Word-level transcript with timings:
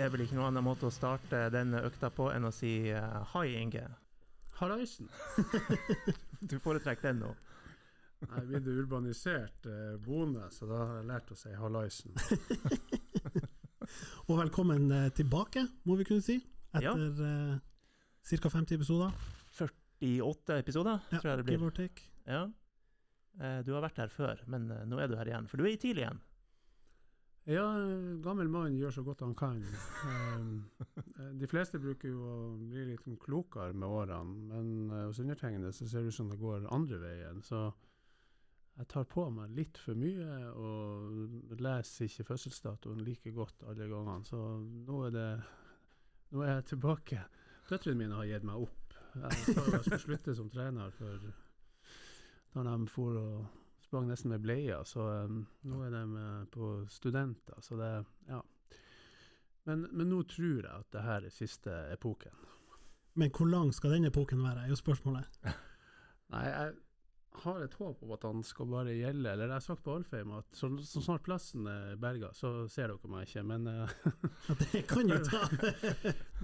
er 0.00 0.10
vel 0.12 0.24
ikke 0.24 0.36
noen 0.38 0.50
annen 0.50 0.66
måte 0.66 0.88
å 0.88 0.94
starte 0.94 1.46
denne 1.52 1.82
økta 1.86 2.10
på 2.14 2.30
enn 2.32 2.48
å 2.48 2.52
si 2.54 2.74
uh, 2.92 3.20
hei, 3.34 3.52
Inge. 3.60 3.84
Hallaisen. 4.60 5.08
du 6.50 6.58
foretrekker 6.60 7.10
den 7.10 7.22
nå. 7.24 7.30
Jeg 8.20 8.36
er 8.36 8.48
blitt 8.50 8.66
urbanisert 8.68 9.66
eh, 9.70 9.94
boende, 10.04 10.44
så 10.52 10.66
da 10.68 10.80
har 10.82 10.98
jeg 10.98 11.06
lært 11.08 11.30
å 11.32 11.36
si 11.40 11.52
hallaisen. 11.56 12.12
og 14.28 14.34
velkommen 14.42 14.90
eh, 14.92 15.06
tilbake, 15.16 15.62
må 15.88 15.96
vi 15.96 16.04
kunne 16.10 16.24
si, 16.24 16.36
etter 16.76 17.06
ja. 17.06 17.30
eh, 17.30 18.34
ca. 18.42 18.52
50 18.52 18.76
episoder. 18.76 19.14
48 19.56 20.58
episoder, 20.60 21.00
ja, 21.08 21.22
tror 21.22 21.30
jeg 21.30 21.40
det 21.40 21.46
blir. 21.48 21.56
Give 21.56 21.70
or 21.70 21.76
take. 21.78 22.04
Ja. 22.28 22.42
Eh, 23.40 23.62
du 23.64 23.72
har 23.72 23.86
vært 23.86 24.02
her 24.04 24.12
før, 24.12 24.44
men 24.52 24.68
eh, 24.74 24.84
nå 24.88 25.00
er 25.00 25.08
du 25.08 25.16
her 25.16 25.32
igjen, 25.32 25.48
for 25.48 25.56
du 25.56 25.64
er 25.64 25.72
i 25.72 25.80
TIL 25.80 26.02
igjen. 26.04 26.20
Ja, 27.48 27.64
gammel 28.22 28.50
mann 28.52 28.76
gjør 28.76 28.92
så 28.98 29.02
godt 29.04 29.22
han 29.24 29.34
kan. 29.34 29.62
Eh, 29.64 31.30
de 31.40 31.48
fleste 31.48 31.80
bruker 31.80 32.12
jo 32.12 32.20
å 32.20 32.34
bli 32.60 32.84
litt 32.90 33.06
klokere 33.22 33.72
med 33.72 33.88
årene, 33.88 34.34
men 34.50 34.90
hos 35.06 35.20
undertegnede 35.22 35.72
så 35.72 35.88
ser 35.88 36.04
det 36.04 36.12
ut 36.12 36.18
som 36.18 36.30
det 36.30 36.40
går 36.40 36.68
andre 36.72 37.00
veien. 37.00 37.40
Så 37.44 37.64
jeg 38.80 38.88
tar 38.88 39.08
på 39.12 39.26
meg 39.34 39.52
litt 39.56 39.76
for 39.80 39.98
mye 39.98 40.36
og 40.56 41.56
leser 41.60 42.06
ikke 42.06 42.28
fødselsdatoen 42.30 43.02
like 43.04 43.32
godt 43.36 43.64
alle 43.68 43.88
gangene. 43.90 44.24
Så 44.24 44.40
nå 44.60 45.02
er 45.08 45.16
det 45.16 45.30
Nå 46.30 46.44
er 46.46 46.60
jeg 46.60 46.66
tilbake. 46.68 47.24
Døtrene 47.66 47.98
mine 47.98 48.14
har 48.14 48.28
gitt 48.28 48.44
meg 48.46 48.60
opp. 48.62 48.92
Jeg 49.18 49.56
sa 49.56 49.64
jeg 49.64 49.80
skulle 49.82 49.98
slutte 50.04 50.34
som 50.38 50.50
trener 50.52 50.92
for 50.94 51.24
da 52.54 52.62
de 52.66 52.86
for 52.90 53.18
og 53.18 53.59
sprang 53.90 54.06
nesten 54.06 54.30
med 54.30 54.42
bleier, 54.44 54.84
så 54.86 55.02
um, 55.26 55.42
nå 55.66 55.80
er 55.82 55.94
de 55.96 56.24
på 56.54 56.70
studenter, 56.88 57.58
så 57.60 57.78
det 57.80 57.92
Ja. 58.30 58.40
Men, 59.68 59.82
men, 59.92 60.08
nå 60.08 60.22
tror 60.24 60.62
jeg 60.64 60.72
at 60.72 60.92
det 60.94 61.02
her 61.04 61.26
er 61.26 61.34
siste 61.34 61.72
epoken. 61.92 62.32
Men 63.14 63.30
hvor 63.36 63.46
lang 63.50 63.74
skal 63.74 63.92
den 63.92 64.06
epoken 64.08 64.40
være, 64.42 64.64
er 64.64 64.70
jo 64.72 64.78
spørsmålet. 64.78 65.26
Nei, 66.32 66.44
jeg 66.46 66.72
har 67.32 67.62
et 67.62 67.74
håp 67.78 68.02
om 68.02 68.12
at 68.14 68.24
han 68.26 68.42
skal 68.44 68.68
bare 68.70 68.94
gjelde. 68.94 69.30
Eller 69.32 69.46
jeg 69.46 69.54
har 69.54 69.64
sagt 69.64 69.84
på 69.84 69.94
Alfheim 69.94 70.32
at 70.36 70.56
så, 70.56 70.70
så, 70.84 71.02
snart 71.04 71.24
plassen 71.26 71.66
er 71.70 71.98
berga, 72.00 72.32
så 72.36 72.66
ser 72.70 72.90
dere 72.90 73.10
meg 73.12 73.28
ikke, 73.28 73.44
men 73.46 73.68
uh, 73.70 73.94
Det 74.72 74.82
kan 74.90 75.10
jo 75.10 75.18
ta! 75.28 75.42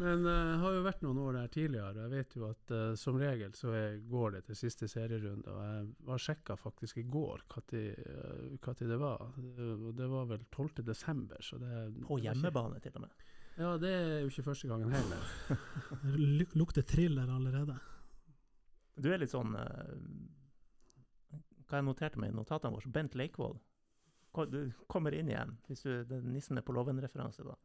men 0.01 0.27
uh, 0.29 0.57
har 0.63 0.77
jo 0.79 0.85
vært 0.87 1.05
noen 1.05 1.21
år 1.25 1.41
der 1.41 1.53
tidligere, 1.57 2.07
jeg 2.07 2.15
vet 2.15 2.37
jo 2.39 2.49
at 2.51 2.75
uh, 2.75 2.85
som 2.99 3.19
regel 3.21 3.55
så 3.59 3.73
er, 3.77 3.99
går 4.07 4.37
det 4.37 4.45
til 4.49 4.61
siste 4.63 4.89
serierunde. 4.91 5.53
Og 5.53 5.65
jeg 5.67 5.89
var 6.11 6.25
sjekka 6.29 6.59
faktisk 6.61 7.03
i 7.03 7.07
går 7.11 7.45
når 7.57 8.87
det 8.87 9.01
var. 9.01 9.27
Og 9.27 9.91
det 9.97 10.11
var 10.11 10.31
vel 10.31 10.47
12. 10.51 10.85
desember. 10.87 11.43
Så 11.43 11.59
det, 11.61 11.73
på 12.07 12.21
hjemmebane, 12.23 12.81
til 12.85 12.97
og 12.97 13.07
med? 13.07 13.27
Ja, 13.57 13.75
det 13.81 13.91
er 13.91 14.19
jo 14.21 14.31
ikke 14.31 14.51
første 14.51 14.69
gangen 14.69 14.93
heller. 14.93 15.29
det 16.05 16.51
lukter 16.57 16.85
thriller 16.85 17.31
allerede. 17.33 17.79
Du 18.97 19.09
er 19.13 19.21
litt 19.21 19.33
sånn 19.33 19.53
hva 21.67 21.81
jeg 21.81 21.87
noterte 21.87 22.21
meg 22.23 22.33
i 22.33 22.37
notatene 22.37 22.77
våre, 22.77 22.93
Bent 22.95 23.17
Leikvoll. 23.19 23.57
Du 24.53 24.61
kommer 24.93 25.15
inn 25.17 25.31
igjen, 25.33 25.55
hvis 25.69 25.87
du 25.87 25.91
det 26.05 26.19
er 26.19 26.29
nissen 26.29 26.61
er 26.61 26.65
på 26.67 26.75
låven-referanse, 26.77 27.47
da. 27.47 27.57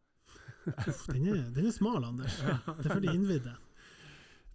Uff, 0.72 1.08
den, 1.10 1.28
er, 1.28 1.42
den 1.52 1.68
er 1.68 1.76
smal, 1.76 2.06
Anders. 2.08 2.38
Det 2.40 2.86
er 2.86 2.94
for 2.94 3.04
de 3.04 3.12
innvidde. 3.12 3.56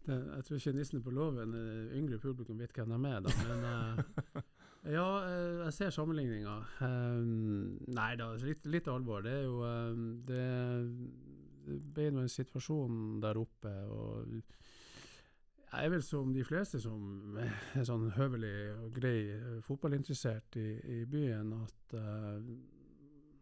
Det, 0.06 0.16
jeg 0.36 0.47
tror 0.47 0.61
ikke 0.61 0.77
nissen 0.78 1.03
på 1.03 1.12
låven, 1.12 1.56
yngre 1.98 2.19
publikum 2.22 2.60
vet 2.62 2.72
hvem 2.76 2.94
de 2.94 3.10
er, 3.10 3.26
da. 3.26 3.34
Men 3.43 3.66
uh, 3.66 4.43
ja, 4.87 5.06
eh, 5.26 5.65
jeg 5.65 5.75
ser 5.75 5.94
sammenligninga. 5.94 6.56
Um, 6.87 7.75
nei 7.91 8.12
da, 8.21 8.31
litt, 8.38 8.66
litt, 8.71 8.88
alvor. 8.91 9.25
Det 9.26 9.32
er 9.34 9.44
jo 9.48 9.56
um, 9.66 10.04
Det 10.26 10.44
ble 11.97 12.10
nå 12.15 12.22
en 12.22 12.31
situasjon 12.31 13.19
der 13.25 13.41
oppe, 13.41 13.72
og 13.91 14.37
jeg 15.76 15.88
er 15.88 15.92
vel 15.92 16.03
som 16.04 16.32
de 16.32 16.44
fleste 16.47 16.81
som 16.81 17.37
er 17.41 17.84
sånn 17.87 18.09
høvelig 18.16 18.54
og 18.81 18.97
grei 18.97 19.19
eh, 19.34 19.59
fotballinteressert 19.66 20.56
i, 20.60 20.69
i 20.97 20.98
byen, 21.10 21.53
at 21.59 21.97
uh, 21.98 22.38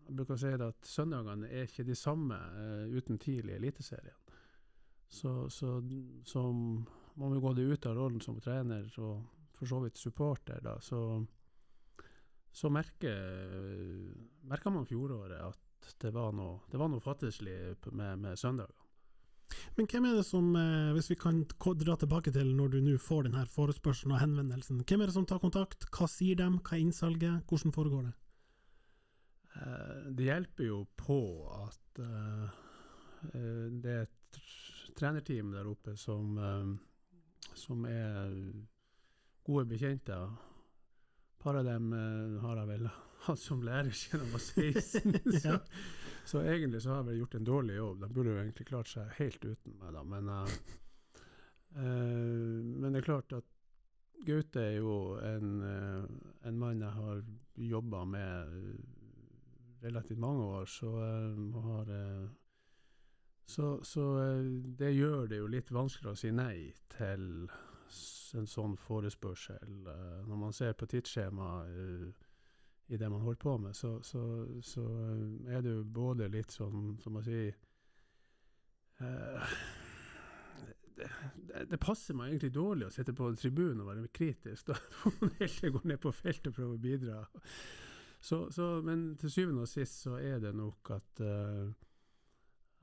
jeg 0.04 0.16
bruker 0.18 0.36
å 0.36 0.40
si 0.40 0.50
det 0.50 0.66
at 0.66 0.88
søndagene 0.88 1.48
er 1.48 1.68
ikke 1.68 1.86
de 1.86 1.96
samme 1.98 2.36
uh, 2.36 2.84
uten 2.90 3.20
TIL 3.22 3.52
i 3.52 3.56
Eliteserien. 3.56 4.18
Så, 5.14 5.46
så, 5.52 5.78
som 6.26 6.84
man 7.20 7.34
vi 7.36 7.42
gå 7.44 7.52
det 7.54 7.68
ut 7.70 7.86
av 7.86 7.98
rollen 7.98 8.22
som 8.24 8.40
trener 8.42 8.88
og 8.98 9.22
for 9.54 9.70
så 9.70 9.78
vidt 9.84 10.00
supporter, 10.00 10.58
da, 10.64 10.74
så, 10.82 11.00
så 12.50 12.70
merker, 12.74 13.20
merker 14.50 14.74
man 14.74 14.88
fjoråret 14.88 15.38
at 15.38 15.92
det 16.02 16.10
var 16.16 16.34
noe, 16.34 16.64
det 16.72 16.80
noe 16.80 17.04
fattigslig 17.04 17.54
med, 17.92 18.24
med 18.24 18.40
søndagene. 18.40 18.83
Men 19.76 19.88
hvem 19.90 20.06
er 20.08 20.18
det 20.18 20.26
som, 20.26 20.50
eh, 20.56 20.92
hvis 20.94 21.10
vi 21.10 21.16
kan 21.18 21.42
dra 21.80 21.96
tilbake 21.98 22.32
til 22.34 22.52
når 22.56 22.74
du 22.74 22.80
nå 22.84 22.96
får 22.98 23.26
denne 23.26 23.44
forespørselen 23.50 24.14
og 24.14 24.22
henvendelsen, 24.22 24.82
hvem 24.82 25.02
er 25.02 25.10
det 25.10 25.16
som 25.16 25.26
tar 25.26 25.42
kontakt, 25.42 25.86
hva 25.94 26.08
sier 26.10 26.38
de, 26.38 26.48
hva 26.58 26.76
er 26.76 26.82
innsalget, 26.82 27.44
hvordan 27.48 27.74
foregår 27.74 28.08
det? 28.08 28.14
Eh, 29.54 30.10
det 30.18 30.28
hjelper 30.30 30.68
jo 30.68 30.80
på 30.98 31.20
at 31.62 32.02
uh, 32.02 32.62
det 33.34 33.92
er 33.92 34.06
et 34.08 34.40
trenerteam 34.98 35.52
der 35.54 35.68
oppe 35.70 35.94
som, 35.96 36.36
som 37.56 37.86
er 37.88 38.34
gode 39.46 39.64
bekjente 39.70 40.12
Et 40.12 41.38
par 41.40 41.56
av 41.56 41.64
dem 41.64 41.88
har 42.42 42.60
jeg 42.60 42.68
vel 42.68 42.84
hatt 43.24 43.40
som 43.40 43.62
lærer 43.64 43.94
siden 43.96 44.26
jeg 44.26 44.34
var 44.34 44.44
16. 44.44 45.40
så, 45.42 45.56
så, 46.24 46.40
egentlig 46.40 46.82
så 46.82 46.90
har 46.90 47.02
jeg 47.02 47.08
vel 47.10 47.18
gjort 47.22 47.34
en 47.38 47.48
dårlig 47.48 47.76
jobb. 47.76 47.98
De 48.00 48.08
burde 48.16 48.32
jo 48.32 48.42
egentlig 48.42 48.66
klart 48.68 48.90
seg 48.90 49.10
helt 49.18 49.44
uten 49.44 49.76
meg, 49.80 49.92
da. 49.96 50.04
Men, 50.08 50.30
uh, 50.30 50.54
uh, 51.76 52.60
men 52.64 52.88
det 52.90 53.02
er 53.02 53.08
klart 53.10 53.36
at 53.36 53.50
Gaute 54.24 54.62
er 54.62 54.78
jo 54.78 55.18
en, 55.20 55.48
en 56.48 56.56
mann 56.56 56.80
jeg 56.80 56.96
har 56.96 57.18
jobba 57.60 58.04
med 58.08 58.54
relativt 59.82 60.22
mange 60.22 60.46
år, 60.46 60.64
så 60.70 60.92
har 61.66 61.90
så, 63.44 63.84
så, 63.84 64.04
det 64.78 64.94
gjør 64.94 65.26
det 65.28 65.42
jo 65.42 65.50
litt 65.50 65.72
vanskeligere 65.74 66.16
å 66.16 66.20
si 66.22 66.30
nei 66.32 66.72
til 66.94 67.26
en 68.38 68.48
sånn 68.48 68.78
forespørsel. 68.80 69.84
Når 70.24 70.38
man 70.40 70.56
ser 70.56 70.72
på 70.78 70.88
tidsskjemaet 70.90 72.23
i 72.86 72.96
det 72.96 73.10
man 73.10 73.20
holder 73.20 73.38
på 73.40 73.58
med, 73.58 73.76
så, 73.76 74.02
så, 74.02 74.46
så, 74.62 74.82
eh, 74.82 75.54
er 75.56 75.62
det 75.64 75.72
jo 75.72 75.84
både 75.84 76.28
litt 76.28 76.52
sånn, 76.52 76.98
som 77.00 77.16
å 77.16 77.22
si 77.24 77.46
uh, 79.00 79.54
det, 80.98 81.08
det, 81.70 81.78
passer 81.80 82.16
meg 82.16 82.32
egentlig 82.34 82.52
dårlig 82.54 82.88
å 82.88 82.92
sitte 82.94 83.14
på 83.16 83.30
tribunen 83.40 83.80
og 83.82 83.88
være 83.88 84.12
kritisk. 84.14 84.68
Da 84.68 84.76
får 85.00 85.32
heller 85.40 85.74
gå 85.78 85.82
ned 85.88 86.02
på 86.02 86.12
feltet 86.14 86.52
og 86.52 86.58
prøve 86.58 86.76
å 86.76 86.84
bidra. 86.84 87.24
Så, 88.24 88.46
men 88.84 89.10
til 89.20 89.32
syvende 89.32 89.64
og 89.66 89.68
sist 89.68 90.04
så 90.06 90.14
er 90.20 90.38
det 90.40 90.54
nok 90.56 90.94
at 90.94 91.24
uh, 91.24 91.72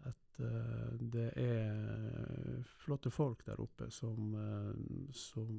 at 0.09 0.41
uh, 0.41 0.97
det 1.13 1.29
er 1.39 2.65
flotte 2.83 3.13
folk 3.13 3.45
der 3.45 3.61
oppe 3.61 3.87
som, 3.93 4.35
som, 5.13 5.53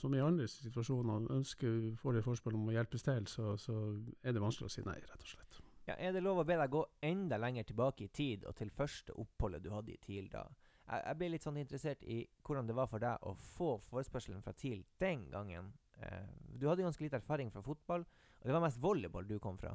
som, 0.00 0.14
i 0.14 0.22
andre 0.22 0.46
situasjoner 0.50 1.30
ønsker 1.34 1.78
får 2.00 2.18
det 2.18 2.24
forspill 2.26 2.58
om 2.58 2.70
å 2.70 2.76
hjelpes 2.76 3.04
til, 3.06 3.26
så, 3.30 3.56
så, 3.60 3.74
er 4.22 4.36
det 4.36 4.42
vanskelig 4.44 4.68
å 4.68 4.74
si 4.76 4.84
nei, 4.86 4.98
rett 5.02 5.24
og 5.24 5.32
slett. 5.32 5.60
Ja, 5.88 5.96
er 5.96 6.12
det 6.12 6.22
lov 6.24 6.42
å 6.42 6.46
be 6.46 6.58
deg 6.60 6.72
gå 6.72 6.84
enda 7.08 7.38
lenger 7.40 7.68
tilbake 7.70 8.04
i 8.04 8.12
tid, 8.12 8.44
og 8.44 8.56
til 8.58 8.70
første 8.74 9.16
oppholdet 9.16 9.64
du 9.64 9.70
hadde 9.72 9.94
i 9.94 10.00
TIL 10.02 10.28
da? 10.32 10.44
Jeg, 10.88 11.02
jeg 11.02 11.18
ble 11.20 11.30
litt 11.32 11.46
sånn 11.46 11.60
interessert 11.60 12.04
i 12.04 12.22
hvordan 12.44 12.68
det 12.68 12.76
var 12.76 12.90
for 12.90 13.02
deg 13.02 13.24
å 13.24 13.34
få 13.56 13.74
forespørselen 13.88 14.44
fra 14.44 14.54
TIL 14.56 14.84
den 15.00 15.26
gangen. 15.32 15.72
Eh, 15.98 16.28
du 16.60 16.68
hadde 16.68 16.84
ganske 16.84 17.04
lite 17.04 17.20
erfaring 17.22 17.50
fra 17.54 17.64
fotball, 17.64 18.04
og 18.38 18.44
det 18.46 18.54
var 18.54 18.64
mest 18.64 18.80
volleyball 18.82 19.26
du 19.28 19.38
kom 19.42 19.58
fra. 19.60 19.74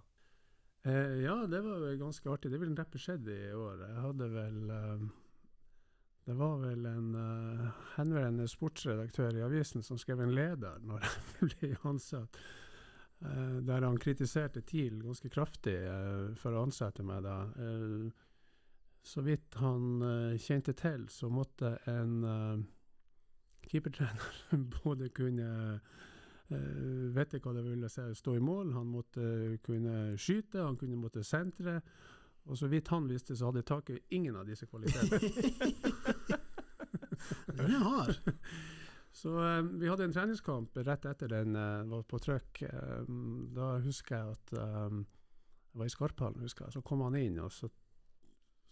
Eh, 0.86 1.24
ja, 1.24 1.36
det 1.48 1.62
var 1.64 1.84
ganske 2.00 2.30
artig. 2.30 2.52
Det 2.52 2.60
ville 2.60 2.76
neppe 2.76 3.00
skjedd 3.00 3.28
i 3.32 3.42
år. 3.56 3.86
Jeg 3.88 4.06
hadde 4.06 4.30
vel 4.34 4.74
eh, 4.78 5.06
Det 6.26 6.34
var 6.40 6.58
vel 6.62 6.86
en 6.88 7.16
uh, 7.16 7.64
henværende 7.98 8.48
sportsredaktør 8.48 9.36
i 9.36 9.44
avisen 9.44 9.84
som 9.84 9.98
skrev 10.00 10.22
en 10.24 10.36
leder 10.36 10.80
når 10.88 11.04
jeg 11.08 11.50
ble 11.50 11.72
ansatt, 11.90 12.40
uh, 13.26 13.58
der 13.68 13.84
han 13.84 14.00
kritiserte 14.00 14.64
TIL 14.64 15.02
ganske 15.04 15.32
kraftig 15.34 15.76
uh, 15.84 16.32
for 16.40 16.56
å 16.56 16.64
ansette 16.64 17.04
meg 17.04 17.26
da. 17.28 17.38
så 19.04 19.22
vidt 19.22 19.60
han 19.60 20.38
kjente 20.40 20.74
til, 20.80 21.10
så 21.12 21.28
måtte 21.28 21.76
en 21.92 22.64
keepertrener 23.68 24.64
både 24.84 25.12
kunne 25.12 25.52
Uh, 26.52 27.10
vite 27.16 27.40
hva 27.42 27.54
det 27.56 27.64
ville 27.66 27.90
si 27.90 28.04
stå 28.18 28.36
i 28.38 28.44
mål. 28.44 28.74
Han 28.76 28.90
måtte 28.92 29.24
kunne 29.66 30.18
skyte, 30.20 30.62
han 30.62 30.78
kunne 30.78 31.00
måtte 31.00 31.24
sentre. 31.26 31.80
Og 32.46 32.58
så 32.60 32.68
vidt 32.68 32.90
han 32.92 33.08
visste, 33.08 33.38
så 33.38 33.50
hadde 33.50 33.64
taket 33.68 34.04
ingen 34.12 34.36
av 34.36 34.48
disse 34.48 34.68
kvalitetene. 34.68 35.20
den 37.60 37.76
er 37.78 37.86
hard. 37.86 38.34
Så 39.14 39.36
um, 39.38 39.70
vi 39.80 39.88
hadde 39.88 40.10
en 40.10 40.16
treningskamp 40.16 40.76
rett 40.84 41.06
etter 41.08 41.32
den 41.32 41.56
uh, 41.56 41.86
var 41.88 42.04
på 42.10 42.20
trøkk. 42.20 42.66
Um, 43.08 43.46
da 43.56 43.78
husker 43.86 44.18
jeg 44.18 44.36
at 44.36 44.54
um, 44.90 45.06
Jeg 45.74 45.80
var 45.80 45.90
i 45.90 45.94
Skarphallen, 45.94 46.44
husker 46.44 46.66
jeg. 46.66 46.76
Så 46.76 46.84
kom 46.86 47.02
han 47.06 47.16
inn, 47.18 47.40
og 47.40 47.52
så 47.54 47.72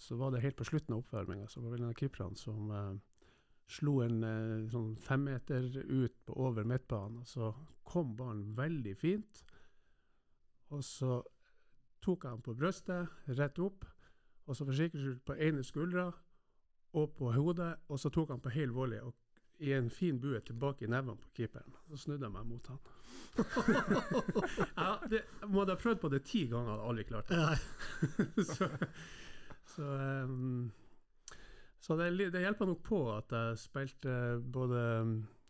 så 0.02 0.16
var 0.16 0.32
det 0.32 0.42
helt 0.42 0.58
på 0.58 0.66
slutten 0.66 0.96
av 0.96 1.04
oppvarminga, 1.04 1.48
så 1.48 1.62
var 1.62 1.76
det 1.76 1.84
en 1.84 1.92
av 1.92 2.00
keeperne 2.00 2.40
som 2.40 2.72
uh, 2.74 2.96
slo 3.70 4.00
en 4.02 4.24
uh, 4.26 4.70
sånn 4.74 4.96
femmeter 4.98 5.68
ut 5.78 6.16
på 6.26 6.38
over 6.42 6.66
midtbanen. 6.66 7.20
og 7.22 7.30
Så 7.30 7.52
kom 7.86 8.16
ballen 8.18 8.56
veldig 8.58 8.96
fint. 8.98 9.44
Og 10.74 10.82
så 10.88 11.20
tok 12.02 12.26
jeg 12.26 12.36
han 12.36 12.44
på 12.46 12.56
brystet, 12.58 13.10
rett 13.38 13.60
opp. 13.60 13.86
Og 14.48 14.58
så 14.58 14.66
for 14.66 14.76
sikkerhets 14.76 15.06
skyld 15.06 15.20
på 15.26 15.38
ene 15.38 15.64
skuldra 15.64 16.08
og 16.98 17.14
på 17.18 17.32
hodet. 17.32 17.76
Og 17.88 18.00
så 18.00 18.10
tok 18.10 18.34
han 18.34 18.42
på 18.42 18.54
hel 18.54 18.74
volley 18.76 19.00
og 19.00 19.14
i 19.62 19.76
en 19.78 19.92
fin 19.94 20.18
bue 20.20 20.40
tilbake 20.42 20.86
i 20.86 20.90
nevene 20.90 21.20
på 21.22 21.30
keeperen. 21.38 21.76
Så 21.92 22.04
snudde 22.06 22.26
jeg 22.26 22.34
meg 22.34 22.48
mot 22.50 22.68
han. 22.68 22.80
ja, 24.82 24.96
det, 25.10 25.22
må 25.48 25.66
ha 25.70 25.76
prøvd 25.78 26.02
på 26.02 26.10
det 26.10 26.24
ti 26.26 26.48
ganger, 26.50 26.72
hadde 26.74 26.88
aldri 26.90 27.06
klart 27.12 27.30
det. 27.30 28.46
Så 28.56 28.70
så, 29.76 29.84
um, 30.24 30.72
så 31.80 31.96
det, 31.96 32.32
det 32.34 32.44
hjelper 32.44 32.68
nok 32.70 32.82
på 32.84 33.02
at 33.14 33.32
jeg 33.32 33.60
spilte 33.62 34.16
både 34.54 34.82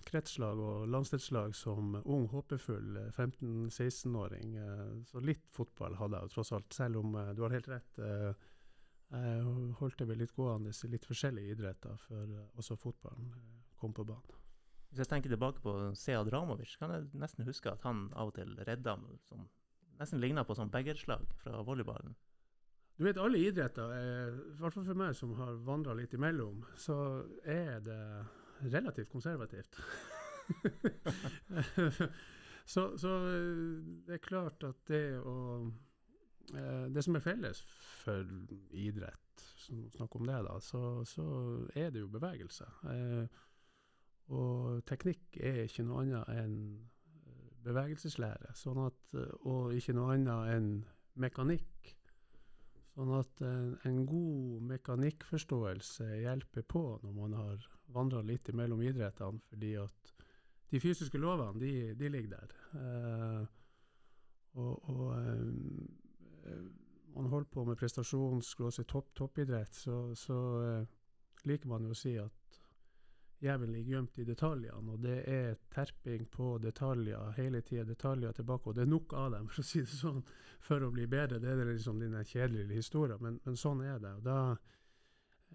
kretslag 0.08 0.60
og 0.60 0.88
landsdelslag 0.92 1.54
som 1.56 1.96
ung, 2.04 2.28
håpefull 2.32 2.98
eh, 2.98 3.10
15-16-åring. 3.18 4.56
eh, 4.58 5.04
Så 5.06 5.22
litt 5.24 5.46
fotball 5.54 5.96
hadde 6.00 6.22
jeg 6.22 6.34
tross 6.36 6.52
alt, 6.58 6.74
selv 6.74 7.02
om 7.04 7.16
eh, 7.16 7.34
du 7.38 7.42
har 7.46 7.56
helt 7.56 7.68
rett. 7.72 8.00
eh, 8.00 8.34
Jeg 9.12 9.44
holdt 9.80 9.98
det 10.00 10.08
vel 10.08 10.22
litt 10.24 10.36
gående 10.36 10.72
i 10.72 10.88
litt 10.92 11.06
forskjellige 11.06 11.56
idretter 11.58 11.98
før 12.08 12.24
eh, 12.38 12.46
også 12.58 12.78
fotballen 12.80 13.32
eh, 13.36 13.62
kom 13.80 13.94
på 13.94 14.06
banen. 14.08 14.38
Hvis 14.92 15.00
jeg 15.06 15.08
tenker 15.08 15.32
tilbake 15.32 15.62
på 15.64 15.74
Sead 15.96 16.28
Ramovic, 16.34 16.76
kan 16.80 16.92
jeg 16.92 17.08
nesten 17.16 17.46
huske 17.48 17.72
at 17.72 17.84
han 17.88 18.10
av 18.14 18.32
og 18.32 18.36
til 18.36 18.58
redda 18.68 18.98
som 19.24 19.46
nesten 20.02 20.20
ligna 20.20 20.44
på 20.44 20.56
sånn 20.58 20.72
begerslag 20.74 21.28
fra 21.40 21.62
volleyballen. 21.64 22.16
Du 22.98 23.06
vet, 23.06 23.18
alle 23.18 23.40
idretter, 23.40 23.92
eh, 23.96 24.36
i 24.52 24.60
hvert 24.60 24.74
fall 24.76 24.86
for 24.86 25.00
meg 25.00 25.16
som 25.16 25.32
har 25.40 25.56
vandra 25.66 25.94
litt 25.98 26.12
imellom, 26.14 26.66
så 26.78 27.24
er 27.48 27.80
det 27.80 28.02
relativt 28.64 29.10
konservativt. 29.10 29.80
så, 32.66 32.98
så 32.98 33.14
eh, 33.28 33.78
det 34.08 34.18
er 34.18 34.26
klart 34.26 34.64
at 34.68 34.82
det 34.90 35.06
å 35.20 35.36
eh, 36.56 36.88
Det 36.92 37.04
som 37.06 37.16
er 37.16 37.24
felles 37.24 37.62
for 38.02 38.28
idrett, 38.76 39.46
snakk 39.96 40.16
om 40.18 40.26
det, 40.28 40.40
da, 40.48 40.58
så, 40.60 41.04
så 41.08 41.26
er 41.76 41.92
det 41.94 42.04
jo 42.04 42.12
bevegelse. 42.12 42.68
Eh, 42.92 43.26
og 44.32 44.84
teknikk 44.88 45.38
er 45.44 45.66
ikke 45.66 45.86
noe 45.86 46.04
annet 46.06 46.32
enn 46.40 46.58
bevegelseslære, 47.62 48.56
sånn 48.58 48.80
at, 48.88 49.18
og 49.46 49.76
ikke 49.78 49.94
noe 49.94 50.16
annet 50.16 50.54
enn 50.56 50.70
mekanikk. 51.22 51.92
Sånn 52.92 53.14
at 53.16 53.42
en, 53.48 53.76
en 53.88 54.02
god 54.06 54.66
mekanikkforståelse 54.74 56.10
hjelper 56.26 56.66
på 56.68 56.84
når 57.04 57.14
man 57.16 57.38
har 57.40 57.70
vandra 57.96 58.20
litt 58.26 58.52
mellom 58.56 58.82
idrettene, 58.84 59.40
fordi 59.48 59.76
at 59.80 60.14
de 60.72 60.80
fysiske 60.80 61.20
lovene, 61.20 61.60
de, 61.60 61.72
de 62.00 62.10
ligger 62.12 62.36
der. 62.36 62.56
Eh, 62.80 63.42
og 64.60 64.90
og 64.92 65.06
eh, 65.16 66.66
man 67.16 67.28
holder 67.32 67.50
på 67.52 67.64
med 67.68 67.80
prestasjons- 67.80 68.56
og 68.60 68.88
topp, 68.88 69.14
toppidrett, 69.16 69.76
så, 69.76 70.16
så 70.16 70.38
eh, 70.64 70.86
liker 71.48 71.72
man 71.72 71.88
jo 71.88 71.96
å 71.96 72.00
si 72.02 72.16
at 72.20 72.61
Ligger 73.42 73.96
gjemt 73.96 74.20
i 74.22 74.26
detaljene, 74.26 74.94
og 74.94 75.00
det 75.02 75.16
er 75.26 75.56
terping 75.74 76.28
på 76.30 76.60
detaljer 76.62 77.32
hele 77.40 77.64
tida. 77.66 77.88
Detaljer 77.90 78.36
tilbake, 78.38 78.70
og 78.70 78.76
det 78.78 78.84
er 78.84 78.92
nok 78.92 79.16
av 79.18 79.32
dem, 79.34 79.48
for 79.50 79.64
å 79.64 79.66
si 79.66 79.82
det 79.82 79.96
sånn, 79.96 80.22
for 80.62 80.86
å 80.86 80.92
bli 80.94 81.08
bedre. 81.10 81.40
Det 81.42 81.50
er 81.50 81.72
liksom 81.72 82.00
dine 82.02 82.22
kjedelige 82.22 82.78
historier, 82.78 83.18
men, 83.22 83.40
men 83.46 83.58
sånn 83.58 83.82
er 83.82 83.98
det. 84.04 84.14
Og 84.20 84.28
da 84.28 84.38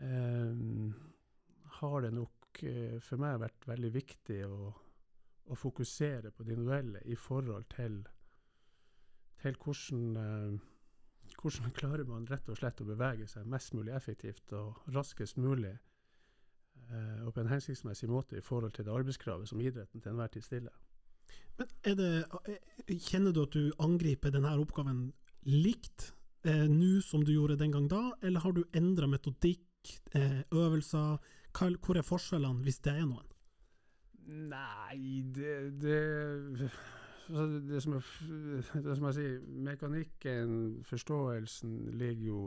eh, 0.03 0.59
har 1.79 2.03
det 2.03 2.13
nok 2.19 2.63
eh, 2.67 2.99
for 3.07 3.23
meg 3.23 3.39
vært 3.45 3.71
veldig 3.71 3.95
viktig 3.95 4.43
å, 4.51 4.73
å 5.47 5.59
fokusere 5.63 6.35
på 6.35 6.43
det 6.43 6.57
individuelle 6.57 7.07
i 7.07 7.15
forhold 7.15 7.71
til, 7.77 8.01
til 9.45 9.63
hvordan 9.63 10.25
eh, 10.25 10.65
hvordan 11.35 11.73
klarer 11.75 12.07
man 12.07 12.27
rett 12.27 12.49
og 12.49 12.59
slett 12.59 12.81
å 12.81 12.87
bevege 12.87 13.27
seg 13.31 13.47
mest 13.51 13.75
mulig 13.75 13.95
effektivt 13.95 14.53
og 14.57 14.87
raskest 14.95 15.39
mulig 15.39 15.75
og 17.27 17.33
på 17.35 17.43
en 17.43 17.51
hensiktsmessig 17.51 18.09
måte 18.09 18.39
i 18.39 18.45
forhold 18.45 18.73
til 18.77 18.87
det 18.87 18.93
arbeidskravet 18.95 19.49
som 19.49 19.61
idretten 19.61 20.01
til 20.01 20.13
enhver 20.13 20.31
tid 20.33 20.45
stiller. 20.47 20.75
Men 21.59 21.69
er 21.85 21.95
det, 21.95 22.25
eh, 22.49 22.99
kjenner 23.01 23.33
du 23.33 23.43
at 23.43 23.55
du 23.55 23.73
angriper 23.81 24.33
denne 24.35 24.53
oppgaven 24.61 25.13
likt 25.49 26.11
eh, 26.45 26.67
nå 26.69 27.01
som 27.05 27.25
du 27.25 27.33
gjorde 27.33 27.59
den 27.61 27.73
gang 27.73 27.89
da, 27.89 28.03
eller 28.23 28.45
har 28.45 28.53
du 28.53 28.65
endra 28.77 29.09
metodikk, 29.09 29.65
eh, 30.13 30.43
øvelser? 30.53 31.17
Hva, 31.57 31.71
hvor 31.81 31.97
er 31.97 32.05
forskjellene, 32.05 32.63
hvis 32.67 32.83
det 32.85 32.93
er 32.93 33.07
noen? 33.09 33.33
Nei, 34.27 35.23
det, 35.33 35.81
det 35.81 36.71
altså 37.31 37.61
det 37.71 37.83
som, 37.83 37.97
er, 37.97 38.11
det 38.85 38.97
som 38.99 39.09
jeg 39.09 39.17
sier, 39.17 39.37
mekanikken, 39.71 40.57
forståelsen, 40.85 41.77
ligger 41.97 42.27
jo 42.27 42.41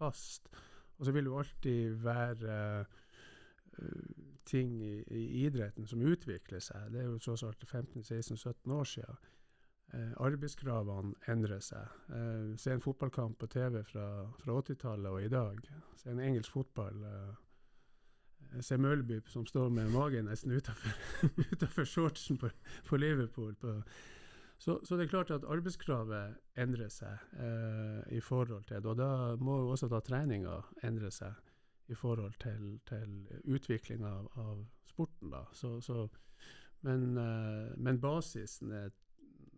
fast. 0.00 0.50
Og 0.98 1.06
så 1.06 1.12
vil 1.12 1.28
det 1.28 1.30
jo 1.30 1.38
alltid 1.38 1.98
være 2.02 2.56
eh, 2.80 3.02
ting 4.46 4.76
i, 4.82 5.04
i 5.10 5.22
idretten 5.46 5.86
som 5.86 6.02
utvikler 6.02 6.62
seg. 6.62 6.92
Det 6.92 7.02
er 7.02 7.08
jo 7.08 7.18
tross 7.22 7.42
alt 7.46 7.64
15-16-17 7.66 8.72
år 8.72 8.84
siden. 8.92 9.24
Eh, 9.94 10.12
arbeidskravene 10.22 11.14
endrer 11.30 11.62
seg. 11.62 11.96
Eh, 12.10 12.54
se 12.58 12.74
en 12.74 12.82
fotballkamp 12.82 13.38
på 13.38 13.48
TV 13.50 13.82
fra, 13.86 14.06
fra 14.42 14.60
80-tallet 14.62 15.10
og 15.10 15.22
i 15.24 15.32
dag. 15.32 15.60
Se 16.00 16.10
en 16.10 16.22
engelsk 16.22 16.52
fotball. 16.58 17.02
Eh, 17.10 17.34
Se 18.62 18.76
Mølby 18.78 19.18
som 19.28 19.42
står 19.46 19.72
med 19.74 19.90
magen 19.90 20.28
nesten 20.30 20.52
utafor 21.52 21.84
shortsen 21.84 22.38
på, 22.38 22.48
på 22.86 22.96
Liverpool. 22.96 23.54
På. 23.60 23.82
Så, 24.58 24.78
så 24.84 24.96
det 24.96 25.06
er 25.06 25.12
klart 25.12 25.32
at 25.34 25.44
arbeidskravet 25.44 26.36
endrer 26.56 26.88
seg 26.92 27.36
eh, 27.42 28.16
i 28.16 28.20
forhold 28.24 28.64
til 28.68 28.80
det. 28.80 28.88
Og 28.88 28.96
da 28.98 29.36
må 29.36 29.58
også 29.72 29.90
da 29.92 30.00
treninga 30.00 30.60
endre 30.86 31.10
seg 31.12 31.34
i 31.88 31.94
forhold 31.94 32.34
til, 32.42 32.78
til 32.88 33.26
utvikling 33.44 34.04
av, 34.04 34.28
av 34.38 34.62
sporten. 34.88 35.30
da. 35.30 35.44
Så, 35.52 35.80
så, 35.80 36.08
men, 36.86 37.16
eh, 37.16 37.74
men 37.76 38.00
basisen 38.00 38.72
er, 38.72 38.90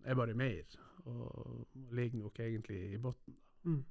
er 0.05 0.19
bare 0.19 0.35
mer, 0.35 0.79
og 1.09 1.69
ligger 1.93 2.19
nok 2.25 2.41
egentlig 2.41 2.83
i 2.93 2.99
bunnen. 2.99 3.39
Mm. 3.65 3.85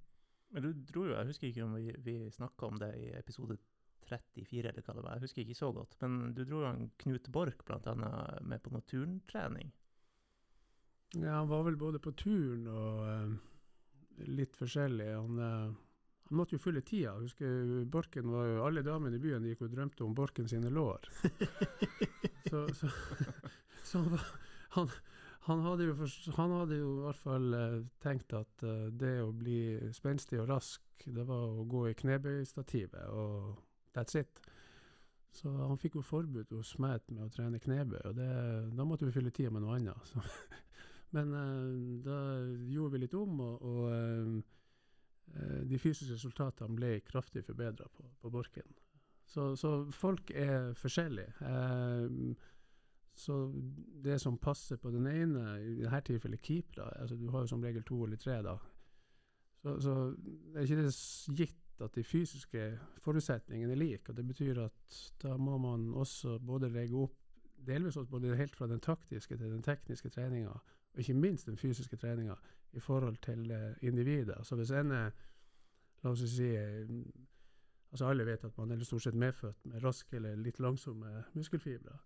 Men 0.50 0.64
du 0.64 0.70
dro 0.88 1.08
jo, 1.08 1.16
jeg 1.16 1.28
husker 1.32 1.50
ikke 1.50 1.66
om 1.66 1.76
vi, 1.76 1.92
vi 2.04 2.20
snakka 2.32 2.70
om 2.70 2.78
det 2.80 2.94
i 2.96 3.10
episode 3.18 3.58
34 4.08 4.70
eller 4.70 4.86
hva 4.86 4.96
det 4.96 5.04
var, 5.04 5.18
jeg 5.18 5.26
husker 5.26 5.44
ikke 5.44 5.60
så 5.60 5.72
godt. 5.76 5.98
Men 6.02 6.34
du 6.38 6.44
dro 6.46 6.62
jo 6.64 6.70
en 6.70 6.88
Knut 7.02 7.28
Borch 7.34 7.66
blant 7.68 7.90
annet 7.92 8.46
med 8.48 8.64
på 8.64 8.72
noe 8.72 8.86
turntrening. 8.88 9.74
Ja, 11.16 11.40
han 11.40 11.52
var 11.52 11.64
vel 11.68 11.78
både 11.80 12.00
på 12.04 12.14
turn 12.20 12.68
og 12.68 13.04
uh, 13.08 13.36
litt 14.28 14.58
forskjellig. 14.60 15.08
Han, 15.16 15.40
eh, 15.40 15.76
han 16.28 16.38
måtte 16.38 16.58
jo 16.58 16.62
fylle 16.62 16.82
tida. 16.84 17.14
Husker 17.22 17.86
Borken 17.92 18.32
var 18.32 18.48
jo, 18.50 18.64
Alle 18.66 18.84
damene 18.84 19.16
i 19.16 19.22
byen 19.24 19.46
gikk 19.48 19.64
og 19.64 19.72
drømte 19.72 20.04
om 20.04 20.16
Borken 20.16 20.50
sine 20.50 20.72
lår. 20.74 21.08
så, 22.52 22.66
så, 22.76 22.90
så 23.88 24.02
han, 24.02 24.10
var, 24.12 24.26
han, 24.76 24.92
han, 25.48 25.64
hadde 25.64 25.88
jo 25.88 26.10
han 26.36 26.56
hadde 26.58 26.82
jo 26.82 26.90
i 26.98 27.06
hvert 27.06 27.24
fall 27.24 27.56
eh, 27.56 27.80
tenkt 28.04 28.36
at 28.36 28.68
eh, 28.68 28.90
det 28.92 29.14
å 29.24 29.32
bli 29.32 29.62
spenstig 29.96 30.42
og 30.44 30.52
rask, 30.52 30.84
det 31.06 31.24
var 31.28 31.48
å 31.48 31.66
gå 31.70 31.88
i 31.88 31.96
knebøystativet, 31.96 33.08
og 33.08 33.56
that's 33.96 34.20
it. 34.20 34.44
Så 35.38 35.52
han 35.54 35.80
fikk 35.80 36.00
jo 36.00 36.06
forbud 36.06 36.52
hos 36.56 36.74
meg 36.82 37.08
med 37.14 37.28
å 37.28 37.32
trene 37.32 37.62
knebøy, 37.62 38.02
og 38.10 38.16
det, 38.18 38.30
da 38.76 38.88
måtte 38.88 39.08
vi 39.08 39.16
fylle 39.16 39.32
tida 39.32 39.54
med 39.54 39.64
noe 39.64 39.80
annet. 39.80 40.04
Så. 40.12 40.24
Men 41.16 41.32
eh, 41.40 41.74
da 42.04 42.20
gjorde 42.68 42.98
vi 42.98 43.04
litt 43.06 43.16
om, 43.16 43.40
og, 43.40 43.64
og 43.64 44.56
de 45.70 45.80
fysiske 45.80 46.16
resultatene 46.16 46.76
ble 46.76 47.00
kraftig 47.06 47.44
forbedra 47.46 47.88
på, 47.94 48.06
på 48.22 48.32
Borken. 48.34 48.76
Så, 49.28 49.56
så 49.56 49.92
folk 49.92 50.32
er 50.32 50.74
forskjellige. 50.74 51.34
Eh, 51.42 52.36
så 53.18 53.38
det 54.04 54.20
som 54.22 54.38
passer 54.38 54.78
på 54.78 54.92
den 54.94 55.08
ene, 55.10 55.58
i 55.60 55.80
dette 55.82 56.02
tilfellet 56.12 56.42
keepere 56.42 56.92
altså 57.02 57.16
Du 57.18 57.30
har 57.34 57.44
jo 57.44 57.48
som 57.48 57.64
regel 57.64 57.84
to 57.84 58.04
eller 58.06 58.20
tre, 58.22 58.42
da. 58.46 58.58
Så, 59.64 59.80
så 59.82 59.96
er 60.56 60.64
ikke 60.64 60.84
det 60.84 60.94
gitt 61.40 61.82
at 61.82 61.96
de 61.98 62.04
fysiske 62.06 62.68
forutsetningene 63.04 63.74
er 63.74 63.82
like. 63.82 64.10
og 64.10 64.18
Det 64.18 64.26
betyr 64.28 64.62
at 64.64 65.00
da 65.22 65.36
må 65.38 65.58
man 65.58 65.94
også 65.94 66.38
både 66.40 66.70
legge 66.70 66.96
opp 66.96 67.18
delvis 67.68 67.98
både 68.10 68.38
helt 68.38 68.56
fra 68.56 68.68
den 68.68 68.80
taktiske 68.80 69.38
til 69.38 69.52
den 69.52 69.64
tekniske 69.66 70.10
treninga, 70.14 70.54
og 70.98 71.04
ikke 71.04 71.14
minst 71.14 71.46
den 71.46 71.58
fysiske 71.58 71.98
treninga, 72.02 72.36
i 72.74 72.80
forhold 72.80 73.18
til 73.22 73.52
eh, 73.52 73.76
individet. 73.82 74.34
Altså 74.38 74.56
hvis 74.56 74.72
en 74.74 74.92
er, 74.92 75.12
la 76.04 76.10
oss 76.10 76.24
si 76.34 76.48
eh, 76.58 76.90
altså 77.92 78.10
Alle 78.10 78.26
vet 78.26 78.44
at 78.44 78.58
man 78.58 78.72
er 78.72 78.82
stort 78.84 79.06
sett 79.06 79.16
medfødt 79.16 79.66
med 79.66 79.84
raske 79.84 80.18
eller 80.18 80.36
litt 80.36 80.60
langsomme 80.60 81.24
muskelfibrer. 81.34 82.02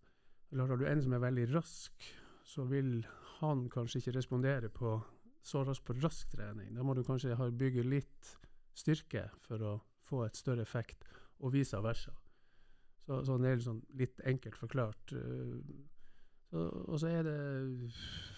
Eller 0.52 0.68
har 0.68 0.78
du 0.78 0.86
en 0.86 1.02
som 1.02 1.14
er 1.14 1.24
veldig 1.24 1.48
rask, 1.56 2.04
så 2.44 2.66
vil 2.68 3.08
han 3.40 3.70
kanskje 3.70 4.02
ikke 4.02 4.18
respondere 4.18 4.70
på 4.70 5.00
så 5.44 5.64
raskt 5.64 5.86
på 5.88 5.96
rask 6.04 6.30
trening. 6.36 6.76
Da 6.76 6.84
må 6.84 6.94
du 6.94 7.04
kanskje 7.04 7.38
bygge 7.58 7.88
litt 7.88 8.36
styrke 8.78 9.30
for 9.48 9.64
å 9.64 9.78
få 10.04 10.26
et 10.26 10.38
større 10.38 10.68
effekt, 10.68 11.08
og 11.40 11.56
vice 11.56 11.80
versa. 11.82 12.12
Så, 13.08 13.24
så 13.26 13.38
det 13.40 13.50
er 13.50 13.56
liksom 13.58 13.82
litt 13.98 14.22
enkelt 14.28 14.60
forklart. 14.60 15.16
eh, 15.16 15.56
og 16.52 16.98
så 17.00 17.08
er 17.08 17.24
det 17.24 17.92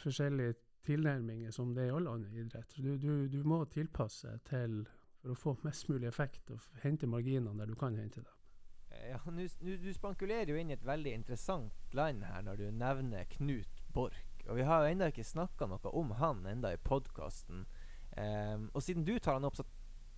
forskjellige 0.03 0.55
tilnærminger 0.86 1.51
som 1.51 1.72
det 1.74 1.86
er 1.86 1.91
i 1.91 1.96
all 1.98 2.10
annen 2.12 2.36
idrett. 2.38 2.75
Du, 2.77 2.96
du, 2.98 3.27
du 3.32 3.39
må 3.48 3.63
tilpasse 3.72 4.36
til 4.50 4.84
for 5.24 5.32
å 5.32 5.39
få 5.39 5.53
mest 5.63 5.88
mulig 5.88 6.10
effekt 6.10 6.51
og 6.51 6.63
hente 6.84 7.08
marginene 7.08 7.55
der 7.62 7.72
du 7.72 7.77
kan 7.79 7.96
hente 7.96 8.22
dem. 8.22 8.39
Ja, 9.08 9.20
nu, 9.25 9.48
nu, 9.65 9.72
du 9.82 9.89
spankulerer 9.96 10.51
jo 10.51 10.58
inn 10.60 10.70
i 10.70 10.75
et 10.75 10.86
veldig 10.86 11.15
interessant 11.15 11.96
land 11.98 12.25
her 12.27 12.43
når 12.46 12.60
du 12.60 12.65
nevner 12.75 13.25
Knut 13.32 13.82
Borch. 13.96 14.20
Og 14.50 14.60
vi 14.60 14.67
har 14.67 14.84
jo 14.84 14.91
ennå 14.91 15.08
ikke 15.10 15.25
snakka 15.25 15.70
noe 15.72 15.93
om 15.96 16.12
han 16.20 16.43
enda 16.51 16.74
i 16.75 16.82
podkasten. 16.84 17.65
og 18.74 18.84
siden 18.84 19.08
du 19.08 19.15
tar 19.20 19.39
han 19.39 19.48
opp, 19.48 19.55
så 19.58 19.65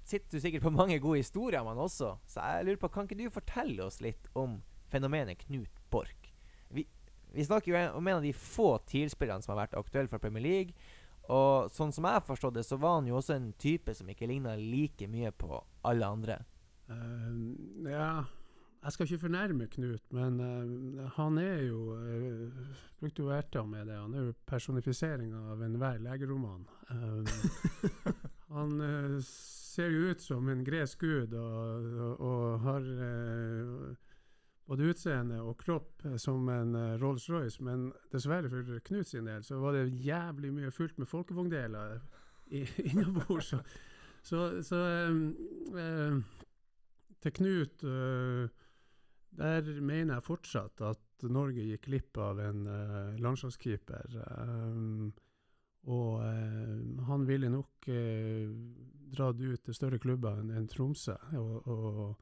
sitter 0.06 0.38
du 0.38 0.42
sikkert 0.42 0.66
på 0.66 0.74
mange 0.74 1.00
gode 1.00 1.22
historier 1.22 1.62
om 1.62 1.70
han 1.72 1.86
også. 1.86 2.16
Så 2.28 2.42
jeg 2.42 2.66
lurer 2.66 2.82
på, 2.82 2.92
kan 2.94 3.08
ikke 3.08 3.22
du 3.22 3.30
fortelle 3.34 3.86
oss 3.86 4.02
litt 4.02 4.28
om 4.34 4.60
fenomenet 4.90 5.46
Knut 5.46 5.82
Borch? 5.94 6.25
Vi, 7.36 7.46
snakker 7.46 7.72
jo 7.72 7.82
om 7.98 8.08
en 8.08 8.20
av 8.20 8.24
de 8.24 8.34
få 8.34 8.78
TIL-spillerne 8.88 9.44
som 9.44 9.54
har 9.54 9.66
vært 9.66 9.76
aktuelle 9.80 10.12
for 10.12 10.24
Premier 10.24 10.44
League. 10.46 10.94
Og 11.34 11.74
sånn 11.74 11.94
som 11.94 12.06
jeg 12.06 12.24
forstod 12.28 12.56
det, 12.58 12.66
så 12.68 12.78
var 12.78 13.00
han 13.00 13.10
jo 13.10 13.18
også 13.20 13.36
en 13.36 13.52
type 13.62 13.94
som 13.98 14.10
ikke 14.12 14.30
ligna 14.30 14.56
like 14.60 15.08
mye 15.10 15.32
på 15.34 15.58
alle 15.90 16.10
andre. 16.18 16.40
Uh, 16.86 17.90
ja, 17.90 18.10
jeg 18.86 18.94
skal 18.94 19.08
ikke 19.08 19.24
fornærme 19.24 19.66
Knut, 19.74 20.04
men 20.14 20.38
uh, 20.38 21.08
han 21.16 21.40
er 21.42 21.64
jo 21.66 21.96
uh, 21.98 22.76
Brukte 23.02 23.26
jo 23.26 23.32
erta 23.34 23.64
med 23.66 23.90
det. 23.90 23.98
Han 23.98 24.14
er 24.14 24.28
jo 24.28 24.36
personifiseringa 24.46 25.42
av 25.56 25.64
enhver 25.66 25.98
legeroman. 26.06 26.64
Han 28.56 28.78
ser 29.26 29.90
jo 29.92 30.14
ut 30.14 30.22
som 30.24 30.48
en 30.50 30.62
gresk 30.64 31.02
gud 31.04 31.34
og, 31.36 31.90
og, 32.00 32.22
og 32.24 32.60
har 32.64 32.86
både 34.70 34.90
utseende 34.92 35.40
og 35.42 35.58
kropp 35.62 36.06
eh, 36.06 36.18
som 36.22 36.50
en 36.50 36.76
eh, 36.76 36.96
Rolls-Royce, 37.02 37.64
men 37.66 37.90
dessverre 38.14 38.50
for 38.52 38.80
Knut 38.88 39.10
sin 39.10 39.30
del 39.30 39.44
så 39.46 39.60
var 39.62 39.78
det 39.78 39.94
jævlig 40.06 40.54
mye 40.56 40.72
fullt 40.74 41.00
med 41.02 41.10
folkevogndeler 41.10 42.00
innabords. 42.90 43.52
Så, 43.54 43.62
så, 44.26 44.46
så 44.66 44.82
um, 45.10 45.26
eh, 45.78 46.22
til 47.22 47.34
Knut 47.40 47.84
uh, 47.84 48.46
Der 49.36 49.70
mener 49.82 50.16
jeg 50.16 50.24
fortsatt 50.24 50.82
at 50.86 51.26
Norge 51.30 51.64
gikk 51.66 51.88
glipp 51.88 52.18
av 52.22 52.40
en 52.40 52.68
uh, 52.70 53.16
landslagskeeper. 53.22 54.20
Um, 54.40 55.14
og 55.86 56.24
eh, 56.26 57.04
han 57.06 57.28
ville 57.28 57.50
nok 57.54 57.90
uh, 57.94 58.54
dratt 59.14 59.42
ut 59.42 59.62
til 59.66 59.78
større 59.78 60.00
klubber 60.02 60.40
enn 60.42 60.54
en 60.56 60.70
Tromsø. 60.70 61.14
Og, 61.38 61.68
og, 61.70 62.16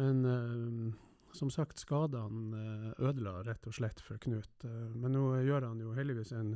men 0.00 0.24
eh, 0.28 1.13
som 1.34 1.50
sagt, 1.50 1.80
skadene 1.82 2.60
uh, 2.94 3.08
ødela 3.08 3.40
rett 3.46 3.66
og 3.66 3.74
slett 3.74 4.00
for 4.04 4.20
Knut. 4.22 4.64
Eh, 4.64 4.94
men 4.94 5.14
nå 5.16 5.24
gjør 5.44 5.68
han 5.70 5.82
jo 5.82 5.94
heldigvis 5.96 6.32
en 6.38 6.54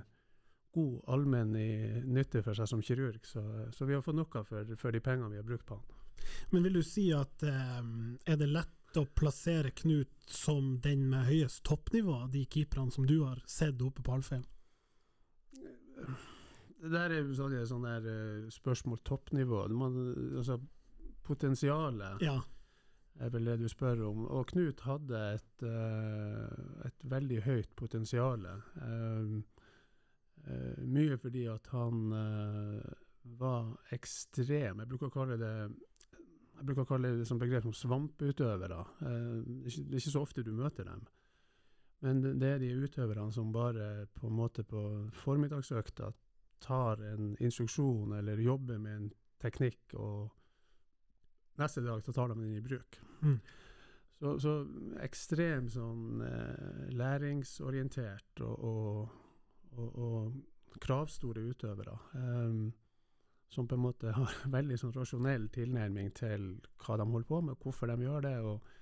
god 0.75 1.01
allmenn 1.09 1.55
i 1.57 1.71
nytte 2.07 2.43
for 2.45 2.55
seg 2.59 2.69
som 2.71 2.83
kirurg, 2.85 3.25
så, 3.27 3.43
så 3.75 3.89
vi 3.89 3.97
har 3.97 4.05
fått 4.05 4.19
noe 4.19 4.45
for, 4.45 4.75
for 4.79 4.95
de 4.95 5.01
pengene 5.03 5.33
vi 5.33 5.41
har 5.41 5.47
brukt 5.47 5.67
på 5.67 5.79
han. 5.79 5.97
Men 6.51 6.67
vil 6.67 6.79
du 6.79 6.83
si 6.85 7.09
at 7.17 7.43
eh, 7.47 7.81
er 8.29 8.39
det 8.41 8.51
lett 8.51 8.99
å 8.99 9.05
plassere 9.19 9.73
Knut 9.77 10.31
som 10.33 10.77
den 10.85 11.09
med 11.11 11.29
høyest 11.29 11.63
toppnivå 11.69 12.23
av 12.25 12.33
de 12.33 12.45
keeperne 12.51 12.93
som 12.95 13.07
du 13.07 13.21
har 13.23 13.43
sett 13.49 13.81
oppe 13.85 14.05
på 14.05 14.17
Alfheim? 14.17 14.45
Det 16.79 16.93
der 16.93 17.11
er 17.11 17.25
jo 17.25 17.35
sånn, 17.35 17.57
sånn 17.67 17.87
der 17.87 18.07
eh, 18.13 18.51
spørsmål 18.55 19.03
toppnivå. 19.07 19.65
Man, 19.75 19.99
altså, 20.39 20.61
potensialet 21.27 22.23
Ja. 22.25 22.39
Er 23.19 23.33
vel 23.35 23.51
det 23.51 23.59
du 23.61 23.69
spør 23.71 24.05
om. 24.09 24.25
Og 24.31 24.47
Knut 24.53 24.83
hadde 24.87 25.21
et, 25.35 25.65
eh, 25.67 26.87
et 26.87 27.07
veldig 27.11 27.43
høyt 27.45 27.75
potensial. 27.77 28.47
Eh, 28.47 29.43
eh, 30.47 30.87
mye 30.87 31.19
fordi 31.19 31.47
at 31.51 31.67
han 31.73 32.13
var 33.39 33.77
ekstrem. 33.93 34.81
Jeg 34.81 34.89
bruker 34.89 35.11
å 35.11 35.13
kalle 35.13 35.37
det 35.37 35.55
jeg 36.59 36.67
bruker 36.67 36.83
å 36.83 36.89
kalle 36.89 37.11
det 37.15 37.27
som 37.29 37.39
begrep 37.39 37.63
som 37.63 37.73
svamputøvere. 37.73 38.79
Det, 38.99 39.69
er 39.71 40.01
ikke, 40.01 40.11
så 40.11 40.23
ofte 40.25 40.43
du 40.43 40.51
møter 40.51 40.89
dem. 40.89 41.05
Men 42.03 42.23
det 42.23 42.49
er 42.49 42.59
de 42.59 42.73
utøverne 42.75 43.31
som 43.33 43.53
bare 43.55 44.09
på 44.15 44.27
en 44.27 44.35
måte 44.35 44.65
på 44.67 44.81
formiddagsøkta 45.21 46.11
tar 46.59 47.03
en 47.13 47.37
instruksjon 47.39 48.17
eller 48.19 48.43
jobber 48.43 48.79
med 48.83 48.97
en 48.97 49.09
teknikk, 49.39 49.95
og 49.95 50.33
neste 51.59 51.85
dag 51.85 52.03
så 52.05 52.15
tar 52.15 52.33
de 52.33 52.41
den 52.41 52.57
i 52.59 52.65
bruk. 52.65 53.00
Mm. 53.23 53.38
Så, 54.19 54.35
så 54.43 54.53
ekstremt 55.05 55.71
sånn 55.75 56.23
eh, 56.27 56.88
læringsorientert 56.99 58.43
og, 58.43 58.65
og, 58.67 59.19
og, 59.79 59.99
og 60.03 60.79
kravstore 60.83 61.45
utøvere. 61.53 61.95
Eh, 62.19 62.62
som 63.49 63.69
på 63.69 63.75
en 63.75 63.85
måte 63.87 64.12
har 64.12 64.35
veldig 64.59 64.79
sånn 64.81 64.97
rasjonell 64.97 65.49
tilnærming 65.55 66.11
til 66.17 66.50
hva 66.85 66.99
de 66.99 67.07
holder 67.07 67.29
på 67.29 67.41
med, 67.47 67.61
hvorfor 67.62 67.91
de 67.91 68.05
gjør 68.05 68.27
det, 68.27 68.35
og, 68.45 68.75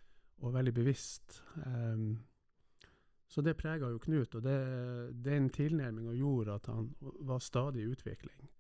og 0.43 0.57
veldig 0.57 0.75
bevisst. 0.75 1.41
Um, 1.65 2.17
så 3.29 3.43
det 3.43 3.57
prega 3.59 3.91
jo 3.91 4.03
Knut, 4.03 4.35
og 4.39 4.43
det, 4.43 4.59
den 5.25 5.49
tilnærminga 5.51 6.15
gjorde 6.15 6.59
at 6.61 6.69
han 6.71 6.91
var 7.01 7.43
stadig 7.43 7.83
i 7.83 7.91
utvikling. 7.91 8.51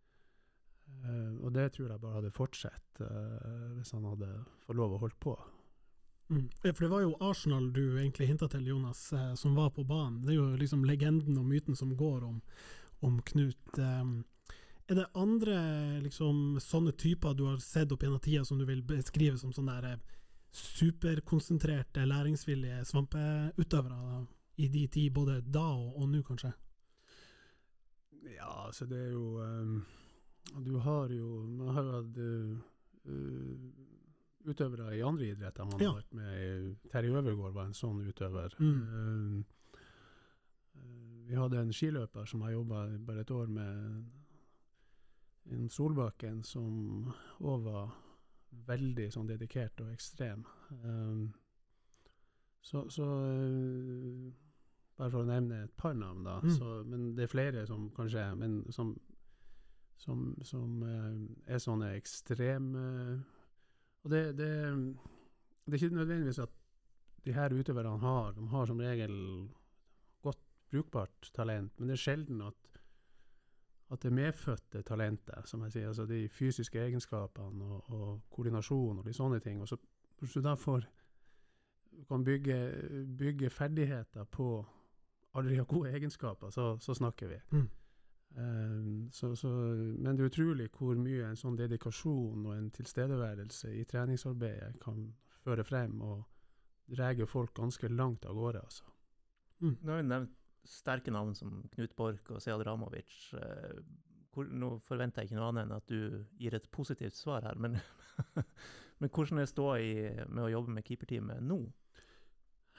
Eh, 0.86 1.34
og 1.42 1.52
det 1.54 1.70
tror 1.74 1.90
jeg 1.90 2.02
bare 2.02 2.20
hadde 2.20 2.34
fortsatt 2.34 3.00
uh, 3.02 3.74
hvis 3.76 3.92
han 3.94 4.06
hadde 4.08 4.30
fått 4.66 4.78
lov 4.78 4.96
å 4.96 5.02
holde 5.04 5.20
på. 5.22 5.36
Mm. 6.30 6.48
Ja, 6.62 6.72
For 6.72 6.86
det 6.86 6.90
var 6.90 7.04
jo 7.04 7.16
Arsenal 7.22 7.68
du 7.72 7.98
egentlig 8.00 8.26
hinta 8.26 8.48
til, 8.50 8.66
Jonas, 8.66 9.12
uh, 9.12 9.34
som 9.34 9.54
var 9.54 9.70
på 9.76 9.84
banen. 9.86 10.24
Det 10.26 10.34
er 10.34 10.40
jo 10.40 10.48
liksom 10.58 10.84
legenden 10.88 11.38
og 11.38 11.46
myten 11.46 11.78
som 11.78 11.94
går 11.96 12.24
om, 12.26 12.40
om 13.06 13.20
Knut. 13.22 13.78
Eh, 13.78 14.04
er 14.86 14.94
det 14.94 15.06
andre 15.18 15.56
liksom, 16.02 16.58
sånne 16.62 16.92
typer 16.98 17.34
du 17.34 17.46
har 17.48 17.58
sett 17.62 17.92
opp 17.92 18.02
gjennom 18.02 18.22
tida 18.22 18.44
som 18.46 18.58
du 18.58 18.66
vil 18.66 18.84
beskrive 18.86 19.38
som 19.38 19.52
sånne 19.54 19.80
der, 19.80 19.96
eh, 19.96 20.14
superkonsentrerte, 20.56 22.06
læringsvillige 22.06 22.84
svampeutøvere 22.88 23.96
da, 23.98 24.20
i 24.56 24.68
de 24.72 24.86
tid, 24.88 25.12
både 25.12 25.40
da 25.42 25.66
og, 25.74 25.98
og 26.00 26.08
nå, 26.08 26.22
kanskje? 26.24 26.52
Ja, 28.30 28.66
altså 28.66 28.86
det 28.88 28.98
er 28.98 29.10
jo 29.12 29.26
ehm, 29.42 29.74
Du 30.64 30.76
har 30.78 31.08
jo 31.12 31.46
Man 31.46 31.68
har 31.74 31.82
jo 31.82 31.92
hatt 31.92 32.18
eh, 32.18 32.56
eh, 33.12 33.56
utøvere 34.46 34.92
i 34.96 35.02
andre 35.02 35.26
idretter 35.32 35.64
man 35.66 35.80
Ja. 35.80 35.90
har 35.92 36.00
vært 36.00 36.12
med. 36.14 36.76
Terje 36.92 37.10
Øvergård 37.10 37.52
var 37.54 37.64
en 37.66 37.72
sånn 37.74 38.04
utøver. 38.06 38.54
Mm. 38.60 39.44
Eh, 40.74 40.82
vi 41.28 41.34
hadde 41.34 41.58
en 41.58 41.72
skiløper 41.72 42.24
som 42.26 42.40
har 42.42 42.52
jobba 42.52 42.86
bare 42.98 43.20
et 43.20 43.30
år 43.30 43.46
med 43.48 44.04
en 45.50 45.68
Solbakken, 45.68 46.42
som 46.44 47.12
òg 47.40 47.62
var 47.64 47.90
veldig 48.66 49.08
sånn 49.12 49.26
dedikert 49.28 49.80
og 49.80 49.90
ekstrem. 49.92 50.44
Så 52.62 52.88
så 52.90 53.04
bare 54.96 55.10
for 55.10 55.22
å 55.22 55.26
nevne 55.28 55.64
et 55.64 55.76
par 55.76 55.92
navn, 55.94 56.24
da. 56.24 56.38
Mm. 56.40 56.50
Så, 56.56 56.84
men 56.86 57.14
det 57.16 57.24
er 57.26 57.32
flere 57.34 57.66
som 57.68 57.90
kanskje 57.90 58.22
men 58.38 58.62
som, 58.72 58.94
som, 59.96 60.28
som 60.44 60.82
eh, 60.84 61.54
er 61.54 61.62
sånne 61.62 61.94
ekstreme 61.96 62.84
Og 64.04 64.12
det, 64.12 64.22
det, 64.38 64.50
det 65.66 65.74
er 65.74 65.84
ikke 65.84 65.96
nødvendigvis 65.96 66.42
at 66.44 66.52
de 67.26 67.34
her 67.34 67.54
utøverne 67.54 67.98
har 67.98 68.36
De 68.36 68.46
har 68.52 68.68
som 68.68 68.78
regel 68.78 69.16
godt 70.22 70.42
brukbart 70.70 71.30
talent, 71.34 71.72
men 71.78 71.88
det 71.88 71.96
er 71.96 72.04
sjelden 72.04 72.44
at 72.46 72.60
at 73.90 74.02
det 74.02 74.12
medfødte 74.12 74.82
talentet, 74.82 75.48
som 75.48 75.62
jeg 75.62 75.72
sier, 75.72 75.88
altså 75.88 76.06
de 76.06 76.28
fysiske 76.28 76.80
egenskapene 76.80 77.64
og, 77.64 77.90
og 77.94 78.22
koordinasjon 78.34 78.98
og 78.98 79.04
de 79.06 79.12
sånne 79.14 79.38
ting. 79.40 79.60
Og 79.62 79.68
så, 79.70 79.76
du 80.18 80.40
da 80.42 80.56
får 80.58 80.88
kan 82.08 82.24
bygge, 82.24 82.56
bygge 83.18 83.50
ferdigheter 83.50 84.24
på 84.24 84.66
alle 85.34 85.50
de 85.50 85.64
gode 85.64 85.92
egenskaper, 85.92 86.50
så, 86.50 86.76
så 86.80 86.94
snakker 86.94 87.28
vi. 87.28 87.38
Mm. 87.50 87.68
Um, 88.36 89.08
så, 89.16 89.30
så, 89.38 89.48
men 89.48 90.16
det 90.16 90.26
er 90.26 90.28
utrolig 90.28 90.66
hvor 90.76 90.98
mye 91.00 91.24
en 91.30 91.38
sånn 91.40 91.54
dedikasjon 91.56 92.42
og 92.44 92.52
en 92.52 92.66
tilstedeværelse 92.76 93.70
i 93.80 93.84
treningsarbeidet 93.88 94.74
kan 94.82 95.06
føre 95.40 95.64
frem 95.64 95.94
og 96.04 96.26
drege 96.92 97.24
folk 97.26 97.54
ganske 97.56 97.88
langt 97.88 98.26
av 98.28 98.36
gårde. 98.36 98.60
Altså. 98.60 98.84
Du 99.60 99.88
har 99.88 100.02
vi 100.02 100.08
nevnt 100.10 100.34
sterke 100.68 101.14
navn 101.14 101.32
som 101.38 101.62
Knut 101.72 101.94
Borch 101.96 102.28
og 102.34 102.42
Sead 102.44 102.60
Ramovic. 102.66 103.14
eh, 103.40 103.78
hvor, 104.34 104.44
nå 104.52 104.74
forventer 104.84 105.22
jeg 105.24 105.30
ikke 105.30 105.38
noe 105.38 105.48
annet 105.54 105.64
enn 105.64 105.76
at 105.78 105.88
du 105.88 106.24
gir 106.42 106.54
et 106.58 106.68
positivt 106.74 107.16
svar 107.16 107.46
her, 107.46 107.56
men, 107.56 107.78
men 109.00 109.08
hvordan 109.16 109.40
er 109.40 109.48
ståa 109.48 109.78
i- 109.80 110.26
med 110.28 110.42
å 110.44 110.50
jobbe 110.52 110.74
med 110.76 110.84
keeperteamet 110.84 111.40
nå? 111.46 111.62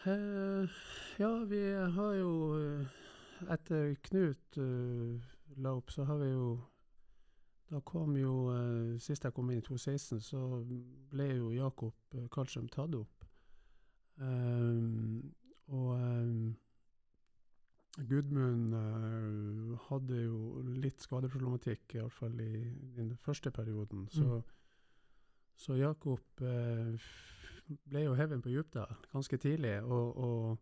Eh, 0.05 0.69
ja, 1.17 1.31
vi 1.49 1.63
har 1.97 2.13
jo 2.19 2.29
eh, 2.59 3.01
Etter 3.57 3.95
Knut 4.05 4.59
eh, 4.61 5.17
la 5.55 5.71
opp, 5.77 5.91
så 5.91 6.03
har 6.03 6.17
vi 6.17 6.31
jo 6.31 6.57
da 7.67 7.79
kom 7.83 8.15
jo 8.15 8.33
uh, 8.47 8.95
Sist 9.03 9.25
jeg 9.27 9.33
kom 9.35 9.49
inn 9.51 9.59
i 9.59 9.65
2016, 9.65 10.21
så 10.23 10.43
ble 11.11 11.27
jo 11.33 11.51
Jakob 11.55 12.15
uh, 12.15 12.27
Karlstrøm 12.31 12.69
tatt 12.71 12.95
opp. 12.95 13.25
Um, 14.17 15.33
og 15.67 15.89
um, 15.99 16.55
Gudmund 17.97 18.73
uh, 18.73 19.75
hadde 19.89 20.21
jo 20.23 20.63
litt 20.79 21.03
skadeproblematikk, 21.03 21.97
iallfall 21.97 22.39
i, 22.39 22.53
i 22.71 22.93
den 22.95 23.15
første 23.23 23.51
perioden. 23.51 24.07
Så, 24.11 24.23
Mm. 24.23 24.43
så 25.57 25.75
Jakob 25.75 26.21
ble 26.37 28.03
jo 28.03 28.13
hevet 28.15 28.43
på 28.43 28.49
Djupdal 28.53 28.87
da, 28.87 28.95
ganske 29.11 29.37
tidlig, 29.41 29.81
og, 29.83 30.17
og, 30.17 30.57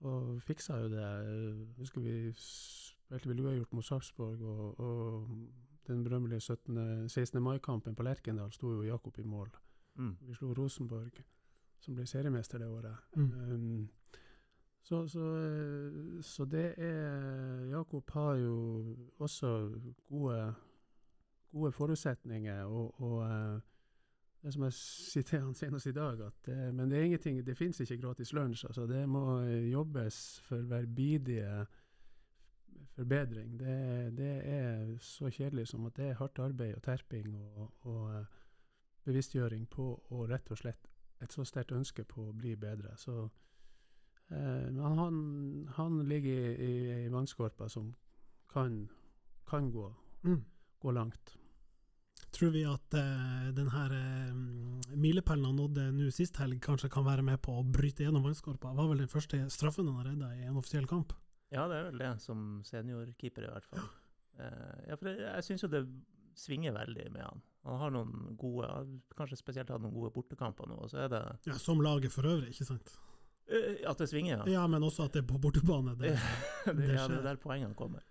og 0.00 0.42
fiksa 0.42 0.76
jo 0.82 0.88
det. 0.92 1.06
Husker 1.78 2.02
vi 2.04 2.32
spilte 3.20 3.28
vel 3.28 3.44
uavgjort 3.44 3.72
mot 3.76 3.84
Sarpsborg, 3.84 4.42
og, 4.42 4.80
og 4.80 5.28
den 5.86 6.04
berømmelige 6.04 6.40
17. 6.40 7.08
16. 7.08 7.42
mai-kampen 7.42 7.94
på 7.94 8.02
Lerkendal 8.02 8.52
sto 8.52 8.72
jo 8.72 8.82
Jakob 8.82 9.18
i 9.18 9.22
mål. 9.22 9.50
Mm. 9.94 10.16
Vi 10.20 10.34
slo 10.34 10.52
Rosenborg, 10.56 11.18
som 11.80 11.94
ble 11.94 12.06
seriemester 12.06 12.58
det 12.58 12.68
året. 12.68 12.96
Mm. 13.16 13.32
Um, 13.52 13.88
så, 14.82 15.08
så, 15.08 15.26
eh, 15.38 16.22
så 16.22 16.44
det 16.44 16.74
er 16.76 17.64
Jakob 17.70 18.10
har 18.10 18.34
jo 18.34 18.96
også 19.18 19.70
gode, 20.08 20.54
gode 21.52 21.72
forutsetninger, 21.72 22.64
og, 22.64 23.00
og 23.00 23.22
eh, 23.26 23.60
det 24.42 24.52
som 24.52 24.64
jeg 24.66 24.72
sier 24.74 25.22
til 25.22 25.44
han 25.44 25.54
senest 25.54 25.86
i 25.86 25.94
dag, 25.94 26.20
at 26.26 26.46
det, 26.46 26.74
men 26.74 26.90
det 26.90 26.98
er 26.98 27.04
ingenting, 27.04 27.46
det 27.46 27.56
finnes 27.56 27.80
ikke 27.80 28.00
gratis 28.02 28.32
lunsj. 28.32 28.64
altså 28.66 28.86
Det 28.86 29.08
må 29.08 29.40
eh, 29.40 29.70
jobbes 29.72 30.40
for 30.40 30.56
hver 30.56 30.86
bidige 30.86 31.66
forbedring. 32.96 33.58
Det, 33.58 34.16
det 34.16 34.32
er 34.48 34.96
så 35.00 35.30
kjedelig 35.32 35.68
som 35.70 35.86
at 35.88 35.96
det 35.96 36.10
er 36.10 36.18
hardt 36.20 36.38
arbeid 36.42 36.76
og 36.76 36.82
terping 36.84 37.34
og, 37.36 37.70
og 37.88 38.14
eh, 38.14 38.24
bevisstgjøring 39.06 39.66
på 39.70 39.86
og 40.10 40.28
rett 40.30 40.50
og 40.52 40.60
slett 40.60 40.88
et 41.22 41.32
så 41.32 41.44
sterkt 41.46 41.74
ønske 41.76 42.04
på 42.08 42.28
å 42.28 42.34
bli 42.36 42.54
bedre. 42.58 42.96
Så 42.98 43.28
eh, 44.30 44.80
han, 44.98 45.20
han 45.76 46.00
ligger 46.08 46.56
i, 46.56 46.72
ei 47.02 47.12
vannskorpe 47.12 47.68
som 47.70 47.94
kan, 48.52 48.84
kan 49.48 49.70
gå, 49.72 49.92
Mm. 50.22 50.44
gå 50.78 50.92
langt. 50.94 51.32
Tror 52.32 52.52
vi 52.54 52.62
at 52.64 52.94
uh, 52.94 53.48
denne 53.52 53.80
eh, 53.92 54.96
milepælen 54.96 55.44
han 55.44 55.56
nådde 55.58 55.88
nå 55.92 56.06
sist 56.14 56.38
helg, 56.40 56.60
kanskje 56.64 56.88
kan 56.92 57.04
være 57.04 57.24
med 57.26 57.42
på 57.44 57.58
å 57.58 57.64
bryte 57.66 58.06
gjennom 58.06 58.24
vannskorpa? 58.24 58.72
Var 58.72 58.88
vel 58.88 59.02
den 59.02 59.10
første 59.12 59.40
straffen 59.52 59.90
han 59.90 59.98
har 59.98 60.12
redda 60.12 60.30
i 60.38 60.46
en 60.46 60.56
offisiell 60.56 60.86
kamp? 60.88 61.12
Ja, 61.52 61.66
det 61.68 61.78
er 61.78 61.88
vel 61.90 62.00
det, 62.00 62.10
som 62.24 62.62
seniorkeeper 62.64 63.46
i 63.46 63.52
hvert 63.52 63.68
fall. 63.68 63.86
Eh, 64.40 64.76
ja, 64.88 64.96
for 64.96 65.10
jeg, 65.10 65.20
jeg 65.26 65.46
syns 65.48 65.66
jo 65.66 65.70
det 65.72 65.82
svinger 66.38 66.72
veldig 66.72 67.10
med 67.12 67.26
han. 67.26 67.42
Han 67.68 67.78
har 67.78 67.92
noen 67.94 68.36
gode, 68.40 68.68
kanskje 69.14 69.38
spesielt 69.38 69.70
hatt 69.70 69.82
noen 69.84 69.94
gode 69.94 70.10
bortekamper 70.16 70.66
nå, 70.66 70.80
og 70.82 70.90
så 70.90 71.04
er 71.04 71.12
det 71.12 71.22
Ja, 71.46 71.58
Som 71.60 71.82
laget 71.84 72.14
for 72.14 72.26
øvrig, 72.26 72.50
ikke 72.54 72.66
sant? 72.72 72.94
Eh, 73.46 73.82
At 73.88 74.00
det 74.00 74.08
svinger, 74.10 74.42
ja. 74.42 74.48
Ja, 74.56 74.66
men 74.66 74.82
også 74.82 75.06
at 75.06 75.14
det 75.14 75.22
er 75.22 75.28
på 75.28 75.38
bortebane. 75.42 75.94
Det, 76.00 76.16
det, 76.66 76.74
det 76.80 76.90
ja, 76.96 77.06
det 77.10 77.20
er 77.20 77.28
der 77.30 77.40
poengene 77.42 77.76
kommer. 77.78 78.02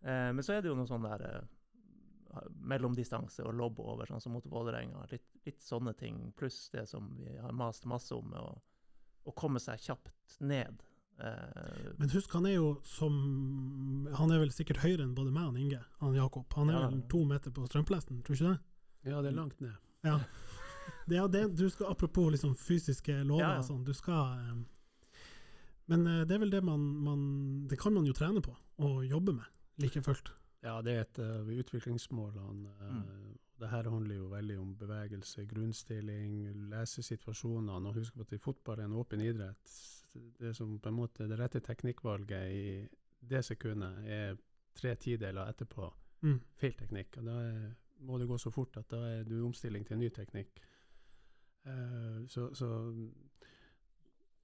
Eh, 0.00 0.30
men 0.32 0.42
så 0.46 0.54
er 0.54 0.62
det 0.62 0.70
jo 0.70 0.78
noe 0.78 0.88
sånn 0.88 1.04
der 1.04 1.24
eh, 1.26 2.48
mellomdistanse 2.70 3.44
og 3.44 3.56
lobb 3.58 3.80
over, 3.82 4.08
sånn 4.08 4.22
som 4.22 4.36
mot 4.36 4.46
Vålerenga. 4.48 5.04
Litt, 5.12 5.26
litt 5.48 5.60
sånne 5.64 5.94
ting, 5.98 6.28
pluss 6.38 6.68
det 6.72 6.86
som 6.88 7.10
vi 7.18 7.34
har 7.36 7.52
mast 7.56 7.88
masse 7.90 8.14
om, 8.14 8.30
med 8.30 8.40
å, 8.40 8.54
å 9.28 9.34
komme 9.36 9.60
seg 9.62 9.82
kjapt 9.82 10.38
ned. 10.40 10.84
Eh, 11.18 11.92
Men 11.98 12.10
husk, 12.10 12.30
han 12.32 12.46
er 12.46 12.54
jo 12.54 12.80
som 12.86 14.06
Han 14.14 14.30
er 14.30 14.38
vel 14.38 14.52
sikkert 14.54 14.78
høyere 14.84 15.02
enn 15.02 15.16
både 15.16 15.32
meg 15.34 15.48
og 15.48 15.58
Inge, 15.58 15.80
han 16.00 16.14
Jakob. 16.14 16.46
Han 16.54 16.70
er 16.70 16.78
Ja. 16.80 16.88
vel 16.88 17.02
to 17.10 17.24
meter 17.24 17.50
på 17.50 17.66
strømplesten, 17.66 18.22
tror 18.22 18.36
du 18.36 18.44
ikke 18.44 18.52
det? 18.54 18.60
Ja, 19.10 19.22
det 19.22 19.32
er 19.32 19.36
langt 19.36 19.60
ned. 19.60 19.74
Ja. 20.04 20.20
Det 21.08 21.16
er 21.18 21.26
det 21.28 21.56
du 21.56 21.68
skal, 21.68 21.86
apropos 21.90 22.30
liksom 22.30 22.54
fysiske 22.56 23.24
lover 23.24 23.40
Ja, 23.42 23.52
ja. 23.52 23.58
og 23.58 23.64
sånn, 23.64 23.84
du 23.84 23.92
skal 23.92 24.38
eh, 24.38 24.64
Men 25.88 26.06
eh, 26.06 26.24
det 26.24 26.36
er 26.36 26.38
vel 26.38 26.50
det 26.50 26.62
man, 26.64 26.80
man 26.80 27.66
Det 27.68 27.78
kan 27.78 27.92
man 27.94 28.04
jo 28.06 28.12
trene 28.12 28.40
på, 28.40 28.54
og 28.78 29.04
jobbe 29.08 29.32
med, 29.34 29.44
like 29.78 30.00
fullt. 30.02 30.30
Ja, 30.62 30.80
det 30.82 30.92
er 30.92 31.00
et 31.00 31.18
av 31.18 31.46
utviklingsmålene. 31.46 32.68
eh, 32.80 32.92
Mm. 32.94 33.38
Det 33.58 33.68
her 33.70 33.82
handler 33.90 34.14
jo 34.14 34.28
veldig 34.28 34.58
om 34.60 34.74
bevegelse, 34.76 35.44
grunnstilling, 35.48 36.68
lese 36.70 37.02
situasjonene. 37.02 37.88
Og 37.88 37.94
husk 37.94 38.16
at 38.20 38.32
i 38.32 38.38
fotball 38.38 38.78
er 38.78 38.84
en 38.84 38.92
åpen 38.92 39.20
idrett. 39.20 39.97
Det 40.14 40.54
som 40.56 40.78
på 40.80 40.88
en 40.88 40.94
måte 40.94 41.26
det 41.28 41.38
rette 41.38 41.60
teknikkvalget 41.60 42.50
i 42.52 42.88
det 43.28 43.44
sekundet 43.44 44.04
er 44.08 44.36
tre 44.74 44.94
tideler 44.96 45.48
etterpå 45.52 45.92
Mm. 46.22 46.40
feil 46.58 46.72
teknikk. 46.74 47.16
Og 47.20 47.24
da 47.28 47.34
er, 47.46 47.74
må 48.00 48.18
det 48.18 48.26
gå 48.28 48.38
så 48.38 48.50
fort 48.50 48.76
at 48.76 48.88
da 48.90 48.96
er 48.96 49.24
du 49.24 49.36
i 49.38 49.42
omstilling 49.46 49.84
til 49.86 49.94
en 49.94 50.00
ny 50.00 50.08
teknikk. 50.10 50.58
Uh, 51.66 52.26
så 52.26 52.48
så 52.54 52.68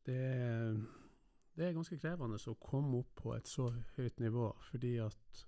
det, 0.06 0.14
er- 0.14 0.76
det 1.56 1.66
er 1.68 1.72
ganske 1.72 1.98
krevende 1.98 2.38
å 2.50 2.54
komme 2.60 2.98
opp 2.98 3.14
på 3.16 3.34
et 3.36 3.48
så 3.48 3.70
høyt 3.96 4.20
nivå, 4.20 4.52
fordi 4.70 4.96
at 5.02 5.46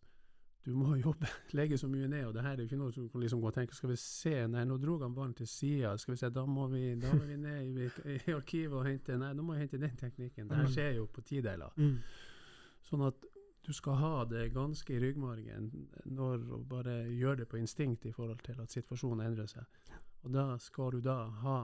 du 0.67 0.73
må 0.75 0.97
jobbe, 1.07 1.29
legge 1.55 1.79
så 1.79 1.87
mye 1.89 2.09
ned. 2.11 2.25
og 2.27 2.35
det 2.35 2.43
her 2.43 2.57
er 2.57 2.63
jo 2.65 2.67
ikke 2.69 2.79
noe 2.81 2.91
du 2.95 3.09
kan 3.13 3.23
liksom 3.23 3.41
gå 3.41 3.47
og 3.53 3.55
tenke 3.55 3.75
skal 3.79 3.91
vi 3.93 3.97
se, 4.03 4.35
nei, 4.51 4.65
nå 4.67 4.77
dro 4.83 4.97
han 5.03 5.15
ballen 5.15 5.35
til 5.39 5.47
sida, 5.47 5.93
skal 6.03 6.15
vi 6.17 6.19
se, 6.19 6.31
da 6.35 6.43
må 6.47 6.67
vi, 6.73 6.83
da 7.01 7.13
må 7.15 7.23
vi 7.29 7.37
ned 7.39 7.79
i, 7.85 7.87
i 8.17 8.33
arkivet 8.41 8.75
og 8.81 8.85
hente 8.89 9.17
Nei, 9.23 9.33
nå 9.39 9.45
må 9.47 9.55
jeg 9.55 9.67
hente 9.69 9.79
den 9.87 9.97
teknikken. 10.01 10.49
Det 10.51 10.57
her 10.59 10.67
Mm. 10.67 10.75
skjer 10.75 10.93
jo 10.99 11.07
på 11.07 11.23
tideler. 11.23 11.73
Mm. 11.79 11.97
Sånn 12.91 13.07
at 13.07 13.25
du 13.67 13.73
skal 13.75 13.97
ha 13.99 14.25
det 14.31 14.53
ganske 14.55 14.93
i 14.95 14.99
ryggmargen 15.03 15.71
når 16.07 16.43
du 16.45 16.53
bare 16.71 17.01
gjør 17.11 17.41
det 17.41 17.49
på 17.51 17.59
instinkt 17.59 18.05
i 18.07 18.13
forhold 18.15 18.43
til 18.47 18.61
at 18.63 18.71
situasjonen 18.71 19.25
endrer 19.27 19.47
seg. 19.51 19.65
Og 20.23 20.31
da 20.35 20.45
skal 20.63 20.93
du 20.95 21.01
da 21.03 21.17
ha 21.43 21.59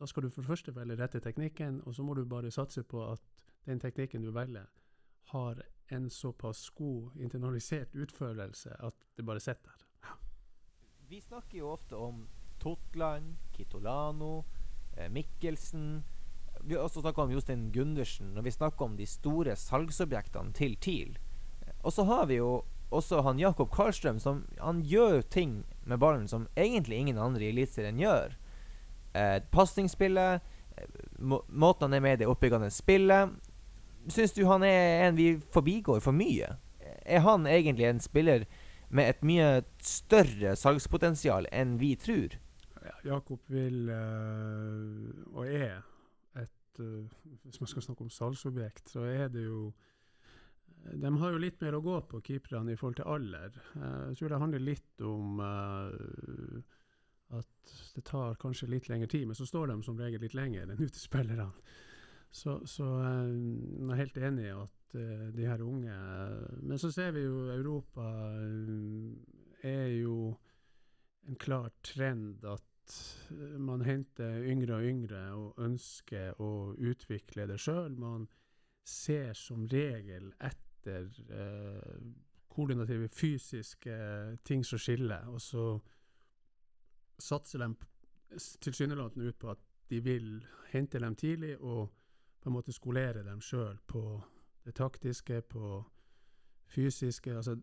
Da 0.00 0.06
skal 0.06 0.22
du 0.24 0.30
for 0.30 0.40
det 0.42 0.48
første 0.48 0.72
velge 0.74 0.96
rette 0.96 1.20
teknikken, 1.20 1.82
og 1.84 1.92
så 1.94 2.02
må 2.02 2.14
du 2.16 2.24
bare 2.24 2.50
satse 2.50 2.82
på 2.82 3.02
at 3.12 3.20
den 3.66 3.78
teknikken 3.82 4.22
du 4.24 4.30
velger, 4.32 4.64
har 5.34 5.58
en 5.92 6.10
såpass 6.10 6.68
god 6.70 7.16
internalisert 7.16 7.94
utførelse 7.94 8.74
at 8.78 8.94
det 9.16 9.26
bare 9.26 9.42
sitter 9.42 9.70
der. 9.70 9.86
Vi 11.10 11.20
snakker 11.20 11.58
jo 11.58 11.72
ofte 11.72 11.96
om 11.98 12.28
Totland, 12.62 13.36
Kitolano, 13.52 14.44
eh, 14.96 15.08
Mikkelsen. 15.10 16.02
Vi 16.60 16.74
har 16.74 16.82
også 16.82 17.00
snakka 17.00 17.22
om 17.22 17.32
Jostein 17.32 17.72
Gundersen 17.72 18.34
når 18.34 18.42
vi 18.42 18.50
snakker 18.50 18.84
om 18.84 18.96
de 18.96 19.06
store 19.06 19.56
salgsobjektene 19.56 20.52
til 20.54 20.76
TIL. 20.76 21.18
Og 21.82 21.92
så 21.92 22.04
har 22.04 22.26
vi 22.26 22.38
jo 22.38 22.64
også 22.90 23.22
han 23.22 23.38
Jakob 23.38 23.70
Karlstrøm, 23.74 24.18
som 24.18 24.44
han 24.58 24.82
gjør 24.82 25.22
ting 25.22 25.64
med 25.84 25.98
ballen 25.98 26.28
som 26.28 26.48
egentlig 26.56 26.98
ingen 26.98 27.18
andre 27.18 27.44
i 27.44 27.52
Eliteserien 27.54 27.98
gjør. 27.98 28.36
Eh, 29.14 29.42
Pasningsspillet, 29.50 30.40
eh, 30.76 30.86
må, 31.18 31.42
måten 31.48 31.88
han 31.88 31.94
er 31.94 32.00
med 32.00 32.18
i 32.18 32.22
det 32.22 32.30
oppbyggende 32.30 32.70
spillet. 32.70 33.30
Syns 34.08 34.32
du 34.32 34.44
han 34.48 34.64
er 34.64 35.06
en 35.06 35.16
vi 35.18 35.34
forbigår 35.52 36.00
for 36.00 36.16
mye? 36.16 36.54
Er 37.04 37.24
han 37.24 37.46
egentlig 37.46 37.88
en 37.88 38.00
spiller 38.00 38.46
med 38.90 39.12
et 39.12 39.26
mye 39.26 39.50
større 39.84 40.56
salgspotensial 40.58 41.46
enn 41.52 41.76
vi 41.80 41.94
tror? 42.00 42.38
Ja, 42.80 42.96
Jakob 43.04 43.44
vil, 43.52 43.88
eh, 43.92 45.36
og 45.36 45.46
er, 45.46 45.82
et 46.40 46.80
eh, 46.80 47.06
Hvis 47.44 47.60
man 47.60 47.70
skal 47.70 47.84
snakke 47.84 48.06
om 48.06 48.10
salgsobjekt, 48.10 48.88
så 48.90 49.04
er 49.04 49.28
det 49.28 49.44
jo 49.44 49.72
De 50.80 51.12
har 51.20 51.32
jo 51.32 51.38
litt 51.38 51.60
mer 51.60 51.76
å 51.76 51.82
gå 51.84 52.00
på, 52.08 52.22
keeperne, 52.24 52.72
i 52.72 52.76
forhold 52.76 52.96
til 52.96 53.10
alder. 53.12 53.60
Eh, 53.76 54.08
jeg 54.10 54.16
tror 54.18 54.32
det 54.32 54.40
handler 54.40 54.64
litt 54.64 55.02
om 55.04 55.42
uh, 55.44 56.62
at 57.36 57.74
det 57.94 58.04
tar 58.08 58.38
kanskje 58.40 58.70
litt 58.70 58.88
lengre 58.88 59.10
tid, 59.12 59.26
men 59.28 59.36
så 59.36 59.46
står 59.46 59.70
de 59.70 59.82
som 59.84 59.98
regel 60.00 60.24
litt 60.24 60.34
lenger 60.34 60.72
enn 60.72 60.80
utespillerne. 60.80 61.50
Så, 62.30 62.60
så 62.66 62.86
eh, 63.02 63.30
jeg 63.34 63.90
er 63.90 63.98
helt 63.98 64.18
enig 64.22 64.44
i 64.46 64.54
at 64.54 64.94
eh, 64.94 65.26
de 65.34 65.46
her 65.48 65.62
unge 65.66 65.94
Men 66.62 66.78
så 66.78 66.92
ser 66.94 67.10
vi 67.16 67.24
jo 67.24 67.48
Europa 67.50 68.06
eh, 68.38 69.70
er 69.70 69.88
jo 69.98 70.36
en 71.28 71.36
klar 71.36 71.68
trend 71.82 72.44
at 72.46 72.66
man 73.58 73.82
henter 73.86 74.42
yngre 74.50 74.78
og 74.78 74.86
yngre 74.88 75.20
og 75.36 75.60
ønsker 75.62 76.40
å 76.42 76.74
utvikle 76.74 77.46
det 77.46 77.58
sjøl. 77.62 77.94
Man 78.00 78.24
ser 78.86 79.34
som 79.38 79.66
regel 79.70 80.32
etter 80.40 81.06
eh, 81.30 82.00
koordinative 82.50 83.08
fysiske 83.12 83.96
ting 84.44 84.64
som 84.66 84.80
skiller, 84.80 85.28
og 85.30 85.40
så 85.44 85.64
satser 87.20 87.62
de 87.62 87.70
tilsynelatende 88.64 89.30
ut 89.30 89.38
på 89.38 89.52
at 89.52 89.62
de 89.90 90.00
vil 90.02 90.40
hente 90.72 90.98
dem 91.02 91.16
tidlig 91.18 91.56
og 91.60 91.90
på 92.40 92.48
en 92.48 92.56
måte 92.56 92.72
skolere 92.72 93.24
dem 93.24 93.40
sjøl 93.44 93.78
på 93.86 94.02
det 94.64 94.74
taktiske, 94.76 95.42
på 95.42 95.82
fysiske 96.70 97.34
altså 97.36 97.56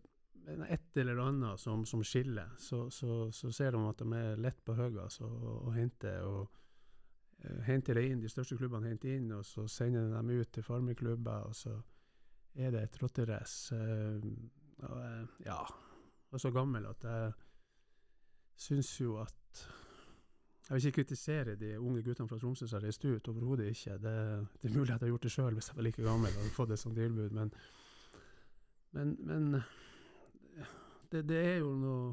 et 0.68 0.96
eller 0.96 1.18
annet 1.22 1.60
som, 1.60 1.84
som 1.86 2.02
skiller, 2.04 2.54
så, 2.58 2.90
så, 2.90 3.30
så 3.32 3.50
ser 3.52 3.74
de 3.74 3.82
at 3.88 3.98
de 4.00 4.16
er 4.16 4.40
lett 4.40 4.60
på 4.64 4.76
høyre 4.78 5.04
altså, 5.04 5.28
å 5.28 5.72
hente. 5.74 6.12
og 6.24 6.46
eh, 7.44 7.58
Henter 7.66 7.98
det 7.98 8.06
inn, 8.08 8.22
de 8.22 8.30
største 8.32 8.56
klubbene 8.56 8.88
henter 8.88 9.16
inn, 9.16 9.28
og 9.36 9.44
så 9.46 9.66
sender 9.68 10.06
de 10.06 10.14
dem 10.16 10.32
ut 10.38 10.52
til 10.54 10.64
farmeklubber, 10.64 11.50
og 11.50 11.56
så 11.56 11.74
er 12.56 12.72
det 12.72 12.86
et 12.86 12.96
rotterace. 13.02 13.76
eh, 13.76 15.36
ja, 15.44 15.60
og 16.30 16.40
så 16.40 16.52
gammel 16.54 16.88
at 16.88 17.04
jeg 17.04 17.32
syns 18.58 18.94
jo 19.00 19.18
at 19.22 19.66
Jeg 20.68 20.74
vil 20.74 20.86
ikke 20.86 20.96
kritisere 21.02 21.56
de 21.56 21.80
unge 21.80 22.02
guttene 22.04 22.28
fra 22.28 22.38
Tromsø 22.38 22.66
som 22.66 22.76
har 22.76 22.86
reist 22.86 23.04
ut, 23.04 23.28
overhodet 23.28 23.70
ikke. 23.72 23.92
Det, 23.92 24.14
det, 24.62 24.70
er 24.70 24.76
mulig 24.76 24.82
at 24.82 24.88
jeg 24.88 24.98
har 25.00 25.12
gjort 25.14 25.22
det 25.22 25.30
sjøl 25.32 25.54
hvis 25.56 25.68
jeg 25.68 25.76
var 25.76 25.86
like 25.86 26.02
gammel 26.02 26.40
og 26.42 26.50
fått 26.52 26.74
et 26.74 26.82
sånt 26.82 26.98
tilbud, 27.00 27.30
men, 27.30 27.52
men, 28.92 29.14
men 29.30 29.46
det, 31.12 31.22
det, 31.28 31.38
er 31.38 31.56
jo 31.62 31.70
noe 31.72 32.10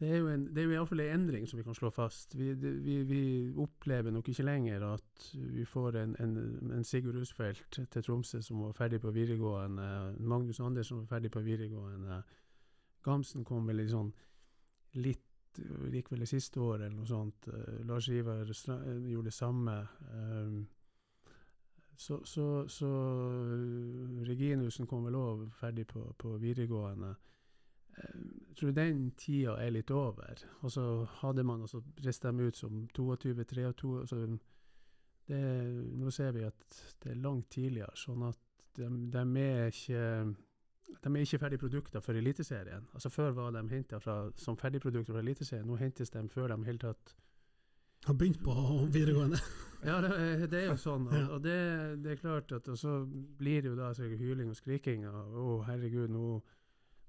det 0.00 0.10
er 0.10 0.20
jo, 0.20 0.28
en, 0.32 0.44
det 0.56 0.66
iallfall 0.68 1.00
en 1.04 1.14
endring 1.14 1.48
som 1.48 1.58
vi 1.60 1.64
kan 1.64 1.76
slå 1.76 1.90
fast. 1.92 2.36
Vi, 2.36 2.50
det, 2.60 2.74
vi, 2.84 2.98
vi, 3.08 3.22
opplever 3.56 4.12
nok 4.12 4.28
ikke 4.28 4.44
lenger 4.44 4.84
at 4.90 5.26
vi 5.32 5.64
får 5.64 5.96
en, 6.02 6.14
en, 6.20 6.36
en 6.76 6.84
Sigurd 6.84 7.16
Rusfeldt 7.20 7.80
til 7.92 8.04
Tromsø 8.04 8.42
som 8.44 8.60
var 8.66 8.76
ferdig 8.76 9.00
på 9.00 9.12
videregående, 9.16 9.88
Magnus 10.20 10.60
Andersen 10.60 11.02
var 11.02 11.16
ferdig 11.16 11.32
på 11.32 11.40
videregående, 11.44 12.20
Gamsen 13.04 13.44
kom 13.48 13.64
vel 13.68 13.80
sånn 13.88 14.12
litt 15.00 15.29
Gikk 15.58 16.12
vel 16.12 16.22
det 16.24 16.28
siste 16.30 16.60
året 16.62 16.86
eller 16.86 16.98
noe 17.00 17.08
sånt. 17.08 17.48
Uh, 17.48 17.80
Lars 17.88 18.08
Ivar 18.08 18.44
gjorde 18.46 19.26
det 19.28 19.34
samme. 19.34 19.78
Um, 20.14 20.60
så, 22.00 22.20
så, 22.24 22.68
så 22.68 22.90
Reginussen 24.24 24.86
kom 24.88 25.04
vel 25.04 25.18
òg 25.20 25.48
ferdig 25.58 25.86
på, 25.90 26.04
på 26.18 26.36
videregående. 26.40 27.14
Jeg 28.00 28.56
tror 28.56 28.70
den 28.72 29.10
tida 29.18 29.58
er 29.60 29.74
litt 29.74 29.90
over. 29.92 30.40
Og 30.64 30.72
så 30.72 30.84
hadde 31.20 31.44
man 31.44 31.66
også 31.66 31.82
reist 32.04 32.22
dem 32.24 32.40
ut 32.40 32.56
som 32.56 32.86
22-23. 32.96 33.66
Altså 34.00 34.22
nå 35.30 36.10
ser 36.10 36.32
vi 36.32 36.46
at 36.46 36.78
det 37.02 37.12
er 37.12 37.22
langt 37.22 37.50
tidligere, 37.54 37.92
sånn 37.94 38.24
at 38.26 38.40
de, 38.76 38.88
de 39.12 39.42
er 39.42 39.68
ikke 39.70 40.04
de 41.04 41.10
er 41.16 41.24
ikke 41.24 41.38
ferdige 41.38 41.58
produkter 41.58 42.00
for 42.00 42.12
Eliteserien. 42.12 42.86
Altså 42.94 43.08
Før 43.08 43.30
var 43.30 43.50
de 43.50 43.68
henta 43.68 43.98
som 44.36 44.56
ferdigprodukter 44.56 45.12
fra 45.12 45.20
Eliteserien. 45.20 45.66
Nå 45.66 45.76
hentes 45.76 46.10
de 46.10 46.28
før 46.28 46.48
de 46.48 46.62
i 46.62 46.64
hele 46.64 46.78
tatt 46.78 47.16
Har 48.04 48.14
begynt 48.14 48.42
på 48.44 48.52
videregående. 48.92 49.36
ja, 49.84 50.00
det, 50.00 50.50
det, 50.50 50.62
er 50.62 50.70
jo 50.70 50.76
sånn. 50.76 51.06
Og, 51.06 51.34
og 51.34 51.42
det, 51.44 51.56
det, 52.04 52.12
er 52.12 52.16
klart 52.16 52.52
at 52.52 52.68
Og 52.68 52.78
så 52.78 53.04
blir 53.38 53.62
det 53.62 53.68
jo 53.68 53.76
da 53.76 53.92
hyling 53.92 54.48
og 54.48 54.56
skriking. 54.56 55.06
Og, 55.08 55.36
å, 55.36 55.62
herregud, 55.68 56.08
nå 56.08 56.40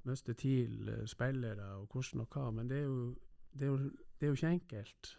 mister 0.04 0.34
TIL 0.34 0.90
eh, 0.90 1.06
spillere 1.06 1.76
og 1.78 1.88
hvordan 1.94 2.24
og 2.24 2.36
hva, 2.36 2.50
men 2.52 2.70
det 2.70 2.80
er 2.80 2.88
jo, 2.88 3.16
det 3.54 3.68
er 3.68 3.70
jo, 3.70 3.78
det 4.20 4.28
er 4.28 4.32
jo 4.32 4.40
ikke 4.40 4.54
enkelt. 4.58 5.12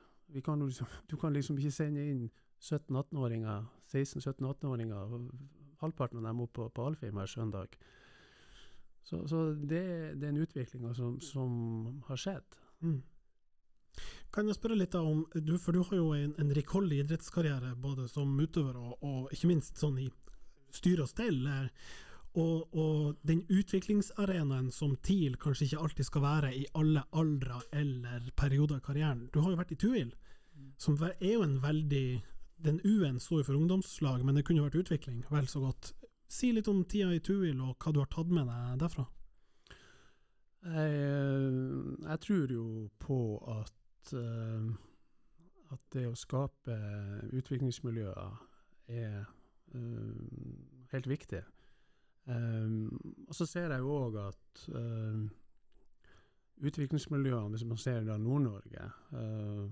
Kan 0.45 0.65
liksom, 0.67 0.87
du 1.11 1.17
kan 1.17 1.33
liksom 1.33 1.59
ikke 1.59 1.71
sende 1.71 2.05
inn 2.09 2.31
17-18-åringer, 2.63 3.65
16-17-18-åringer, 3.93 5.17
halvparten 5.83 6.19
av 6.19 6.31
dem 6.31 6.41
opp 6.45 6.53
på, 6.57 6.69
på 6.69 6.87
Alfheim 6.87 7.19
hver 7.19 7.31
søndag. 7.31 7.79
Så, 9.03 9.25
så 9.29 9.47
det, 9.53 9.83
det, 10.15 10.27
er 10.27 10.31
en 10.31 10.45
utvikling 10.45 10.95
som, 10.95 11.17
som 11.21 11.51
har 12.07 12.21
skjedd. 12.21 12.61
Mm. 12.83 13.01
Kan 14.33 14.49
jeg 14.49 14.57
spørre 14.57 14.79
litt 14.79 14.95
om, 14.97 15.27
du, 15.35 15.57
for 15.61 15.77
du 15.77 15.83
har 15.85 15.99
jo 15.99 16.13
en, 16.17 16.33
en 16.41 16.55
rikholdig 16.57 17.03
idrettskarriere 17.03 17.75
både 17.83 18.07
som 18.09 18.31
utøver 18.41 18.79
og, 18.81 18.95
og, 19.05 19.29
ikke 19.35 19.51
minst 19.51 19.81
sånn 19.81 19.99
i 20.01 20.09
styre 20.73 21.05
og 21.05 21.11
stell. 21.11 21.43
Og, 22.33 22.73
og, 22.73 23.19
den 23.29 23.43
utviklingsarenaen 23.53 24.71
som 24.73 24.95
TIL 25.05 25.37
kanskje 25.41 25.69
ikke 25.69 25.83
alltid 25.85 26.09
skal 26.09 26.25
være 26.25 26.53
i 26.57 26.65
alle 26.81 27.05
aldre 27.13 27.61
eller 27.77 28.31
perioder 28.39 28.81
i 28.81 28.87
karrieren. 28.87 29.27
Du 29.35 29.43
har 29.43 29.53
jo 29.53 29.61
vært 29.61 29.75
i 29.77 29.81
Tuil, 29.83 30.15
som 30.81 30.97
er 31.11 31.35
jo 31.35 31.43
en 31.45 31.59
veldig 31.63 32.07
Den 32.63 32.79
U-en 32.87 33.19
står 33.19 33.41
jo 33.41 33.45
for 33.49 33.59
ungdomslag, 33.59 34.21
men 34.23 34.37
det 34.39 34.45
kunne 34.47 34.63
vært 34.63 34.79
utvikling 34.79 35.25
vel 35.29 35.49
så 35.51 35.59
godt. 35.65 35.89
Si 36.33 36.49
litt 36.53 36.69
om 36.71 36.85
tida 36.89 37.13
i 37.13 37.21
Tuil, 37.21 37.61
og 37.61 37.77
hva 37.77 37.93
du 37.93 38.01
har 38.01 38.09
tatt 38.13 38.31
med 38.33 38.49
deg 38.49 38.79
derfra. 38.81 39.05
Jeg, 40.63 40.93
jeg 42.07 42.21
tror 42.25 42.55
jo 42.55 42.67
på 43.03 43.19
at, 43.53 44.13
uh, 44.17 44.71
at 45.75 45.83
det 45.93 46.07
å 46.09 46.17
skape 46.17 46.77
utviklingsmiljøer 47.35 48.39
er 48.97 49.19
uh, 49.75 50.23
helt 50.95 51.11
viktig. 51.11 51.43
Um, 52.25 52.89
og 53.27 53.35
så 53.35 53.49
ser 53.51 53.75
jeg 53.75 53.83
jo 53.83 53.93
òg 54.07 54.19
at 54.23 54.65
uh, 54.71 55.25
utviklingsmiljøene, 56.63 57.51
hvis 57.57 57.67
man 57.67 57.81
ser 57.83 58.07
da 58.07 58.17
Nord-Norge, 58.17 58.89
uh, 59.19 59.65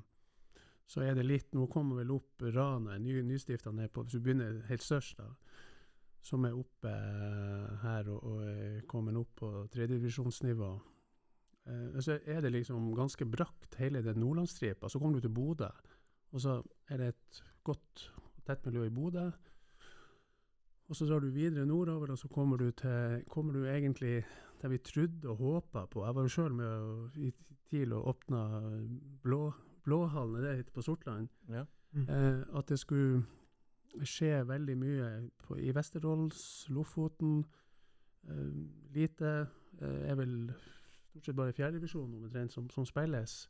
så 0.91 1.05
er 1.07 1.15
det 1.15 1.23
litt 1.29 1.53
Nå 1.55 1.69
kommer 1.71 2.01
vel 2.03 2.11
opp 2.17 2.43
Rana, 2.43 2.97
ny, 2.99 3.21
nystifta 3.23 3.71
ned 3.71 3.95
Hvis 3.95 4.17
du 4.17 4.25
begynner 4.25 4.57
helt 4.67 4.83
størst, 4.83 5.21
da, 5.21 5.29
som 6.23 6.45
er 6.45 6.57
oppe 6.57 6.93
uh, 6.93 7.77
her 7.85 8.09
og, 8.13 8.25
og 8.25 8.41
er 8.47 8.81
kommet 8.91 9.17
opp 9.17 9.35
på 9.41 9.51
tredjedivisjonsnivå, 9.73 10.71
uh, 11.71 12.01
så 12.01 12.19
er 12.25 12.43
det 12.45 12.53
liksom 12.55 12.91
ganske 12.97 13.29
brakt, 13.29 13.79
hele 13.81 14.05
den 14.05 14.21
nordlandsstripa. 14.21 14.89
Så 14.89 15.01
kommer 15.01 15.19
du 15.19 15.27
til 15.27 15.35
Bodø, 15.35 15.71
og 16.31 16.45
så 16.45 16.61
er 16.89 17.01
det 17.01 17.15
et 17.15 17.41
godt 17.65 18.11
og 18.17 18.45
tett 18.47 18.69
miljø 18.69 18.85
i 18.89 18.95
Bodø. 18.95 19.31
Og 20.91 20.99
så 20.99 21.07
drar 21.07 21.23
du 21.23 21.31
videre 21.31 21.69
nordover, 21.71 22.11
og 22.11 22.19
så 22.19 22.29
kommer 22.29 22.59
du, 22.59 22.71
til, 22.75 23.23
kommer 23.31 23.55
du 23.55 23.65
egentlig 23.71 24.25
der 24.61 24.69
vi 24.69 24.79
trodde 24.79 25.29
og 25.29 25.37
håpa 25.37 25.87
på 25.87 26.05
Jeg 26.05 26.15
var 26.15 26.23
jo 26.27 26.29
sjøl 26.29 26.55
med 26.55 27.17
i 27.17 27.31
TIL 27.71 27.93
og 27.93 28.09
åpna 28.09 28.41
blå, 29.23 29.53
Blåhallen, 29.85 30.43
det 30.43 30.57
heter 30.57 30.75
på 30.75 30.83
Sortland. 30.83 31.29
Ja. 31.49 31.65
Mm. 31.93 32.09
Eh, 32.09 32.59
at 32.59 32.69
det 32.69 32.79
skulle 32.79 33.23
skje 34.05 34.43
veldig 34.49 34.77
mye 34.79 35.09
på, 35.45 35.57
i 35.59 35.73
Vesterålen, 35.75 36.31
Lofoten. 36.75 37.45
Uh, 38.29 38.53
lite 38.95 39.31
uh, 39.81 40.03
er 40.05 40.19
vel 40.19 40.35
stort 41.11 41.27
sett 41.27 41.37
bare 41.39 41.55
fjerdedivisjon 41.57 42.19
omtrent 42.21 42.53
som, 42.53 42.69
som 42.71 42.87
spilles. 42.87 43.49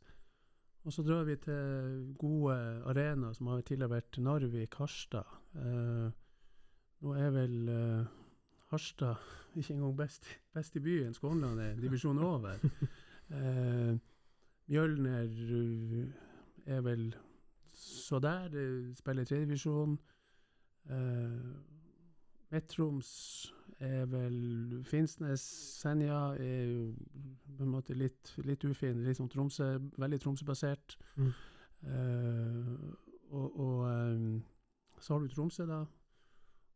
Og 0.81 0.93
så 0.93 1.03
drar 1.05 1.27
vi 1.27 1.35
til 1.37 2.15
gode 2.17 2.55
arenaer 2.89 3.35
som 3.37 3.51
har 3.51 3.61
tidligere 3.61 3.97
vært 3.97 4.17
Narvik, 4.17 4.77
Harstad. 4.81 5.27
Uh, 5.55 6.09
nå 7.01 7.17
er 7.17 7.33
vel 7.35 7.57
Harstad 8.71 9.21
ikke 9.57 9.75
engang 9.75 9.97
best, 9.97 10.29
best 10.53 10.75
i 10.75 10.83
byen. 10.83 11.13
Skånland 11.13 11.59
er 11.59 11.75
divisjonen 11.81 12.23
over. 12.23 12.57
uh, 13.35 13.93
Mjølner 14.71 15.27
er 16.65 16.81
vel 16.85 17.09
så 17.73 18.19
der. 18.19 18.47
Det 18.47 18.97
spiller 18.97 19.25
tredjedivisjon. 19.25 19.99
Uh, 20.89 21.57
Midt-Troms 22.51 23.11
er 23.81 24.05
vel 24.11 24.81
Finnsnes, 24.85 25.43
Senja 25.81 26.19
er 26.37 26.65
jo 26.67 26.81
på 27.57 27.65
en 27.65 27.71
måte 27.71 27.95
litt, 27.97 28.33
litt 28.45 28.65
ufin. 28.67 29.01
Litt 29.05 29.17
som 29.17 29.29
Tromsø, 29.31 29.73
veldig 30.01 30.19
Tromsø-basert. 30.21 30.97
Mm. 31.15 31.31
Uh, 31.81 32.75
og, 33.31 33.59
og 33.59 33.87
um, 33.87 34.43
så 34.99 35.15
har 35.15 35.23
du 35.23 35.33
Tromsø, 35.33 35.65
da. 35.65 35.83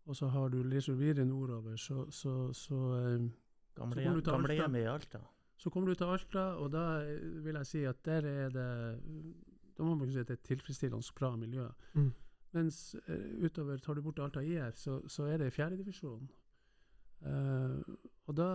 Og 0.05 0.15
så 0.15 0.29
har 0.29 0.49
du 0.53 0.61
litt 0.63 0.89
videre 0.97 1.25
nordover, 1.25 1.77
så, 1.81 2.05
så, 2.13 2.53
så 2.53 2.75
um, 2.75 3.31
Gamle, 3.75 4.03
så 4.03 4.21
Gamlehjemmet 4.31 4.85
i 4.85 4.89
Alta. 4.89 5.21
Så 5.57 5.69
kommer 5.69 5.89
du 5.89 5.95
til 5.95 6.11
Alta, 6.11 6.45
og 6.61 6.71
da 6.71 6.85
eh, 7.03 7.43
vil 7.45 7.57
jeg 7.61 7.67
si 7.67 7.83
at 7.87 8.01
der 8.05 8.27
er 8.27 8.49
det 8.51 8.69
Da 9.77 9.83
må 9.83 9.95
man 9.95 10.11
si 10.11 10.19
at 10.19 10.27
det 10.27 10.37
er 10.37 10.39
et 10.39 10.47
tilfredsstillende 10.47 11.15
bra 11.15 11.35
miljø. 11.35 11.67
Mm. 11.93 12.11
Mens 12.55 12.95
uh, 13.09 13.45
utover, 13.45 13.77
tar 13.83 13.97
du 13.97 14.01
bort 14.05 14.19
Alta 14.23 14.43
IF, 14.43 14.79
så, 14.79 15.01
så 15.11 15.27
er 15.27 15.41
det 15.43 15.53
fjerdedivisjon. 15.53 16.27
Uh, 17.25 17.81
og 18.27 18.37
da, 18.37 18.49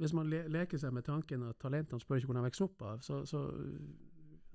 hvis 0.00 0.14
man 0.16 0.28
le 0.30 0.42
leker 0.52 0.80
seg 0.80 0.92
med 0.94 1.06
tanken 1.06 1.44
at 1.48 1.58
talentene 1.62 2.00
spør 2.02 2.20
ikke 2.20 2.30
hvor 2.30 2.38
de 2.38 2.46
vokser 2.46 2.66
opp 2.66 2.82
av, 2.82 3.04
så, 3.04 3.22
så 3.28 3.44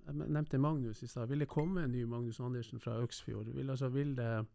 Jeg 0.03 0.15
nevnte 0.19 0.59
Magnus 0.59 1.03
i 1.03 1.07
stad. 1.07 1.29
Vil 1.31 1.39
det 1.39 1.47
komme 1.47 1.85
en 1.85 1.91
ny 1.91 2.03
Magnus 2.03 2.39
Andersen 2.39 2.79
fra 2.79 2.97
Øksfjord? 2.99 3.53
Vil, 3.55 3.69
altså, 3.69 3.87
vil 3.89 4.17
det 4.17 4.45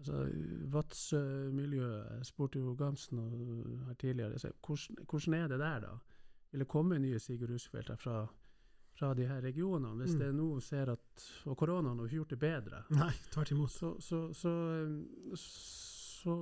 Altså, 0.00 0.28
Vadsø-miljøet 0.72 2.26
spurte 2.26 2.58
jo 2.58 2.74
Gamsen 2.74 3.18
her 3.86 3.94
tidligere. 3.94 4.38
Så 4.38 4.52
hvordan, 4.66 4.96
hvordan, 5.10 5.34
er 5.34 5.48
det 5.48 5.58
der, 5.58 5.80
da? 5.80 5.88
Vil 6.50 6.60
det 6.60 6.68
komme 6.68 6.98
nye 6.98 7.18
Sigurd 7.18 7.50
Husfeldt 7.50 8.00
fra, 8.00 8.26
fra 9.00 9.14
de 9.16 9.26
her 9.26 9.40
regionene? 9.40 10.04
Hvis 10.04 10.14
mm. 10.14 10.20
det 10.20 10.28
nå 10.36 10.48
ser 10.64 10.92
at 10.92 11.24
Og 11.48 11.56
koronaen 11.56 11.98
har 11.98 12.06
ikke 12.06 12.20
gjort 12.20 12.34
det 12.34 12.38
bedre. 12.38 12.82
Nei, 13.00 13.12
tvert 13.32 13.50
imot. 13.54 13.72
Så, 13.72 13.94
så, 14.00 14.20
så, 14.34 14.52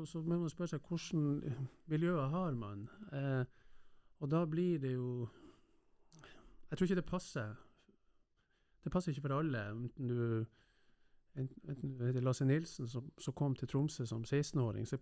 så, 0.07 0.21
må 0.21 0.41
man 0.43 0.51
spørre 0.51 0.75
seg 0.75 0.91
hvordan 0.91 1.57
miljøer 1.87 2.35
har 2.35 2.59
man? 2.59 2.89
Eh, 3.13 3.45
og 4.19 4.31
da 4.31 4.45
blir 4.51 4.79
det 4.83 4.93
jo 4.97 5.29
Jeg 6.71 6.79
tror 6.79 6.85
ikke 6.85 7.01
det 7.01 7.09
passer. 7.09 7.57
Det 8.85 8.93
passer 8.93 9.13
ikke 9.13 9.29
for 9.29 9.39
alle. 9.39 9.71
enten 9.71 10.09
du 10.09 10.45
enten 11.39 12.25
Lasse 12.25 12.45
Nilsen 12.45 12.89
som, 12.89 13.11
som, 13.19 13.35
kom 13.35 13.55
til 13.55 13.69
Tromsø 13.69 14.07
som 14.07 14.23
16-åring, 14.23 14.87
så 14.87 14.99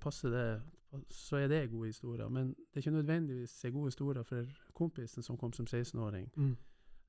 så 1.10 1.36
er 1.36 1.48
det 1.48 1.70
gode 1.70 1.86
historier. 1.86 2.28
Men 2.28 2.48
det 2.48 2.74
er 2.74 2.78
ikke 2.78 2.90
nødvendigvis 2.90 3.64
gode 3.72 3.86
historier 3.86 4.22
for 4.22 4.44
kompisen 4.74 5.22
som 5.22 5.36
kom 5.36 5.52
som 5.52 5.66
16-åring. 5.66 6.30
Mm. 6.36 6.56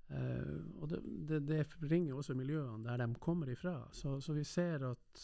Uh, 0.07 0.81
og 0.81 0.89
det, 0.89 1.01
det, 1.29 1.41
det, 1.47 1.63
ringer 1.91 2.15
også 2.15 2.33
miljøene 2.33 2.85
der 2.85 3.01
de 3.01 3.15
kommer 3.19 3.49
ifra. 3.51 3.81
Så, 3.91 4.19
så 4.23 4.33
vi 4.33 4.43
ser 4.47 4.85
at 4.87 5.23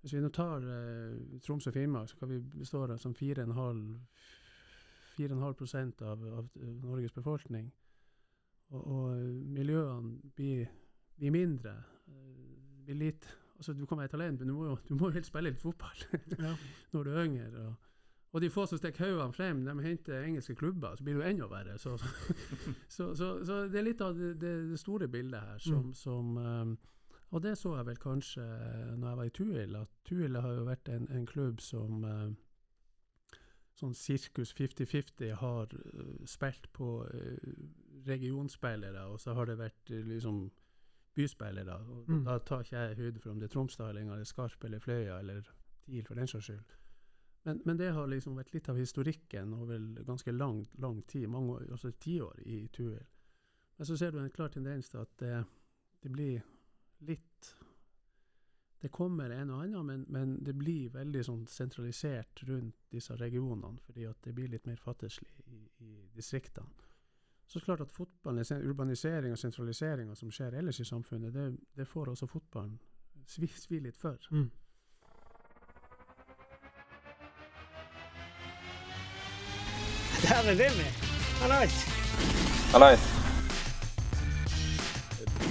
hvis 0.00 0.14
vi 0.14 0.20
nå 0.22 0.28
tar 0.28 0.62
uh, 0.62 1.40
Troms 1.42 1.66
og 1.66 1.74
Finnmark, 1.74 2.08
så 2.08 2.20
kan 2.20 2.30
vi 2.30 2.38
bestå 2.38 2.84
av 2.84 2.96
som 3.02 3.14
fire 3.14 3.42
og 3.42 3.48
en 3.48 3.58
halv 3.58 3.84
4,5 5.14 6.04
av, 6.04 6.22
av 6.38 6.48
Norges 6.82 7.14
befolkning. 7.14 7.70
Og, 8.74 8.86
og 8.86 9.18
miljøene 9.54 10.32
blir, 10.36 10.68
blir 11.18 11.34
mindre. 11.34 11.78
Uh, 12.08 12.52
Blir 12.84 13.00
litt 13.00 13.26
Altså, 13.54 13.72
du 13.72 13.86
kan 13.86 13.98
være 13.98 14.10
talent, 14.12 14.40
men 14.40 14.48
du 14.50 14.54
må 14.54 14.64
jo, 14.66 14.72
du 14.88 14.96
må 14.98 15.08
jo 15.08 15.14
helt 15.14 15.26
spille 15.28 15.52
litt 15.52 15.62
fotball 15.62 16.00
Ja. 16.36 16.56
når 16.92 17.04
du 17.06 17.10
er 17.12 17.20
yngre. 17.24 17.50
Og, 17.62 17.92
og 18.34 18.40
de 18.42 18.48
få 18.50 18.64
som 18.66 18.78
stikker 18.80 19.04
hodene 19.06 19.32
frem, 19.32 19.60
de 19.64 19.72
henter 19.84 20.24
engelske 20.26 20.56
klubber, 20.58 20.96
så 20.98 21.04
blir 21.06 21.14
det 21.14 21.20
jo 21.22 21.28
enda 21.30 21.46
verre. 21.52 21.76
Så, 21.78 21.92
så, 22.96 23.12
så, 23.14 23.28
så 23.46 23.60
det 23.70 23.78
er 23.78 23.86
litt 23.86 24.02
av 24.02 24.16
det, 24.18 24.32
det, 24.42 24.78
store 24.80 25.06
bildet 25.08 25.40
her 25.40 25.60
som, 25.62 25.84
Mm. 25.86 25.94
som 25.94 26.36
um, 26.36 26.72
Og 27.30 27.42
det 27.42 27.56
så 27.58 27.76
jeg 27.76 27.86
vel 27.86 27.96
kanskje 27.98 28.42
når 28.96 29.08
jeg 29.08 29.16
var 29.16 29.24
i 29.24 29.30
Tuil, 29.38 29.76
at 29.76 29.88
Tuil 30.04 30.36
har 30.36 30.52
jo 30.54 30.66
vært 30.66 30.88
en, 30.88 31.06
en 31.10 31.26
klubb 31.26 31.60
som 31.62 32.04
um, 32.04 32.36
sånn 33.74 33.94
sirkus 33.94 34.52
50-50 34.54 35.32
har 35.40 35.70
uh, 35.74 36.26
spilt 36.26 36.68
på 36.72 36.90
uh, 37.06 37.54
regionspillere, 38.06 39.06
og 39.10 39.18
så 39.22 39.34
har 39.34 39.46
det 39.50 39.58
vært 39.58 39.90
liksom 39.90 40.50
byspillere. 41.14 41.74
Og 41.74 42.08
Mm. 42.08 42.24
Da 42.24 42.38
tar 42.38 42.60
ikke 42.62 42.76
jeg 42.76 42.96
høyde 42.96 43.20
for 43.20 43.30
om 43.30 43.38
det 43.40 43.46
er 43.48 43.54
Tromsdalen 43.54 44.08
eller 44.10 44.24
Skarp 44.24 44.64
eller 44.64 44.78
Fløya 44.78 45.18
eller 45.18 45.42
TIL 45.86 46.04
for 46.04 46.14
den 46.14 46.26
saks 46.26 46.44
skyld. 46.50 46.64
Men, 47.46 47.60
men 47.64 47.76
det 47.76 47.90
har 47.92 48.08
liksom 48.08 48.38
vært 48.38 48.54
litt 48.54 48.68
av 48.72 48.78
historikken 48.80 49.52
over 49.52 49.80
ganske 50.06 50.32
lang, 50.32 50.62
lang 50.80 51.02
tid, 51.02 51.28
mange 51.28 51.58
år, 51.58 51.66
altså 51.76 51.90
tiår 51.92 52.40
i 52.48 52.62
Tuil. 52.72 53.02
Men 53.76 53.86
så 53.86 53.96
ser 54.00 54.14
du 54.14 54.20
en 54.22 54.32
klar 54.32 54.48
tendens 54.54 54.88
til 54.88 55.02
at 55.02 55.12
det, 55.20 55.42
det 56.00 56.12
blir 56.14 56.40
litt 57.04 57.50
Det 58.84 58.90
kommer 58.92 59.30
en 59.32 59.50
og 59.50 59.62
annen, 59.64 59.86
men, 59.86 60.00
men 60.12 60.32
det 60.44 60.52
blir 60.60 60.90
veldig 60.92 61.22
sånn 61.24 61.44
sentralisert 61.48 62.42
rundt 62.44 62.82
disse 62.92 63.16
regionene, 63.16 63.80
fordi 63.80 64.04
at 64.04 64.18
det 64.26 64.34
blir 64.36 64.50
litt 64.52 64.66
mer 64.68 64.76
fattigslig 64.76 65.30
i, 65.48 65.60
i 65.80 65.92
distriktene. 66.12 66.84
Så 67.48 67.60
klart 67.64 67.80
at 67.80 67.92
fotballen, 67.92 68.44
urbanisering 68.68 69.32
og 69.32 69.40
sentraliseringa 69.40 70.14
som 70.16 70.32
skjer 70.32 70.58
ellers 70.60 70.80
i 70.80 70.84
samfunnet, 70.88 71.32
det, 71.32 71.46
det 71.76 71.88
får 71.88 72.12
også 72.12 72.28
fotballen 72.28 72.76
svi, 73.26 73.48
svi 73.48 73.80
litt 73.80 73.96
for. 73.96 74.20
Mm. 74.32 74.50
Dæven 80.44 80.58
Wilmy! 80.58 80.88
Hallais! 81.40 81.74
Hallais. 82.72 83.02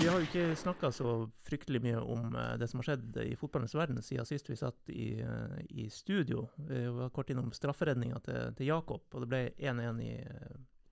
Vi 0.02 0.08
har 0.08 0.20
jo 0.20 0.28
ikke 0.28 0.56
snakka 0.56 0.92
så 0.94 1.14
fryktelig 1.48 1.82
mye 1.82 1.98
om 1.98 2.36
eh, 2.38 2.52
det 2.62 2.68
som 2.70 2.78
har 2.78 2.92
skjedd 2.92 3.18
i 3.24 3.34
fotballens 3.40 3.74
verden 3.74 4.04
siden 4.06 4.30
sist 4.30 4.52
vi 4.52 4.60
satt 4.60 4.94
i, 4.94 5.08
eh, 5.18 5.58
i 5.82 5.88
studio. 5.90 6.46
Vi 6.70 6.84
var 6.94 7.10
kort 7.10 7.34
innom 7.34 7.50
strafferedninga 7.58 8.22
til, 8.28 8.54
til 8.60 8.70
Jakob, 8.70 9.08
og 9.10 9.26
det 9.26 9.32
ble 9.32 9.42
1-1 9.58 10.04
i, 10.06 10.14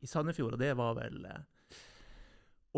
i 0.02 0.10
Sandefjord. 0.10 0.58
Og 0.58 0.64
det 0.64 0.74
var 0.82 0.98
vel 0.98 1.22
eh, 1.30 1.78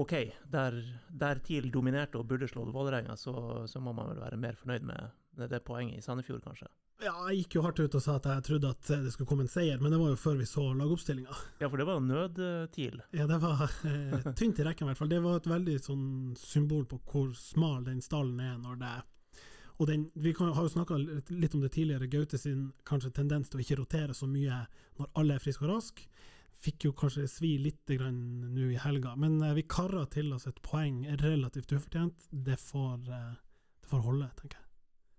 OK. 0.04 0.18
Der, 0.58 0.82
der 1.08 1.40
TIL 1.46 1.72
dominerte 1.72 2.20
og 2.20 2.28
burde 2.28 2.52
slått 2.52 2.76
Vålerenga, 2.76 3.16
så, 3.16 3.64
så 3.72 3.80
må 3.80 3.96
man 3.96 4.12
vel 4.12 4.26
være 4.26 4.44
mer 4.44 4.60
fornøyd 4.60 4.92
med 4.92 5.16
det, 5.40 5.54
det 5.56 5.64
poenget 5.64 6.04
i 6.04 6.04
Sandefjord, 6.04 6.44
kanskje. 6.44 6.68
Ja, 7.02 7.14
jeg 7.32 7.42
gikk 7.42 7.58
jo 7.58 7.64
hardt 7.66 7.80
ut 7.82 7.96
og 7.98 8.04
sa 8.04 8.16
at 8.20 8.28
jeg 8.30 8.44
trodde 8.48 8.70
at 8.76 8.92
det 9.04 9.12
skulle 9.12 9.28
komme 9.28 9.44
en 9.48 9.52
seier, 9.52 9.80
men 9.82 9.92
det 9.92 10.00
var 10.00 10.12
jo 10.14 10.20
før 10.20 10.38
vi 10.40 10.46
så 10.48 10.66
lagoppstillinga. 10.78 11.40
Ja, 11.62 11.70
for 11.70 11.82
det 11.82 11.88
var 11.90 12.04
nødtil? 12.04 13.02
Ja, 13.16 13.26
det 13.28 13.40
var 13.44 13.66
eh, 13.90 14.30
tynt 14.38 14.62
i 14.62 14.68
rekken, 14.68 14.86
i 14.86 14.92
hvert 14.92 15.02
fall. 15.02 15.12
Det 15.12 15.24
var 15.24 15.42
et 15.42 15.50
veldig 15.50 15.80
sånn 15.84 16.06
symbol 16.40 16.86
på 16.88 17.02
hvor 17.10 17.34
smal 17.38 17.82
den 17.88 18.04
stallen 18.04 18.40
er 18.44 18.62
når 18.62 18.80
det 18.84 18.94
og 19.82 19.88
den, 19.90 20.12
Vi 20.14 20.34
kan, 20.34 20.52
har 20.54 20.64
jo 20.64 20.70
snakka 20.70 20.98
litt 20.98 21.56
om 21.56 21.62
det 21.64 21.72
tidligere, 21.74 22.08
Gaute 22.08 22.38
sin 22.38 22.72
kanskje 22.86 23.10
tendens 23.18 23.50
til 23.50 23.60
å 23.60 23.64
ikke 23.64 23.80
rotere 23.82 24.14
så 24.14 24.30
mye 24.30 24.60
når 25.00 25.10
alle 25.20 25.38
er 25.38 25.44
friske 25.44 25.66
og 25.66 25.74
raske. 25.74 26.06
Fikk 26.64 26.86
jo 26.88 26.94
kanskje 26.96 27.26
svi 27.28 27.56
litt 27.60 27.90
nå 27.90 28.70
i 28.70 28.80
helga, 28.80 29.16
men 29.20 29.42
eh, 29.42 29.56
vi 29.58 29.66
karra 29.68 30.06
til 30.08 30.32
oss 30.36 30.48
et 30.48 30.62
poeng 30.64 31.02
relativt 31.20 31.74
ufortjent. 31.74 32.30
Det 32.32 32.60
får, 32.62 33.10
eh, 33.10 33.34
det 33.82 33.90
får 33.92 34.06
holde, 34.06 34.30
tenker 34.40 34.60
jeg. 34.60 34.63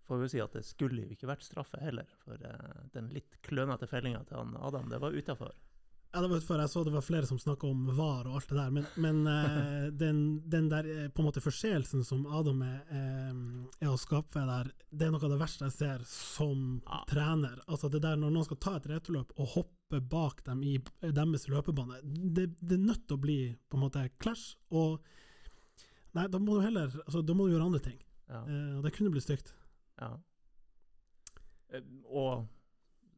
Får 0.04 0.18
vi 0.20 0.28
si 0.34 0.40
at 0.44 0.52
det 0.52 0.64
skulle 0.68 1.04
jo 1.06 1.14
ikke 1.14 1.28
vært 1.30 1.44
straffe 1.46 1.78
heller, 1.80 2.08
for 2.24 2.36
eh, 2.44 2.80
den 2.92 3.06
litt 3.14 3.38
klønete 3.46 3.86
fellinga 3.88 4.24
til 4.28 4.36
han 4.36 4.56
Adam, 4.60 4.90
det 4.92 4.98
var 5.00 5.14
utafor. 5.16 5.54
Ja, 6.14 6.20
det 6.22 6.28
var 6.30 6.36
utenfor. 6.38 6.60
Jeg 6.60 6.70
så 6.70 6.82
det 6.86 6.92
var 6.94 7.02
flere 7.02 7.26
som 7.26 7.38
snakka 7.42 7.66
om 7.66 7.86
VAR 7.96 8.28
og 8.28 8.36
alt 8.36 8.50
det 8.52 8.58
der, 8.60 8.74
men, 8.76 8.84
men 9.00 9.22
eh, 9.32 9.86
den, 10.04 10.20
den 10.52 10.68
der 10.70 10.86
eh, 10.92 11.08
på 11.08 11.24
en 11.24 11.30
måte 11.30 11.40
forseelsen 11.42 12.04
som 12.06 12.26
Adam 12.28 12.60
er, 12.68 12.84
er 13.80 13.88
å 13.90 13.96
skape 13.98 14.44
der, 14.44 14.68
det 14.92 15.08
er 15.08 15.16
noe 15.16 15.24
av 15.24 15.32
det 15.34 15.40
verste 15.40 15.70
jeg 15.70 15.76
ser 15.78 16.04
som 16.10 16.76
Ja. 16.84 17.00
trener. 17.10 17.64
Altså 17.66 17.88
det 17.90 18.04
der 18.04 18.20
Når 18.20 18.36
noen 18.36 18.44
skal 18.46 18.60
ta 18.62 18.76
et 18.76 18.86
returløp 18.92 19.32
og 19.40 19.50
hoppe 19.56 20.02
bak 20.04 20.44
dem 20.46 20.62
i 20.68 20.76
deres 21.00 21.48
løpebane, 21.48 21.98
det, 22.04 22.50
det 22.60 22.76
er 22.76 22.86
nødt 22.92 23.08
til 23.08 23.16
å 23.16 23.24
bli 23.24 23.40
på 23.72 23.80
en 23.80 23.86
måte 23.88 24.04
clash. 24.20 24.52
Og 24.70 25.00
nei, 26.14 26.28
da 26.28 26.38
må 26.38 26.60
du 26.60 26.64
heller 26.68 26.92
altså, 27.06 27.24
Da 27.24 27.34
må 27.34 27.48
du 27.48 27.56
gjøre 27.56 27.72
andre 27.72 27.82
ting. 27.88 27.98
Ja. 28.28 28.44
Det 28.84 28.92
kunne 28.96 29.10
bli 29.16 29.20
stygt. 29.24 29.50
Ja. 30.00 30.10
Eh, 31.72 31.82
Og 32.04 32.46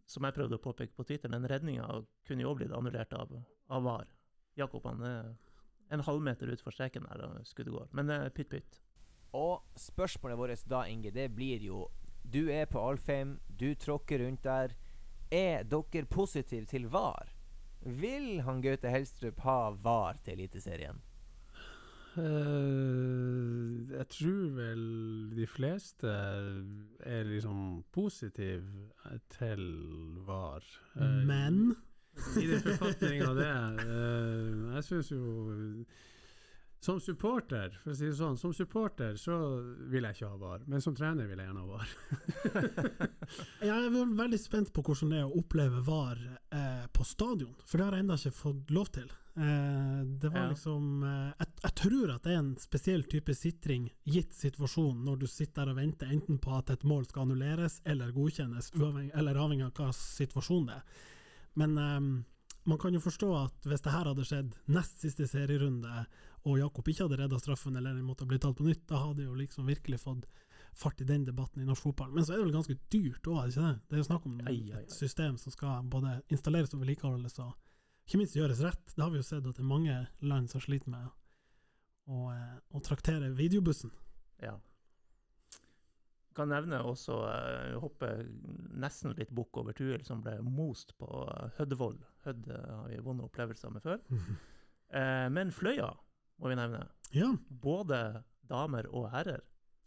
som 0.06 0.26
jeg 0.26 0.36
prøvde 0.36 0.58
å 0.58 0.62
påpeke 0.62 0.94
på 0.94 1.04
Twitter, 1.06 1.28
den 1.32 1.48
redninga 1.50 1.86
kunne 2.28 2.44
jo 2.44 2.54
blitt 2.54 2.72
annullert 2.74 3.12
av, 3.18 3.32
av 3.68 3.82
VAR. 3.82 4.06
Jakob 4.56 4.86
han 4.86 5.02
er 5.02 5.32
en 5.90 6.02
halvmeter 6.06 6.50
utfor 6.54 6.74
streken 6.74 7.06
der 7.10 7.42
skuddet 7.46 7.74
går. 7.74 7.88
Men 7.92 8.10
det 8.10 8.18
er 8.22 8.34
pytt 8.34 8.52
pytt. 8.52 8.78
Og 9.36 9.66
spørsmålet 9.76 10.38
vårt 10.38 10.68
da, 10.70 10.84
Inge, 10.88 11.10
det 11.10 11.28
blir 11.34 11.62
jo 11.62 11.86
Du 12.26 12.48
er 12.50 12.66
på 12.66 12.80
Alfheim, 12.82 13.36
du 13.46 13.74
tråkker 13.74 14.18
rundt 14.18 14.42
der. 14.42 14.72
Er 15.30 15.62
dere 15.62 16.06
positive 16.10 16.66
til 16.66 16.88
VAR? 16.90 17.28
Vil 17.86 18.40
han 18.42 18.62
Gaute 18.62 18.90
Helstrup 18.90 19.38
ha 19.44 19.70
VAR 19.70 20.18
til 20.24 20.40
Eliteserien? 20.40 20.98
Eh, 22.16 23.96
jeg 23.96 24.06
tror 24.12 24.42
vel 24.56 24.82
de 25.36 25.46
fleste 25.50 26.10
er 27.06 27.28
liksom 27.28 27.84
positive 27.92 28.90
til 29.36 29.64
VAR. 30.26 30.64
Eh, 30.96 31.20
Men 31.28 31.74
I 32.40 32.46
den 32.48 32.60
forfatning 32.64 33.22
av 33.26 33.36
det. 33.36 33.50
eh, 33.84 34.74
jeg 34.76 34.84
syns 34.90 35.10
jo 35.12 35.84
Som 36.86 37.00
supporter, 37.00 37.72
for 37.82 37.90
å 37.90 37.96
si 37.96 38.04
det 38.06 38.14
sånn, 38.18 38.36
som 38.38 38.52
supporter 38.54 39.16
så 39.18 39.34
vil 39.90 40.04
jeg 40.04 40.14
ikke 40.18 40.28
ha 40.28 40.36
VAR, 40.38 40.60
men 40.68 40.80
som 40.84 40.94
trener 40.94 41.26
vil 41.26 41.40
jeg 41.40 41.48
gjerne 41.48 41.62
ha 41.64 41.66
VAR. 41.66 41.88
Jeg 43.64 43.72
er 43.72 44.14
veldig 44.20 44.38
spent 44.38 44.70
på 44.76 44.82
hvordan 44.84 45.10
det 45.10 45.18
er 45.22 45.24
å 45.26 45.40
oppleve 45.40 45.80
VAR 45.86 46.20
eh, 46.52 46.84
på 46.92 47.02
stadion, 47.08 47.56
for 47.64 47.78
det 47.80 47.86
har 47.88 47.96
jeg 47.96 48.04
ennå 48.04 48.18
ikke 48.20 48.36
fått 48.38 48.70
lov 48.76 48.90
til. 48.94 49.08
Eh, 49.36 50.04
det 50.20 50.30
var 50.32 50.38
Ja. 50.46 50.48
liksom 50.48 51.02
eh, 51.04 51.32
jeg, 51.38 51.48
jeg 51.62 51.74
tror 51.74 52.12
at 52.14 52.22
det 52.24 52.32
er 52.32 52.38
en 52.38 52.54
spesiell 52.56 53.02
type 53.04 53.34
sitring, 53.36 53.90
gitt 54.08 54.32
situasjonen, 54.32 55.02
når 55.04 55.18
du 55.20 55.26
sitter 55.28 55.66
der 55.66 55.74
og 55.74 55.76
venter 55.76 56.06
enten 56.12 56.38
på 56.40 56.54
at 56.56 56.70
et 56.72 56.84
mål 56.88 57.04
skal 57.06 57.26
annulleres 57.26 57.80
eller 57.84 58.12
godkjennes, 58.16 58.70
uavhengig, 58.74 59.12
eller 59.14 59.34
avhengig 59.42 59.66
av 59.68 59.74
hva 59.76 59.90
situasjonen 59.92 60.70
det 60.70 60.78
er. 60.78 61.02
Men 61.56 61.76
um, 61.78 62.08
man 62.64 62.78
kan 62.78 62.94
jo 62.96 63.00
forstå 63.04 63.28
at 63.44 63.68
hvis 63.68 63.84
det 63.84 63.92
her 63.92 64.08
hadde 64.08 64.24
skjedd 64.24 64.56
nest 64.72 65.04
siste 65.04 65.28
serierunde, 65.28 66.06
og 66.46 66.58
Jakob 66.58 66.88
ikke 66.88 67.04
hadde 67.04 67.20
redda 67.20 67.38
straffen 67.42 67.76
eller 67.76 67.94
måtte 68.02 68.24
ha 68.24 68.30
blitt 68.30 68.42
tatt 68.46 68.56
på 68.56 68.64
nytt, 68.66 68.86
da 68.88 69.02
hadde 69.04 69.24
jo 69.28 69.34
liksom 69.36 69.66
virkelig 69.68 70.00
fått 70.00 70.26
fart 70.76 71.00
i 71.00 71.04
den 71.08 71.24
debatten 71.24 71.62
i 71.62 71.66
norsk 71.66 71.82
fotball. 71.90 72.10
Men 72.12 72.24
så 72.24 72.32
er 72.34 72.40
det 72.40 72.46
vel 72.48 72.56
ganske 72.56 72.76
dyrt 72.92 73.28
òg, 73.28 73.48
ikke 73.50 73.64
det? 73.68 73.76
Det 73.88 73.96
er 73.96 74.02
jo 74.02 74.08
snakk 74.10 74.26
om 74.28 74.40
et 74.46 74.90
system 74.92 75.36
som 75.40 75.52
skal 75.54 75.82
både 75.92 76.20
installeres 76.32 76.72
og 76.76 76.80
vedlikeholdes, 76.84 77.38
og 77.44 77.54
ikke 78.06 78.20
minst 78.22 78.36
gjøres 78.38 78.62
rett. 78.64 78.94
Det 78.94 79.02
har 79.02 79.10
vi 79.10 79.18
jo 79.20 79.26
sett 79.26 79.42
at 79.46 79.56
det 79.56 79.62
er 79.64 79.68
mange 79.68 79.96
land 80.22 80.48
som 80.50 80.62
sliter 80.62 80.90
med 80.92 81.08
å, 82.06 82.30
eh, 82.32 82.56
å 82.76 82.82
traktere 82.86 83.32
videobussen. 83.34 83.90
Ja. 84.42 84.54
Kan 86.36 86.50
nevne 86.52 86.82
også 86.84 87.14
jeg 87.24 87.78
hoppe 87.80 88.10
nesten 88.76 89.14
litt 89.16 89.30
bukk 89.34 89.56
over 89.62 89.72
Tuil, 89.76 90.02
som 90.04 90.20
ble 90.24 90.34
most 90.44 90.92
på 91.00 91.08
uh, 91.08 91.46
Høddevoll. 91.56 91.96
Hødd 92.26 92.50
eh, 92.52 92.66
har 92.74 92.90
vi 92.92 92.98
vonde 93.06 93.24
opplevelser 93.28 93.72
med 93.76 93.86
før. 93.86 94.02
Eh, 94.94 95.24
men 95.34 95.48
Fløya 95.50 95.88
må 96.38 96.46
vi 96.46 96.54
nevne. 96.54 96.84
Ja, 97.10 97.32
Både 97.50 98.22
damer 98.46 98.86
og 98.94 99.08
herrer. 99.10 99.40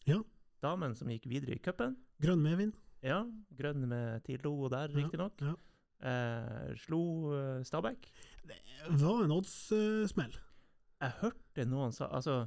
Ja. 0.04 0.18
Damen 0.60 0.92
som 1.00 1.08
gikk 1.08 1.24
videre 1.32 1.56
i 1.56 1.62
cupen. 1.64 1.94
grønn 2.20 2.42
medvind. 2.44 2.74
Ja, 3.00 3.22
grønn 3.56 3.86
med 3.88 4.26
TIL-logo 4.28 4.68
der, 4.74 4.92
Ja, 4.92 4.98
riktignok. 5.00 5.40
ja. 5.40 5.54
Eh, 6.00 6.70
slo 6.80 7.02
eh, 7.36 7.60
Stabæk. 7.68 8.08
Det 8.48 9.02
var 9.02 9.26
en 9.26 9.36
oddssmell. 9.36 10.38
Jeg 11.00 11.16
hørte 11.22 11.66
noen 11.68 11.94
sa 11.96 12.08
Altså, 12.16 12.46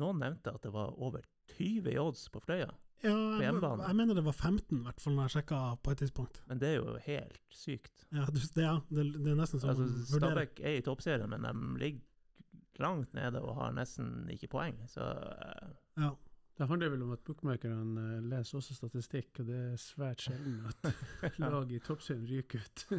noen 0.00 0.20
nevnte 0.20 0.52
at 0.52 0.64
det 0.64 0.72
var 0.72 0.96
over 0.96 1.24
20 1.56 1.92
i 1.92 1.98
odds 2.00 2.26
på 2.32 2.40
Fløya. 2.44 2.72
ja, 3.04 3.12
jeg, 3.12 3.54
jeg 3.60 3.96
mener 3.96 4.16
det 4.16 4.24
var 4.24 4.32
15, 4.32 4.78
i 4.78 4.82
hvert 4.82 5.00
fall, 5.00 5.14
når 5.14 5.28
jeg 5.28 5.34
sjekka 5.36 5.60
på 5.84 5.92
et 5.92 6.00
tidspunkt. 6.00 6.40
Men 6.48 6.60
det 6.60 6.72
er 6.72 6.76
jo 6.80 6.96
helt 7.04 7.40
sykt. 7.52 8.06
Ja, 8.12 8.24
det, 8.32 8.42
ja, 8.56 8.78
det, 8.88 9.06
det 9.20 9.32
er 9.32 9.38
nesten 9.38 9.60
som 9.62 9.72
Altså, 9.72 9.88
Stabæk 10.16 10.60
er 10.64 10.78
i 10.80 10.84
toppserien, 10.84 11.30
men 11.30 11.44
de 11.44 11.82
ligger 11.82 12.80
langt 12.82 13.12
nede 13.16 13.40
og 13.40 13.56
har 13.60 13.76
nesten 13.76 14.26
ikke 14.32 14.50
poeng. 14.52 14.80
Så 14.90 15.04
eh, 15.04 15.68
ja. 16.00 16.10
Det 16.56 16.66
handler 16.70 16.88
vel 16.94 17.02
om 17.04 17.10
at 17.12 17.20
bookmakerne 17.26 18.06
eh, 18.16 18.22
leser 18.32 18.56
også 18.60 18.76
statistikk, 18.78 19.42
og 19.42 19.50
det 19.50 19.58
er 19.74 19.76
svært 19.80 20.24
sjelden 20.24 20.62
at 20.70 21.38
lag 21.42 21.72
i 21.76 21.82
toppserien 21.84 22.26
ryker 22.30 22.64
ut. 22.64 22.86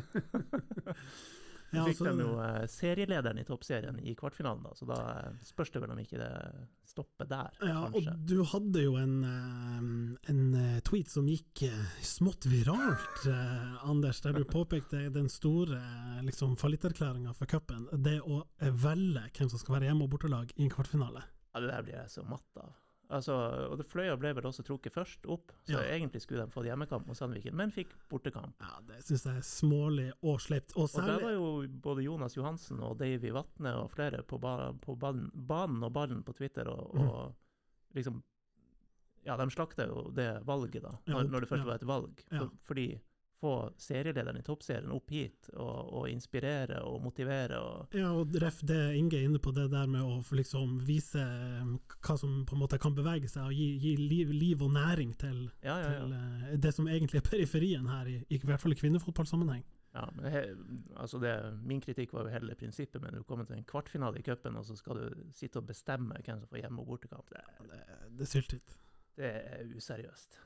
Ja, 1.76 1.82
fikk 1.84 1.98
så- 2.00 2.06
de 2.16 2.24
jo 2.24 2.38
eh, 2.40 2.62
serielederen 2.72 3.42
i 3.42 3.44
toppserien 3.44 3.98
i 4.00 4.14
kvartfinalen, 4.16 4.62
da, 4.64 4.70
så 4.80 4.86
da 4.88 5.00
eh, 5.18 5.34
spørs 5.44 5.74
det 5.74 5.82
vel 5.84 5.92
om 5.92 6.00
ikke 6.00 6.16
det 6.22 6.30
stopper 6.88 7.28
der, 7.28 7.58
Ja, 7.68 7.82
og 7.92 8.08
du 8.24 8.38
hadde 8.54 8.86
jo 8.86 8.94
en, 9.02 9.18
en 10.32 10.40
tweet 10.88 11.12
som 11.12 11.28
gikk 11.28 11.66
smått 12.08 12.48
viralt, 12.48 13.28
Anders, 13.84 14.22
der 14.24 14.38
du 14.40 14.46
påpekte 14.58 15.10
den 15.12 15.28
store 15.28 15.82
liksom, 16.24 16.56
fallitterklæringa 16.62 17.36
for 17.36 17.52
cupen. 17.52 17.90
Det 18.00 18.16
å 18.24 18.46
velge 18.88 19.28
hvem 19.36 19.52
som 19.52 19.60
skal 19.60 19.76
være 19.82 19.90
hjemme- 19.92 20.08
og 20.08 20.14
bortelag 20.16 20.56
i 20.56 20.64
en 20.64 20.72
kvartfinale. 20.72 21.26
Ja, 21.52 21.60
det 21.66 21.74
der 21.74 21.84
blir 21.84 22.00
jeg 22.00 22.16
så 22.16 22.24
matt 22.32 22.64
av. 22.64 22.72
Altså, 23.10 23.32
og 23.72 23.78
det 23.80 23.86
Fløya 23.88 24.18
ble 24.20 24.34
vel 24.36 24.44
også 24.50 24.64
trukket 24.68 24.92
først 24.92 25.26
opp, 25.32 25.54
så 25.66 25.78
Ja. 25.80 25.96
egentlig 25.96 26.20
skulle 26.22 26.44
de 26.46 26.52
fått 26.52 26.66
hjemmekamp 26.68 27.08
mot 27.08 27.16
Sandviken, 27.16 27.54
men 27.56 27.72
fikk 27.72 27.88
bortekamp. 28.10 28.54
Ja, 28.60 28.82
Det 28.86 28.98
syns 29.06 29.24
jeg 29.24 29.38
er 29.38 29.46
smålig 29.48 30.12
og 30.22 30.40
sleipt. 30.42 30.74
Og 30.76 30.90
Og 30.94 31.06
der 31.06 31.20
var 31.24 31.32
jo 31.32 31.68
både 31.70 32.04
Jonas 32.04 32.36
Johansen 32.36 32.82
og 32.84 32.98
Davy 32.98 33.32
Vatne 33.32 33.74
og 33.80 33.90
flere 33.92 34.24
på, 34.24 34.38
ba 34.40 34.74
på 34.74 34.98
banen, 35.00 35.32
banen 35.34 35.84
og 35.84 35.94
ballen 35.94 36.24
på 36.24 36.36
Twitter 36.36 36.68
og, 36.68 36.94
Mm. 36.96 37.34
liksom 37.96 38.24
Ja, 39.26 39.36
de 39.36 39.44
slakta 39.52 39.88
jo 39.88 40.10
det 40.16 40.46
valget, 40.46 40.82
da, 40.84 40.92
Ja, 41.06 41.14
når, 41.14 41.30
når 41.30 41.40
det 41.42 41.50
først 41.50 41.64
ja. 41.64 41.66
var 41.66 41.76
et 41.76 41.82
valg. 41.88 42.20
For, 42.30 42.50
fordi 42.64 43.00
få 43.38 43.52
serielederen 43.78 44.40
i 44.40 44.44
toppserien 44.46 44.90
opp 44.96 45.12
hit 45.14 45.50
og, 45.54 45.92
og 45.94 46.08
inspirere 46.10 46.80
og 46.88 47.00
motivere 47.06 47.60
og 47.62 47.94
Ja, 47.98 48.10
og 48.18 48.34
ref 48.42 48.64
det 48.66 48.80
Inge 48.98 49.20
er 49.20 49.28
inne 49.28 49.40
på, 49.44 49.52
det 49.54 49.68
der 49.72 49.86
med 49.88 50.02
å 50.02 50.20
liksom 50.36 50.80
vise 50.88 51.22
eh, 51.22 51.72
hva 52.02 52.18
som 52.18 52.40
på 52.50 52.58
en 52.58 52.64
måte 52.64 52.80
kan 52.82 52.96
bevege 52.98 53.30
seg, 53.30 53.46
og 53.46 53.54
gi, 53.54 53.68
gi 53.84 53.96
liv, 54.02 54.32
liv 54.34 54.64
og 54.66 54.74
næring 54.74 55.14
til, 55.22 55.44
Ja, 55.64 55.78
ja, 55.84 55.92
ja. 56.00 56.06
til, 56.08 56.62
det 56.66 56.74
som 56.74 56.90
egentlig 56.90 57.22
er 57.22 57.30
periferien 57.30 57.86
her, 57.94 58.10
i, 58.10 58.24
i 58.30 58.42
hvert 58.42 58.62
fall 58.64 58.74
i 58.74 58.80
kvinnefotballsammenheng. 58.82 59.64
ja 59.98 60.08
men 60.18 60.28
he, 60.34 60.42
altså 60.98 61.22
det, 61.22 61.36
min 61.66 61.80
kritikk 61.82 62.14
var 62.14 62.26
jo 62.28 62.34
hele 62.34 62.56
prinsippet, 62.58 63.02
men 63.02 63.14
du 63.14 63.24
kommer 63.24 63.46
til 63.46 63.58
en 63.58 63.64
kvartfinale 63.70 64.20
i 64.20 64.26
cupen, 64.26 64.58
og 64.58 64.66
så 64.66 64.76
skal 64.78 64.98
du 65.04 65.24
sitte 65.34 65.62
og 65.62 65.70
bestemme 65.70 66.18
hvem 66.26 66.42
som 66.42 66.50
får 66.50 66.64
hjemme- 66.66 66.82
og 66.82 66.88
bortekamp. 66.96 67.30
Det, 67.30 67.46
Det, 67.70 67.82
det 68.18 68.26
er 68.28 68.34
syltet. 68.34 68.78
det 69.18 69.32
er 69.32 69.72
useriøst. 69.78 70.42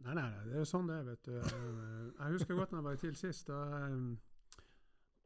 Nei, 0.00 0.14
nei, 0.16 0.24
nei, 0.32 0.44
det 0.48 0.54
er 0.56 0.62
jo 0.62 0.68
sånn 0.70 0.86
det 0.88 0.96
er, 0.96 1.06
vet 1.10 1.24
du. 1.28 1.32
Eh, 1.36 2.10
Jeg 2.24 2.34
husker 2.38 2.56
godt 2.56 2.70
når 2.72 2.78
jeg 2.80 2.86
var 2.88 2.98
i 2.98 3.00
TIL 3.02 3.16
sist. 3.20 3.50
Da, 3.50 3.58
eh, 3.84 3.96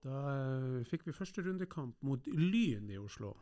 da 0.04 0.22
eh, 0.34 0.84
fikk 0.90 1.06
vi 1.06 1.14
første 1.16 1.44
rundekamp 1.46 2.00
mot 2.04 2.26
Lyn 2.26 2.90
i 2.90 2.98
Oslo. 2.98 3.34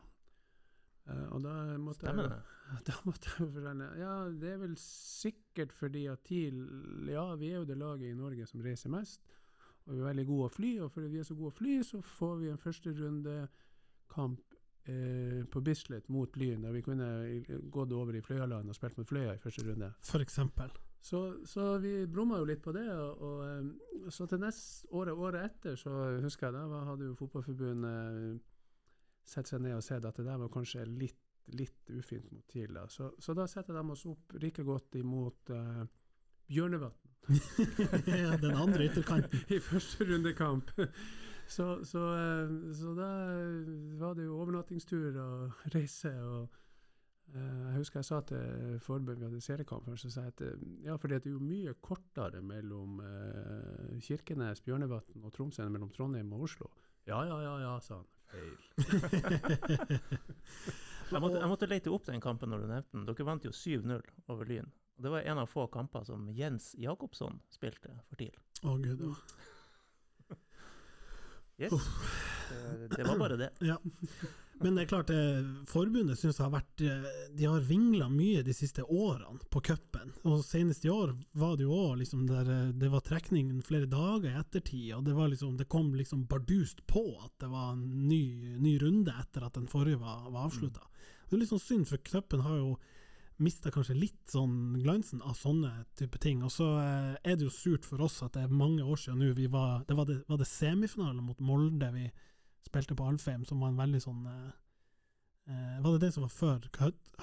Og 1.09 1.40
da 1.42 1.53
måtte 1.83 2.05
Stemmer 2.07 2.29
jeg, 2.29 2.37
det? 2.77 2.83
da 2.87 2.95
måtte 3.03 3.27
jeg 3.33 3.49
fortelle 3.57 3.87
Ja, 3.99 4.12
det 4.38 4.53
er 4.53 4.61
vel 4.61 4.77
sikkert 4.79 5.73
fordi 5.75 6.05
at 6.12 6.21
TIL 6.29 6.61
Ja, 7.11 7.25
vi 7.40 7.49
er 7.51 7.57
jo 7.57 7.64
det 7.66 7.75
laget 7.81 8.12
i 8.12 8.14
Norge 8.14 8.47
som 8.47 8.62
reiser 8.62 8.92
mest. 8.95 9.25
Og 9.88 9.97
vi 9.97 9.99
er 9.99 10.07
veldig 10.12 10.27
gode 10.29 10.47
å 10.47 10.53
fly, 10.55 10.71
og 10.85 10.92
fordi 10.95 11.09
vi 11.11 11.18
er 11.18 11.27
så 11.27 11.35
gode 11.35 11.51
å 11.51 11.57
fly, 11.59 11.73
så 11.83 11.99
får 12.07 12.37
vi 12.45 12.53
en 12.53 12.61
første 12.62 12.92
rundekamp 13.01 14.55
eh, 14.87 15.42
på 15.51 15.64
Bislett 15.66 16.07
mot 16.14 16.38
Lyn, 16.38 16.62
der 16.62 16.77
vi 16.77 16.85
kunne 16.87 17.09
gått 17.75 17.90
over 17.99 18.14
i 18.14 18.23
Fløyaland 18.23 18.71
og 18.71 18.79
spilt 18.79 19.01
mot 19.01 19.11
Fløya 19.11 19.35
i 19.35 19.42
første 19.42 19.66
runde. 19.66 19.90
For 20.07 20.23
eksempel. 20.23 20.71
Så, 21.03 21.21
så 21.51 21.79
vi 21.83 22.07
brumma 22.07 22.38
jo 22.38 22.47
litt 22.47 22.61
på 22.62 22.71
det, 22.77 22.87
og, 22.95 23.23
og 23.27 23.41
eh, 23.49 24.11
så 24.15 24.27
til 24.31 24.38
neste 24.38 24.87
året, 24.95 25.19
året 25.19 25.49
etter, 25.49 25.75
så 25.77 25.91
husker 26.23 26.47
jeg 26.47 26.71
da 26.71 26.83
hadde 26.87 27.09
jo 27.09 27.17
Fotballforbundet 27.19 28.38
sett 29.27 29.51
seg 29.51 29.62
ned 29.65 29.77
og 29.79 29.85
sett 29.85 30.07
at 30.07 30.19
det 30.19 30.27
der 30.27 30.38
var 30.41 30.51
kanskje 30.53 30.85
litt, 30.87 31.19
litt 31.59 31.91
ufint 31.91 32.31
mot 32.31 32.45
TIL. 32.51 32.79
Så, 32.91 33.12
så 33.19 33.35
da 33.35 33.49
setter 33.51 33.77
de 33.77 33.83
oss 33.95 34.07
opp 34.11 34.37
like 34.43 34.65
godt 34.67 34.99
imot 35.01 35.53
uh, 35.55 35.83
Bjørnevatn 36.53 37.11
ja, 38.23 38.37
den 38.38 38.57
andre 38.59 38.88
ytterkanten. 38.88 39.45
i 39.55 39.61
første 39.62 40.07
rundekamp. 40.09 40.73
Så, 41.47 41.85
så, 41.87 42.03
uh, 42.15 42.73
så 42.75 42.95
da 42.99 43.12
var 44.01 44.19
det 44.19 44.27
jo 44.27 44.41
overnattingstur 44.43 45.19
og 45.23 45.69
reise 45.75 46.15
og 46.23 46.43
eh, 46.43 46.62
Jeg 47.33 47.79
husker 47.79 48.01
jeg 48.03 48.09
sa 48.09 48.18
til 48.29 48.77
forbundet 48.85 49.21
vi 49.23 49.27
hadde 49.29 49.40
seriekamp 49.45 49.87
så 49.97 50.11
sa 50.12 50.21
jeg 50.27 50.35
at 50.35 50.40
eh, 50.45 50.64
ja, 50.85 50.97
for 51.01 51.09
det 51.09 51.23
er 51.23 51.31
jo 51.33 51.40
mye 51.40 51.73
kortere 51.81 52.42
mellom 52.45 52.99
eh, 53.01 53.95
Kirkenes, 54.05 54.61
Bjørnevatn 54.66 55.25
og 55.25 55.33
Tromsø 55.33 55.64
enn 55.64 55.73
mellom 55.73 55.90
Trondheim 55.97 56.29
og 56.37 56.45
Oslo. 56.49 56.68
Ja, 57.09 57.23
ja, 57.27 57.38
ja, 57.42 57.55
ja, 57.64 57.73
sa 57.81 57.95
han. 58.03 58.09
Feil. 58.33 58.57
Jeg 61.12 61.21
måtte, 61.21 61.37
jeg 61.42 61.49
måtte 61.51 61.66
lete 61.68 61.90
opp 61.92 62.07
den 62.09 62.23
kampen 62.25 62.49
når 62.49 62.62
du 62.62 62.66
nevnte 62.71 62.95
den. 62.97 63.03
Dere 63.05 63.25
vant 63.29 63.45
jo 63.45 63.51
7-0 63.53 64.01
over 64.33 64.49
Lyn. 64.49 64.64
Og 64.97 65.05
det 65.05 65.11
var 65.12 65.27
en 65.29 65.40
av 65.42 65.51
få 65.51 65.66
kamper 65.68 66.07
som 66.09 66.25
Jens 66.33 66.71
Jakobsson 66.81 67.37
spilte 67.53 67.92
for 68.09 68.16
TIL. 68.21 68.33
Å 68.64 68.73
gud, 68.81 69.03
ja. 69.05 69.12
Yes. 71.61 71.75
Det, 72.49 72.88
det 72.97 73.05
var 73.05 73.21
bare 73.21 73.37
det. 73.37 73.51
ja. 73.61 73.77
Men 74.62 74.77
det 74.77 74.83
er 74.85 74.90
klart, 74.92 75.11
eh, 75.11 75.42
forbundet 75.66 76.18
syns 76.18 76.38
jeg 76.38 76.44
har 76.44 76.53
vært 76.55 76.83
eh, 76.87 77.07
De 77.35 77.48
har 77.51 77.64
vingla 77.66 78.07
mye 78.12 78.44
de 78.46 78.55
siste 78.55 78.85
årene 78.85 79.42
på 79.51 79.62
cupen. 79.66 80.12
Og 80.29 80.44
senest 80.46 80.87
i 80.87 80.92
år 80.92 81.16
var 81.38 81.57
det 81.59 81.66
jo 81.66 81.75
òg 81.75 81.98
liksom 82.03 82.29
der 82.31 82.51
eh, 82.53 82.70
det 82.79 82.92
var 82.92 83.03
trekning 83.07 83.51
flere 83.66 83.90
dager 83.90 84.31
i 84.31 84.38
ettertid, 84.38 84.92
og 84.96 85.05
det, 85.09 85.16
var 85.18 85.33
liksom, 85.33 85.57
det 85.59 85.68
kom 85.72 85.90
liksom 85.98 86.27
bardust 86.31 86.85
på 86.87 87.05
at 87.25 87.35
det 87.42 87.51
var 87.51 87.75
en 87.75 87.85
ny, 88.09 88.57
ny 88.62 88.77
runde 88.83 89.14
etter 89.18 89.46
at 89.46 89.59
den 89.59 89.68
forrige 89.70 90.01
var, 90.03 90.29
var 90.31 90.46
avslutta. 90.46 90.87
Det 91.27 91.37
er 91.37 91.42
litt 91.42 91.55
sånn 91.55 91.66
synd, 91.66 91.88
for 91.90 92.03
cupen 92.07 92.46
har 92.46 92.59
jo 92.61 92.75
mista 93.42 93.72
kanskje 93.75 93.96
litt 93.98 94.31
sånn 94.31 94.77
glansen 94.83 95.22
av 95.27 95.35
sånne 95.35 95.72
type 95.98 96.20
ting. 96.22 96.44
Og 96.46 96.53
så 96.55 96.68
er 96.79 97.35
det 97.35 97.48
jo 97.48 97.55
surt 97.55 97.88
for 97.88 98.05
oss 98.05 98.20
at 98.22 98.37
det 98.37 98.44
er 98.46 98.53
mange 98.55 98.85
år 98.85 99.01
siden 99.01 99.18
nå 99.18 99.33
vi 99.35 99.48
var 99.51 99.83
Det 99.88 99.96
var 99.98 100.07
det, 100.07 100.20
var 100.29 100.38
det 100.38 100.46
semifinale 100.46 101.25
mot 101.25 101.40
Molde 101.42 101.88
vi 101.96 102.05
spilte 102.66 102.96
på 102.98 103.07
Alfheim, 103.09 103.44
som 103.48 103.61
var 103.62 103.72
en 103.72 103.81
veldig 103.81 104.01
sånn 104.05 104.27
eh, 104.31 104.51
eh, 105.48 105.79
Var 105.85 105.96
det 105.96 106.07
det 106.07 106.12
som 106.14 106.27
var 106.27 106.33
før 106.35 106.68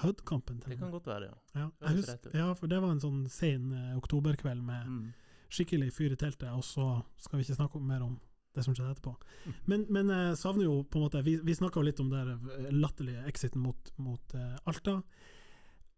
Hødd-kampen? 0.02 0.62
Det 0.66 0.78
kan 0.80 0.92
godt 0.94 1.06
være, 1.10 1.30
ja. 1.30 1.36
ja, 1.60 1.92
husker, 1.92 2.30
ja, 2.36 2.48
for 2.56 2.70
det 2.72 2.80
var 2.80 2.94
en 2.94 3.02
sånn 3.02 3.24
sen 3.32 3.72
eh, 3.76 3.96
oktoberkveld 3.98 4.64
med 4.64 4.86
Mm. 4.90 5.12
skikkelig 5.50 5.92
fyr 5.92 6.12
i 6.14 6.16
teltet, 6.16 6.50
og 6.54 6.62
så 6.64 7.02
skal 7.18 7.38
vi 7.40 7.44
ikke 7.48 7.58
snakke 7.58 7.80
mer 7.82 8.04
om 8.06 8.18
det 8.54 8.64
som 8.64 8.74
skjedde 8.74 8.92
etterpå. 8.96 9.12
Mm. 9.46 9.54
Men, 9.70 9.84
men 9.94 10.08
jeg 10.14 10.38
savner 10.40 10.64
jo 10.64 10.80
på 10.82 10.98
en 10.98 11.04
måte 11.04 11.20
Vi, 11.22 11.36
vi 11.46 11.54
snakka 11.54 11.82
litt 11.86 12.00
om 12.02 12.08
den 12.10 12.48
latterlige 12.80 13.22
exiten 13.30 13.62
mot, 13.62 13.92
mot 14.02 14.34
uh, 14.34 14.56
Alta, 14.66 14.96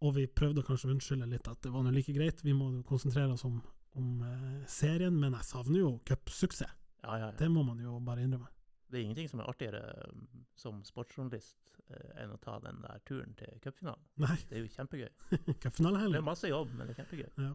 og 0.03 0.15
vi 0.17 0.27
prøvde 0.27 0.65
kanskje 0.67 0.89
å 0.89 0.93
unnskylde 0.93 1.29
litt 1.31 1.47
at 1.49 1.61
det 1.63 1.71
var 1.73 1.85
nå 1.85 1.93
like 1.95 2.13
greit, 2.13 2.43
vi 2.43 2.53
må 2.53 2.69
konsentrere 2.85 3.33
oss 3.33 3.45
om, 3.47 3.61
om 3.97 4.21
uh, 4.21 4.61
serien, 4.69 5.15
men 5.17 5.33
jeg 5.39 5.49
savner 5.49 5.79
jo 5.79 5.93
cupsuksess. 6.05 6.75
Ja, 7.03 7.17
ja, 7.17 7.25
ja. 7.25 7.31
Det 7.39 7.49
må 7.51 7.63
man 7.67 7.81
jo 7.83 7.97
bare 8.03 8.23
innrømme. 8.23 8.47
Det 8.93 8.99
er 8.99 9.03
ingenting 9.07 9.29
som 9.31 9.41
er 9.41 9.49
artigere 9.49 9.81
um, 10.13 10.23
som 10.59 10.79
sportsjournalist 10.85 11.79
eh, 11.89 12.09
enn 12.23 12.33
å 12.35 12.39
ta 12.43 12.59
den 12.61 12.77
der 12.85 13.01
turen 13.09 13.33
til 13.39 13.55
cupfinalen. 13.63 14.03
Nei, 14.21 14.35
Det 14.49 14.59
er 14.59 14.65
jo 14.67 14.71
kjempegøy. 14.75 15.09
Det 15.63 16.19
er 16.19 16.25
masse 16.25 16.51
jobb, 16.51 16.75
men 16.77 16.85
det 16.87 16.93
er 16.93 17.01
kjempegøy. 17.03 17.53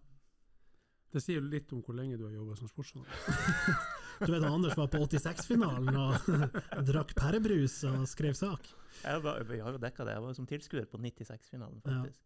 Det 1.15 1.23
sier 1.25 1.39
jo 1.39 1.47
litt 1.49 1.71
om 1.73 1.81
hvor 1.87 1.97
lenge 1.97 2.19
du 2.21 2.27
har 2.27 2.35
jobba 2.35 2.59
som 2.59 2.69
sportsjournalist. 2.75 3.87
Du 4.19 4.33
vet 4.35 4.43
Anders 4.43 4.75
var 4.75 4.89
på 4.91 4.99
86-finalen 5.07 5.95
og 5.95 6.25
drakk 6.89 7.13
pærebrus 7.15 7.77
og 7.87 8.01
skrev 8.11 8.35
sak. 8.35 8.67
Jeg 9.05 9.23
var, 9.23 9.45
jeg 9.47 9.63
har 9.63 9.77
jo 9.77 9.79
dekka 9.85 10.07
det. 10.09 10.17
Jeg 10.17 10.25
var 10.25 10.33
jo 10.33 10.39
som 10.41 10.49
tilskuer 10.51 10.89
på 10.91 10.99
96-finalen, 10.99 11.79
Ja. 11.87 12.01
faktisk. 12.03 12.25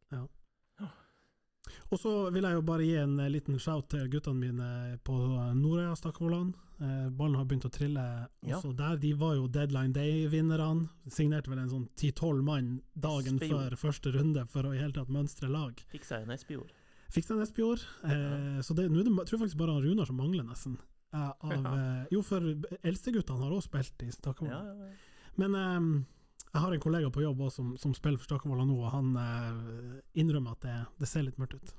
Og 1.93 1.99
så 2.01 2.13
vil 2.33 2.47
jeg 2.47 2.57
jo 2.57 2.63
bare 2.65 2.85
gi 2.87 2.95
en 2.97 3.19
eh, 3.21 3.29
liten 3.29 3.59
shout 3.61 3.91
til 3.93 4.07
guttene 4.09 4.41
mine 4.41 4.69
på 5.05 5.13
Nordøya 5.59 5.93
Stakkevollan. 5.99 6.55
Eh, 6.81 7.09
ballen 7.13 7.37
har 7.37 7.45
begynt 7.45 7.67
å 7.69 7.73
trille 7.73 8.05
Ja. 8.49 8.57
også 8.57 8.73
der. 8.77 8.97
De 8.97 9.13
var 9.21 9.35
jo 9.37 9.47
deadline 9.53 9.93
day-vinnerne. 9.93 10.89
Signerte 11.13 11.51
vel 11.53 11.59
en 11.59 11.69
sånn 11.69 11.89
ti-tolv 12.01 12.43
mann 12.43 12.81
dagen 12.99 13.37
Espejord. 13.39 13.77
før 13.77 13.77
første 13.93 14.13
runde 14.17 14.47
for 14.49 14.63
å 14.65 14.73
i 14.75 14.79
hele 14.81 14.93
tatt 14.97 15.09
mønstre 15.13 15.51
lag. 15.53 15.77
Fiksa 15.93 16.23
en 16.23 16.31
Espejord. 16.31 16.73
Fiksa 17.13 17.35
en 17.37 17.43
Espejord. 17.45 17.85
Eh, 18.05 18.63
Så 18.65 18.75
det, 18.75 18.89
nå 18.91 19.05
det, 19.05 19.13
jeg 19.13 19.27
tror 19.29 19.39
faktisk 19.45 19.59
bare 19.59 19.75
han 19.75 19.83
Runar 19.85 20.07
som 20.07 20.17
mangler, 20.17 20.45
nesten. 20.49 20.79
Eh, 21.13 21.19
av, 21.45 21.53
Ja. 21.53 21.75
eh, 22.01 22.07
jo, 22.11 22.23
for 22.23 22.41
eldsteguttene 22.41 23.39
har 23.39 23.51
også 23.53 23.69
spilt 23.69 24.03
i 24.03 24.07
Ja, 24.07 24.13
Stakkevollan. 24.13 24.65
ja, 24.65 24.87
ja. 24.87 24.93
Men 25.37 25.55
eh, 25.55 26.05
jeg 26.53 26.61
har 26.61 26.75
en 26.75 26.83
kollega 26.85 27.11
på 27.11 27.23
jobb 27.25 27.41
også, 27.47 27.57
som, 27.57 27.69
som 27.81 27.95
spiller 27.97 28.21
for 28.21 28.29
Stakkevollan 28.29 28.69
nå, 28.69 28.79
og 28.85 28.93
han 28.93 29.13
eh, 29.17 30.01
innrømmer 30.21 30.57
at 30.57 30.67
det, 30.67 30.79
det 31.01 31.09
ser 31.09 31.25
litt 31.25 31.39
mørkt 31.41 31.57
ut. 31.57 31.75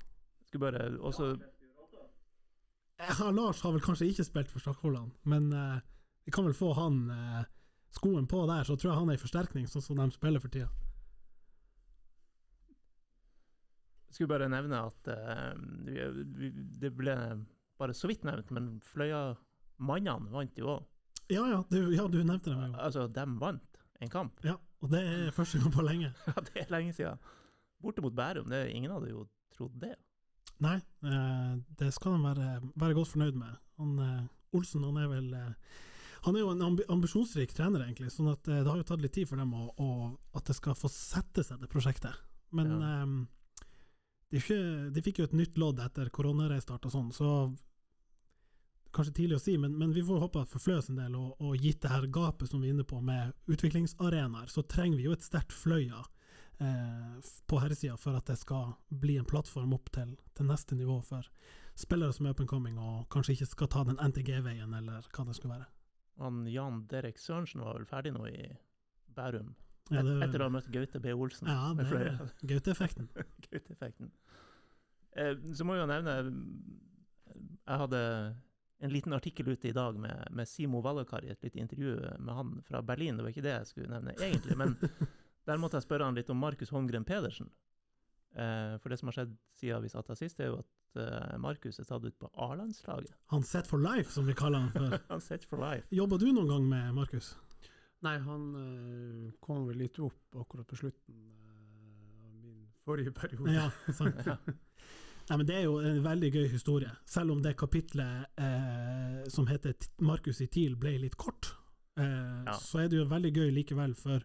Skal 0.48 0.62
bare 0.64 0.88
også 0.98 1.34
Ja, 2.98 3.30
Lars 3.34 3.62
har 3.62 3.74
vel 3.74 3.84
kanskje 3.84 4.08
ikke 4.10 4.26
spilt 4.26 4.50
for 4.50 4.64
Stakkevollan, 4.64 5.12
men 5.30 5.52
eh, 5.54 5.82
vi 6.26 6.34
kan 6.34 6.46
vel 6.48 6.56
få 6.58 6.72
han 6.78 7.04
eh, 7.14 7.44
skoen 7.94 8.26
på 8.30 8.42
der, 8.50 8.66
så 8.66 8.74
tror 8.74 8.92
jeg 8.92 9.02
han 9.02 9.12
er 9.14 9.20
i 9.20 9.22
forsterkning, 9.22 9.70
sånn 9.70 9.84
som 9.84 10.00
de 10.02 10.10
spiller 10.14 10.42
for 10.42 10.50
tida. 10.54 10.70
skulle 14.14 14.30
bare 14.30 14.46
nevne 14.50 14.78
at 14.78 15.08
eh, 15.10 15.54
vi, 16.38 16.50
det 16.78 16.92
ble 16.94 17.14
bare 17.80 17.94
så 17.96 18.06
vidt 18.10 18.22
nevnt, 18.26 18.52
men 18.54 18.76
Fløya-mannene 18.86 20.30
vant 20.30 20.58
jo 20.58 20.76
òg. 20.76 20.84
Ja 21.32 21.46
ja, 21.50 21.62
du, 21.70 21.78
ja, 21.94 22.04
du 22.06 22.20
nevnte 22.22 22.52
det. 22.52 22.68
Jo. 22.68 22.76
Altså, 22.78 23.06
de 23.10 23.24
vant 23.40 23.80
en 24.00 24.10
kamp. 24.10 24.40
Ja, 24.44 24.56
og 24.82 24.90
det 24.92 25.00
er 25.06 25.30
første 25.34 25.60
gang 25.62 25.72
på 25.74 25.84
lenge. 25.86 26.12
Ja, 26.26 26.40
det 26.40 26.62
er 26.64 26.72
lenge 26.74 26.92
siden. 26.96 27.18
Borte 27.82 28.02
mot 28.02 28.14
Bærum. 28.16 28.48
Det, 28.50 28.66
ingen 28.74 28.90
hadde 28.94 29.10
jo 29.12 29.26
trodd 29.54 29.76
det. 29.80 29.94
Nei, 30.64 30.76
eh, 31.06 31.54
det 31.78 31.90
skal 31.94 32.16
han 32.16 32.24
være, 32.24 32.48
være 32.78 32.94
godt 32.94 33.12
fornøyd 33.14 33.38
med. 33.38 33.56
Han, 33.80 33.94
eh, 33.98 34.24
Olsen 34.54 34.84
han 34.86 34.98
er 35.02 35.08
vel 35.10 35.32
eh, 35.34 35.80
Han 36.24 36.36
er 36.36 36.40
jo 36.44 36.50
en 36.54 36.62
ambi 36.64 36.84
ambisjonsrik 36.88 37.52
trener, 37.52 37.82
egentlig, 37.84 38.08
sånn 38.14 38.30
at 38.32 38.46
det 38.48 38.62
har 38.64 38.78
jo 38.80 38.86
tatt 38.88 39.02
litt 39.02 39.12
tid 39.12 39.28
for 39.28 39.36
dem 39.36 39.50
å, 39.52 39.66
å, 39.76 39.88
at 40.38 40.46
det 40.48 40.54
skal 40.56 40.76
få 40.78 40.88
sette 40.88 41.44
seg, 41.44 41.60
det 41.60 41.68
prosjektet. 41.68 42.16
Men 42.54 42.70
Ja. 42.72 43.02
er 43.02 43.26
de 44.34 45.02
fikk 45.04 45.20
jo 45.20 45.26
et 45.28 45.36
nytt 45.36 45.58
lodd 45.60 45.78
etter 45.84 46.08
koronareistart 46.10 46.86
og 46.88 46.94
sånn, 46.94 47.10
så 47.14 47.28
Kanskje 48.94 49.14
tidlig 49.16 49.36
å 49.40 49.42
si, 49.42 49.56
men, 49.58 49.72
men 49.78 49.92
vi 49.94 50.02
får 50.06 50.20
håpe 50.22 50.42
at 50.44 50.52
for 50.52 50.70
en 50.78 50.98
del, 51.00 51.14
og, 51.18 51.40
og 51.42 51.56
gitt 51.58 51.80
det 51.82 51.90
her 51.90 52.04
gapet 52.14 52.46
som 52.50 52.60
vi 52.62 52.68
er 52.70 52.76
inne 52.76 52.84
på 52.86 53.00
med 53.02 53.32
utviklingsarenaer, 53.50 54.46
så 54.52 54.62
trenger 54.70 55.00
vi 55.00 55.08
jo 55.08 55.16
et 55.16 55.24
sterkt 55.26 55.52
Fløya 55.52 56.04
eh, 56.62 57.16
på 57.50 57.58
herresida 57.58 57.96
for 57.98 58.14
at 58.14 58.30
det 58.30 58.36
skal 58.38 58.76
bli 58.88 59.16
en 59.18 59.26
plattform 59.26 59.74
opp 59.74 59.90
til, 59.96 60.14
til 60.38 60.46
neste 60.46 60.78
nivå 60.78 61.00
for 61.02 61.26
spillere 61.74 62.14
som 62.14 62.28
er 62.28 62.36
up 62.36 62.40
and 62.44 62.48
coming, 62.50 62.78
og 62.78 63.08
kanskje 63.10 63.34
ikke 63.34 63.50
skal 63.50 63.72
ta 63.74 63.82
den 63.88 63.98
NTG-veien, 63.98 64.76
eller 64.78 65.02
hva 65.10 65.26
det 65.26 65.34
skulle 65.40 65.56
være. 65.56 65.66
Han 66.22 66.44
Jan 66.46 66.84
Derek 66.86 67.18
Sørensen 67.18 67.64
var 67.66 67.74
vel 67.80 67.88
ferdig 67.90 68.14
nå 68.14 68.28
i 68.30 68.46
Bærum, 69.14 69.56
Ja, 69.90 70.00
det- 70.06 70.14
etter 70.28 70.40
å 70.40 70.46
ha 70.46 70.52
møtt 70.54 70.70
Gaute 70.72 71.00
B. 71.02 71.10
Olsen 71.12 71.50
Ja, 71.50 71.72
med 71.74 71.90
Fløya. 71.90 72.14
Gaute-effekten. 72.48 73.10
Gaute-effekten. 73.50 74.12
Eh, 75.18 75.34
så 75.52 75.66
må 75.66 75.74
jeg 75.74 75.82
jo 75.84 75.90
nevne 75.90 76.14
Jeg 77.34 77.78
hadde 77.82 78.00
en 78.78 78.92
liten 78.92 79.12
artikkel 79.16 79.48
ute 79.48 79.68
i 79.68 79.74
dag 79.76 79.98
med, 79.98 80.28
med 80.30 80.48
Simo 80.48 80.80
Valakari, 80.84 81.30
et 81.30 81.44
lite 81.46 81.60
intervju 81.62 81.94
med 82.18 82.34
han 82.34 82.56
fra 82.66 82.82
Berlin. 82.82 83.16
Det 83.16 83.24
var 83.24 83.34
ikke 83.34 83.44
det 83.46 83.54
jeg 83.54 83.68
skulle 83.70 83.92
nevne 83.92 84.16
egentlig, 84.18 84.56
men 84.58 84.74
der 85.48 85.60
måtte 85.60 85.78
jeg 85.78 85.86
spørre 85.86 86.08
han 86.08 86.18
litt 86.18 86.32
om 86.32 86.40
Markus 86.42 86.72
Holmgren 86.74 87.06
Pedersen. 87.06 87.50
Eh, 88.34 88.74
for 88.82 88.90
det 88.90 88.98
som 88.98 89.10
har 89.10 89.18
skjedd 89.20 89.36
siden 89.60 89.84
vi 89.84 89.92
satt 89.92 90.10
her 90.10 90.18
sist, 90.18 90.40
er 90.42 90.50
jo 90.50 90.58
at 90.64 91.00
eh, 91.00 91.36
Markus 91.42 91.78
er 91.78 91.88
tatt 91.88 92.04
ut 92.04 92.18
på 92.18 92.30
A-landslaget. 92.34 93.14
Han 93.32 93.46
set 93.46 93.70
for 93.70 93.82
life, 93.82 94.10
som 94.10 94.26
vi 94.26 94.34
kaller 94.36 94.66
han 94.66 94.74
for. 94.74 94.98
Han 95.12 95.22
set 95.22 95.46
for 95.46 95.62
life. 95.62 95.86
Jobba 95.94 96.18
du 96.18 96.30
noen 96.32 96.50
gang 96.50 96.68
med 96.68 96.94
Markus? 96.98 97.34
Nei, 98.04 98.18
han 98.20 98.42
eh, 98.60 99.28
kom 99.40 99.64
vel 99.68 99.78
litt 99.80 99.96
opp 100.02 100.36
akkurat 100.36 100.66
på 100.68 100.76
slutten 100.76 101.22
eh, 101.48 102.26
av 102.26 102.34
min 102.42 102.66
forrige 102.84 103.14
periode. 103.16 103.54
Ja, 103.54 103.70
sant. 103.92 104.20
Ja. 104.28 104.36
Nei, 105.30 105.36
men 105.40 105.46
Det 105.46 105.54
er 105.56 105.62
jo 105.64 105.78
en 105.80 106.02
veldig 106.04 106.30
gøy 106.34 106.48
historie, 106.52 106.90
selv 107.08 107.32
om 107.32 107.42
det 107.42 107.54
kapitlet 107.56 108.26
eh, 108.38 109.22
som 109.32 109.46
heter 109.46 109.72
'Markus 109.98 110.40
i 110.40 110.46
TIL' 110.46 110.76
ble 110.76 110.98
litt 110.98 111.16
kort. 111.16 111.54
Eh, 111.96 112.44
Ja. 112.46 112.52
Så 112.58 112.78
er 112.84 112.88
det 112.88 112.98
jo 112.98 113.04
veldig 113.08 113.32
gøy 113.32 113.50
likevel 113.54 113.94
for, 113.94 114.20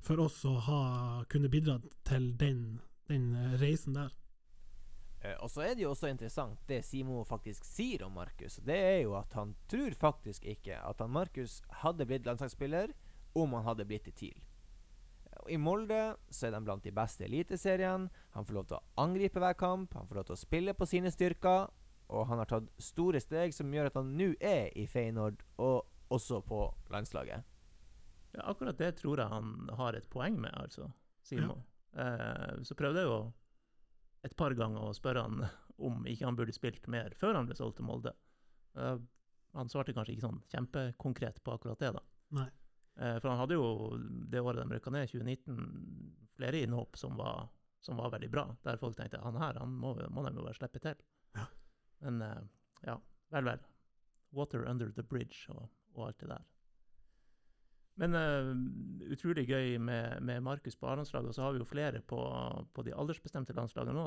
for 0.00 0.18
oss 0.20 0.44
å 0.44 0.56
ha 0.58 1.24
kunne 1.28 1.48
bidra 1.48 1.78
til 2.04 2.32
den, 2.36 2.80
den 3.08 3.34
eh, 3.36 3.60
reisen 3.60 3.94
der. 3.94 4.10
Eh, 5.22 5.36
Og 5.40 5.50
så 5.50 5.62
er 5.62 5.74
det 5.74 5.82
jo 5.84 5.90
også 5.94 6.08
interessant 6.10 6.58
det 6.66 6.84
Simo 6.84 7.22
faktisk 7.24 7.64
sier 7.64 8.02
om 8.02 8.12
Markus. 8.12 8.56
Det 8.56 8.74
er 8.74 9.02
jo 9.02 9.14
at 9.14 9.32
han 9.34 9.54
tror 9.68 9.94
faktisk 9.94 10.44
ikke 10.44 10.80
at 10.82 10.98
han 10.98 11.10
Markus 11.10 11.62
hadde 11.70 12.04
blitt 12.06 12.26
landslagsspiller 12.26 12.90
om 13.34 13.52
han 13.52 13.64
hadde 13.64 13.84
blitt 13.86 14.08
i 14.08 14.10
TIL. 14.10 14.40
I 15.50 15.58
Molde 15.58 16.00
så 16.30 16.48
er 16.48 16.54
de 16.54 16.62
blant 16.64 16.84
de 16.84 16.92
beste 16.94 17.24
i 17.24 17.28
Eliteserien. 17.28 18.08
Han 18.36 18.46
får 18.46 18.56
lov 18.56 18.66
til 18.70 18.78
å 18.78 19.02
angripe 19.02 19.42
hver 19.42 19.56
kamp, 19.58 19.94
han 19.98 20.08
får 20.08 20.20
lov 20.20 20.28
til 20.28 20.36
å 20.36 20.42
spille 20.42 20.74
på 20.76 20.88
sine 20.88 21.12
styrker. 21.12 21.70
Og 22.12 22.26
han 22.28 22.42
har 22.42 22.50
tatt 22.50 22.68
store 22.82 23.20
steg 23.22 23.54
som 23.56 23.72
gjør 23.72 23.88
at 23.88 23.96
han 23.96 24.12
nå 24.18 24.32
er 24.44 24.68
i 24.76 24.84
Feyenoord, 24.90 25.40
og 25.64 25.88
også 26.12 26.42
på 26.44 26.66
landslaget. 26.92 27.46
Ja, 28.32 28.48
akkurat 28.48 28.78
det 28.80 28.94
tror 29.00 29.20
jeg 29.20 29.32
han 29.32 29.70
har 29.78 29.96
et 29.96 30.08
poeng 30.12 30.38
med, 30.40 30.52
altså, 30.56 30.90
Simo. 31.24 31.62
Eh, 31.96 32.62
så 32.64 32.76
prøvde 32.76 33.02
jeg 33.02 33.08
jo 33.08 33.18
et 34.24 34.36
par 34.38 34.54
ganger 34.56 34.88
å 34.88 34.96
spørre 34.96 35.24
han 35.26 35.42
om 35.88 36.04
ikke 36.08 36.28
han 36.28 36.38
burde 36.38 36.54
spilt 36.54 36.86
mer 36.92 37.16
før 37.18 37.36
han 37.40 37.48
ble 37.48 37.56
solgt 37.58 37.80
til 37.80 37.88
Molde. 37.88 38.14
Eh, 38.76 38.96
han 39.56 39.68
svarte 39.72 39.92
kanskje 39.96 40.16
ikke 40.16 40.26
sånn 40.28 40.42
kjempekonkret 40.52 41.42
på 41.44 41.56
akkurat 41.56 41.80
det, 41.80 41.92
da. 41.96 42.04
Nei. 42.38 42.48
Eh, 42.96 43.18
for 43.18 43.28
han 43.32 43.40
hadde 43.40 43.56
jo 43.56 43.96
det 44.30 44.40
året 44.40 44.62
de 44.62 44.76
rykka 44.76 44.92
ned, 44.92 45.08
2019, 45.10 45.58
flere 46.36 46.62
innhopp 46.64 46.98
som 46.98 47.16
var, 47.16 47.48
som 47.80 47.96
var 47.96 48.12
veldig 48.12 48.30
bra. 48.30 48.46
Der 48.66 48.80
folk 48.80 48.96
tenkte 48.96 49.22
han 49.22 49.38
her 49.40 49.60
han 49.60 49.72
må, 49.72 49.94
må 50.10 50.24
de 50.26 50.34
jo 50.36 50.44
bare 50.44 50.58
slippe 50.58 50.82
til. 50.82 50.98
Ja. 51.38 51.46
Men 52.04 52.22
eh, 52.22 52.40
ja, 52.88 52.98
vel, 53.34 53.48
vel. 53.52 53.68
Water 54.32 54.64
under 54.68 54.92
the 54.92 55.04
bridge 55.04 55.46
og, 55.52 55.68
og 55.94 56.08
alt 56.08 56.20
det 56.20 56.32
der. 56.32 56.48
Men 58.00 58.16
uh, 58.16 59.12
utrolig 59.12 59.44
gøy 59.50 59.74
med, 59.76 60.22
med 60.24 60.40
Markus 60.40 60.78
på 60.80 60.88
A-landslaget, 60.88 61.28
og 61.28 61.36
så 61.36 61.42
har 61.44 61.52
vi 61.52 61.60
jo 61.60 61.68
flere 61.68 62.00
på, 62.00 62.20
på 62.72 62.84
de 62.86 62.94
aldersbestemte 62.96 63.52
landslagene 63.52 63.92
nå, 63.92 64.06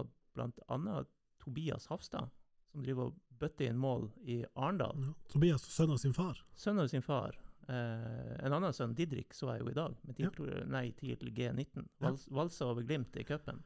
annet 0.73 1.11
Tobias 1.43 1.85
Hafstad, 1.91 2.31
som 2.71 2.81
driver 2.81 3.11
og 3.11 3.19
bøtter 3.39 3.69
inn 3.69 3.77
mål 3.77 4.09
i 4.25 4.39
Arendal. 4.55 4.97
Ja. 5.05 5.13
Tobias, 5.29 5.67
sønn 5.69 5.93
av 5.93 6.01
sin 6.01 6.17
far. 6.17 6.41
Sønnen 6.57 6.87
av 6.87 6.89
sin 6.89 7.05
far. 7.05 7.37
Eh, 7.67 8.45
en 8.45 8.53
annen 8.53 8.73
sønn, 8.73 8.93
Didrik, 8.97 9.33
så 9.33 9.49
jeg 9.53 9.63
jo 9.63 9.69
i 9.71 9.73
dag, 9.77 9.95
med 10.05 10.15
til, 10.19 10.29
nei, 10.69 10.91
til 10.99 11.31
G19. 11.33 11.65
Ja. 11.75 12.09
Vals, 12.09 12.27
valsa 12.29 12.65
over 12.69 12.85
Glimt 12.85 13.15
i 13.17 13.23
cupen. 13.25 13.63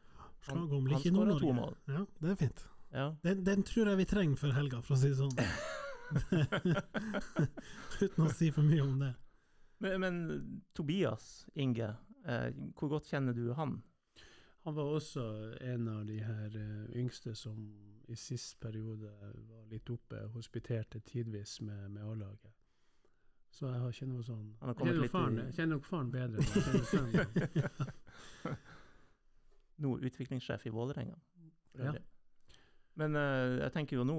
Han- 0.48 0.70
han 0.70 1.02
skåra 1.04 1.40
to 1.40 1.52
mål. 1.54 1.76
Ja, 1.88 2.06
det 2.22 2.30
er 2.32 2.36
fint. 2.36 2.68
Ja. 2.94 3.10
Den, 3.24 3.44
den 3.46 3.64
tror 3.64 3.90
jeg 3.92 3.98
vi 3.98 4.06
trenger 4.06 4.36
for 4.40 4.56
helga, 4.56 4.80
for 4.82 4.96
å 4.96 4.98
si 5.02 5.10
det 5.12 5.18
sånn. 5.20 5.36
Uten 8.02 8.24
å 8.26 8.30
si 8.34 8.50
for 8.56 8.66
mye 8.66 8.82
om 8.86 8.96
det. 9.04 9.12
Men, 9.84 10.00
men 10.02 10.16
Tobias 10.76 11.46
Inge, 11.56 11.92
uh, 12.26 12.50
hvor 12.80 12.90
godt 12.96 13.12
kjenner 13.12 13.36
du 13.36 13.52
han? 13.56 13.78
Han 14.66 14.76
var 14.76 14.90
også 14.96 15.24
en 15.64 15.86
av 15.88 16.02
de 16.06 16.18
her 16.20 16.56
eh, 16.60 16.90
yngste 17.00 17.32
som 17.38 17.56
i 18.12 18.16
sist 18.20 18.58
periode 18.60 19.08
var 19.48 19.64
litt 19.72 19.88
oppe, 19.90 20.20
hospiterte 20.34 21.00
tidvis 21.08 21.62
med, 21.64 21.86
med 21.96 22.04
A-laget. 22.04 22.52
Så 23.52 23.66
jeg 23.68 23.80
har 23.82 23.90
ikke 23.92 24.08
noe 24.08 24.24
sånn 24.24 24.44
Jeg 24.62 24.76
kjenner, 24.78 25.02
litt 25.02 25.12
faren, 25.12 25.40
i- 25.42 25.52
kjenner 25.58 25.76
nok 25.76 25.86
faren 25.90 26.12
bedre. 26.14 26.38
enn 26.38 26.46
jeg 26.54 26.64
kjenner 26.64 26.86
sønnen. 26.92 28.58
Nå 29.84 29.94
utviklingssjef 30.00 30.66
i 30.66 30.70
Vålerenga. 30.76 31.16
Ja. 31.80 31.94
Men 33.00 33.16
uh, 33.16 33.58
jeg 33.64 33.72
tenker 33.74 33.96
jo 34.00 34.04
nå, 34.04 34.16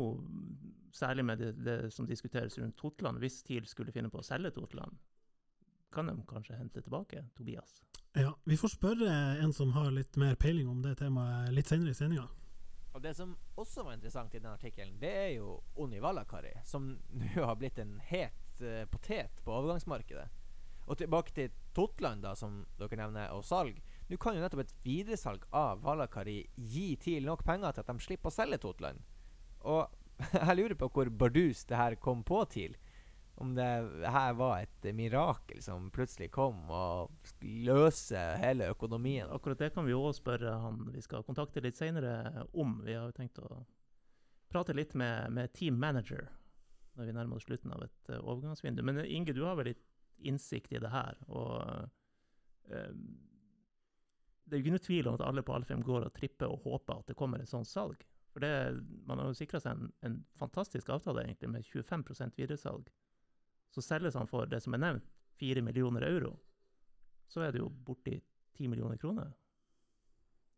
særlig 0.96 1.24
med 1.28 1.38
det, 1.42 1.50
det 1.66 1.76
som 1.92 2.06
diskuteres 2.08 2.56
rundt 2.58 2.76
Totland, 2.80 3.20
hvis 3.20 3.42
TIL 3.44 3.66
skulle 3.68 3.92
finne 3.92 4.08
på 4.10 4.22
å 4.22 4.24
selge 4.24 4.50
Totland, 4.56 4.96
kan 5.92 6.06
de 6.08 6.14
kanskje 6.30 6.56
hente 6.56 6.80
tilbake 6.82 7.24
Tobias? 7.36 7.82
Ja, 8.16 8.32
Vi 8.44 8.56
får 8.58 8.72
spørre 8.78 9.10
en 9.44 9.52
som 9.54 9.72
har 9.76 9.90
litt 9.94 10.16
mer 10.18 10.34
peiling 10.40 10.68
om 10.70 10.80
det 10.82 10.96
temaet 10.98 11.52
litt 11.54 11.68
senere 11.70 11.92
i 11.92 11.98
sendinga. 11.98 12.24
Og 12.94 13.02
Det 13.04 13.12
som 13.14 13.36
også 13.60 13.84
var 13.86 13.94
interessant 13.94 14.34
i 14.34 14.40
den 14.40 14.50
artikkelen, 14.50 14.96
det 14.98 15.12
er 15.14 15.28
jo 15.36 15.60
Oni 15.78 16.00
Vallakari, 16.02 16.56
som 16.66 16.88
nå 17.20 17.44
har 17.44 17.54
blitt 17.60 17.78
en 17.78 17.98
het 18.08 18.39
eh, 18.62 18.84
potet 18.90 19.42
på 19.44 19.54
overgangsmarkedet. 19.54 20.28
Og 20.90 20.98
tilbake 20.98 21.34
til 21.34 21.52
Totland, 21.76 22.24
da, 22.24 22.34
som 22.34 22.64
dere 22.80 22.98
nevner, 22.98 23.30
og 23.36 23.44
salg. 23.46 23.78
Nå 24.10 24.18
kan 24.18 24.34
jo 24.34 24.42
nettopp 24.42 24.64
et 24.64 24.76
videresalg 24.82 25.44
av 25.54 25.82
Valakari 25.84 26.40
gi 26.56 26.96
TIL 26.98 27.28
nok 27.28 27.44
penger 27.46 27.76
til 27.76 27.84
at 27.84 27.92
de 27.92 28.06
slipper 28.06 28.32
å 28.32 28.34
selge 28.34 28.58
Totland. 28.62 29.02
Og 29.70 29.86
jeg 30.34 30.56
lurer 30.58 30.78
på 30.78 30.90
hvor 30.92 31.10
bardus 31.22 31.62
det 31.70 31.78
her 31.78 31.98
kom 32.02 32.24
på 32.26 32.42
TIL. 32.50 32.74
Om 33.40 33.54
det 33.56 33.68
her 34.12 34.34
var 34.36 34.58
et 34.60 34.88
mirakel 34.92 35.62
som 35.64 35.86
plutselig 35.94 36.28
kom 36.34 36.58
og 36.68 37.14
løse 37.40 38.20
hele 38.42 38.68
økonomien. 38.74 39.30
Akkurat 39.32 39.62
det 39.62 39.70
kan 39.72 39.86
vi 39.86 39.96
òg 39.96 40.12
spørre 40.18 40.58
han 40.60 40.82
vi 40.90 41.00
skal 41.00 41.24
kontakte 41.24 41.62
litt 41.64 41.78
senere 41.78 42.44
om. 42.52 42.80
Vi 42.84 42.98
har 42.98 43.06
jo 43.06 43.16
tenkt 43.16 43.40
å 43.40 43.62
prate 44.50 44.74
litt 44.76 44.92
med, 44.98 45.30
med 45.32 45.54
team 45.56 45.78
manager 45.80 46.28
når 47.00 47.08
vi 47.08 47.16
nærmer 47.16 47.40
oss 47.40 47.46
slutten 47.48 47.72
av 47.72 47.82
et 47.86 48.12
eh, 48.12 48.20
overgangsvindu. 48.20 48.84
Men 48.84 49.00
eh, 49.00 49.10
Inge, 49.16 49.32
du 49.36 49.42
har 49.46 49.56
vel 49.58 49.72
litt 49.72 49.82
innsikt 50.28 50.72
i 50.76 50.80
det 50.82 50.92
her. 50.92 51.16
og 51.32 51.56
eh, 52.68 52.92
Det 54.44 54.56
er 54.56 54.60
jo 54.60 54.64
ikke 54.66 54.76
noe 54.76 54.84
tvil 54.84 55.08
om 55.08 55.16
at 55.16 55.24
alle 55.24 55.44
på 55.46 55.56
Alfheim 55.56 55.84
går 55.86 56.06
og 56.06 56.14
tripper 56.16 56.52
og 56.52 56.66
håper 56.66 57.00
at 57.00 57.10
det 57.10 57.16
kommer 57.18 57.40
et 57.40 57.50
sånt 57.50 57.70
salg. 57.70 58.04
For 58.30 58.44
det, 58.44 58.52
Man 59.08 59.18
har 59.18 59.30
jo 59.30 59.38
sikra 59.38 59.62
seg 59.62 59.78
en, 59.78 59.92
en 60.06 60.20
fantastisk 60.38 60.92
avtale 60.92 61.24
egentlig 61.24 61.50
med 61.56 61.66
25% 61.66 62.36
videresalg. 62.36 62.92
Så 63.72 63.82
selges 63.86 64.18
han 64.18 64.28
for 64.28 64.50
det 64.50 64.60
som 64.62 64.74
er 64.76 64.84
nevnt, 64.84 65.08
4 65.40 65.62
millioner 65.64 66.04
euro. 66.04 66.34
Så 67.30 67.40
er 67.46 67.54
det 67.54 67.62
jo 67.62 67.70
borti 67.70 68.18
10 68.58 68.68
millioner 68.68 68.98
kroner. 69.00 69.30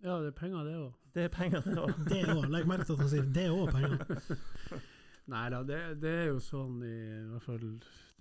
Ja, 0.02 0.16
det 0.18 0.32
er 0.32 0.34
penger, 0.34 0.64
det 0.66 0.74
òg. 0.74 0.94
Det 1.14 1.24
er 1.28 1.30
penger, 1.30 1.62
det 1.62 1.76
òg. 1.78 1.92
Det 2.10 2.22
òg. 2.32 2.48
Legg 2.50 2.66
merke 2.66 2.88
til 2.88 2.96
at 2.96 3.04
han 3.04 3.10
sier 3.12 3.28
det 3.36 3.44
er 3.46 3.54
òg 3.54 3.70
penger. 3.70 4.80
Nei 5.30 5.44
da, 5.50 5.62
det, 5.62 5.78
det 6.02 6.12
er 6.24 6.28
jo 6.32 6.40
sånn 6.42 6.80
i, 6.82 6.96
i 7.20 7.26
hvert 7.30 7.44
fall 7.46 7.66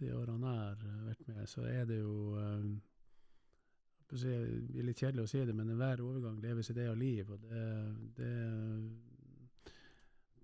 de 0.01 0.11
årene 0.13 0.51
jeg 0.53 0.75
har 0.83 1.05
vært 1.07 1.27
med, 1.29 1.41
så 1.49 1.65
er 1.69 1.87
det 1.89 1.97
jo 2.01 2.15
um, 2.37 2.75
Det 4.11 4.21
er 4.27 4.85
litt 4.85 5.01
kjedelig 5.01 5.23
å 5.25 5.31
si 5.31 5.41
det, 5.47 5.55
men 5.55 5.71
enhver 5.71 6.03
overgang 6.03 6.37
lever 6.43 6.65
sitt 6.67 6.77
eget 6.77 6.97
liv. 6.99 7.29
Og 7.31 7.41
det, 7.45 7.65
det, 8.17 8.31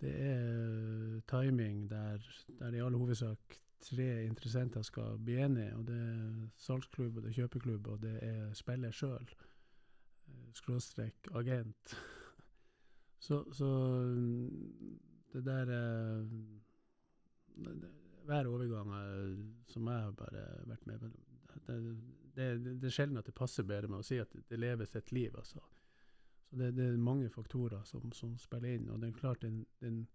det 0.00 0.12
er 0.24 1.18
timing 1.28 1.82
der, 1.90 2.24
der 2.60 2.74
i 2.78 2.80
all 2.80 2.96
hovedsak 2.96 3.58
tre 3.84 4.08
interessenter 4.24 4.82
skal 4.82 5.18
bli 5.20 5.36
enige. 5.44 5.76
og 5.76 5.86
Det 5.86 5.98
er 5.98 6.48
salgsklubb, 6.56 7.16
og 7.16 7.22
det 7.22 7.30
er 7.30 7.40
kjøpeklubb, 7.42 7.86
og 7.86 8.02
det 8.02 8.14
er 8.22 8.54
spiller 8.54 8.90
sjøl. 8.90 9.28
Skråstrek 10.54 11.28
agent. 11.34 11.94
Så, 13.20 13.42
så 13.52 13.66
det 15.32 15.44
der 15.46 15.72
eh, 15.74 16.26
det- 17.56 17.94
hver 18.28 18.46
overgang 18.46 18.92
jeg, 18.92 19.36
som 19.66 19.86
jeg 19.88 20.02
har 20.04 20.10
bare 20.12 20.44
vært 20.68 20.86
med 20.86 20.98
det, 21.00 21.12
det, 22.36 22.64
det, 22.80 22.84
er 22.84 22.92
sjelden 22.92 23.16
at 23.16 23.26
det 23.26 23.34
passer 23.34 23.64
bedre 23.64 23.88
med 23.88 24.02
å 24.02 24.06
si 24.06 24.18
at 24.20 24.34
det 24.50 24.58
leves 24.58 24.94
et 24.96 25.12
liv. 25.12 25.32
altså. 25.36 25.62
Så 26.50 26.56
det, 26.56 26.74
det, 26.76 26.86
er 26.88 27.00
mange 27.00 27.30
faktorer 27.32 27.84
som, 27.84 28.12
som, 28.12 28.36
spiller 28.38 28.76
inn. 28.76 28.90
og 28.90 29.00
det 29.00 29.08
er 29.08 29.20
klart 29.20 29.42
den, 29.42 29.64
den, 29.80 30.06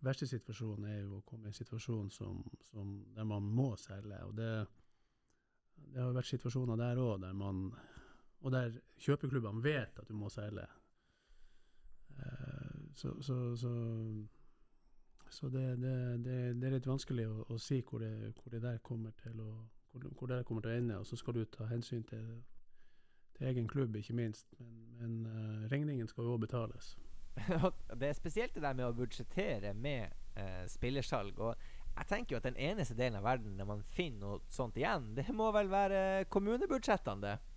verste 0.00 0.26
situasjonen 0.26 0.86
er 0.88 1.00
jo 1.02 1.18
å 1.18 1.24
komme 1.28 1.44
i 1.44 1.50
en 1.50 1.58
situasjon 1.58 2.06
som, 2.10 2.38
som 2.70 2.94
der 3.14 3.26
man 3.28 3.42
må 3.42 3.74
selge. 3.76 4.22
og 4.24 4.36
det, 4.38 4.52
det 5.92 6.00
har 6.00 6.14
vært 6.16 6.30
situasjoner 6.30 6.78
der 6.80 7.02
òg 7.02 7.18
der 7.26 7.34
man 7.36 7.66
og 8.40 8.52
der 8.54 8.78
kjøpeklubbene 9.04 9.60
vet 9.60 9.98
at 10.00 10.08
du 10.08 10.14
må 10.16 10.30
selge. 10.32 10.64
Uh, 12.16 12.88
så, 12.96 13.12
så, 13.20 13.36
så, 13.56 13.72
så 15.30 15.48
det, 15.48 15.78
det, 15.78 16.24
det, 16.24 16.38
det, 16.60 16.66
er 16.66 16.74
litt 16.74 16.86
vanskelig 16.86 17.26
å, 17.30 17.44
å 17.54 17.58
si 17.58 17.80
hvor 17.86 18.02
hvor 18.02 18.50
det, 18.50 18.62
der 18.62 18.78
kommer 18.78 19.10
til 19.22 19.40
å 19.40 19.50
hvor, 19.92 20.06
hvor 20.18 20.42
kommer 20.42 20.62
til 20.62 20.70
å 20.70 20.78
ende. 20.78 20.98
Og 20.98 21.06
så 21.06 21.16
skal 21.16 21.34
du 21.34 21.44
ta 21.44 21.66
hensyn 21.70 22.02
til, 22.06 22.42
til 23.36 23.46
egen 23.46 23.68
klubb, 23.68 23.96
ikke 23.96 24.14
minst. 24.14 24.54
Men, 24.58 24.74
men 25.00 25.26
uh, 25.26 25.68
regningen 25.72 26.08
skal 26.08 26.24
jo 26.24 26.36
òg 26.36 26.44
betales. 26.46 26.96
det 28.00 28.08
er 28.08 28.18
spesielt 28.18 28.54
det 28.54 28.62
der 28.62 28.74
med 28.74 28.86
å 28.86 28.94
budsjettere 28.94 29.74
med 29.74 30.14
uh, 30.38 30.64
spillersalg. 30.70 31.38
Og 31.38 31.54
jeg 31.96 32.06
tenker 32.08 32.34
jo 32.34 32.40
at 32.40 32.48
den 32.48 32.58
eneste 32.70 32.96
delen 32.98 33.18
av 33.18 33.26
verden 33.26 33.58
der 33.58 33.68
man 33.68 33.82
finner 33.82 34.20
noe 34.26 34.42
sånt 34.50 34.78
igjen, 34.78 35.12
det 35.18 35.28
må 35.34 35.50
vel 35.54 35.70
være 35.70 36.26
kommunebudsjettene, 36.30 37.26
det. 37.26 37.49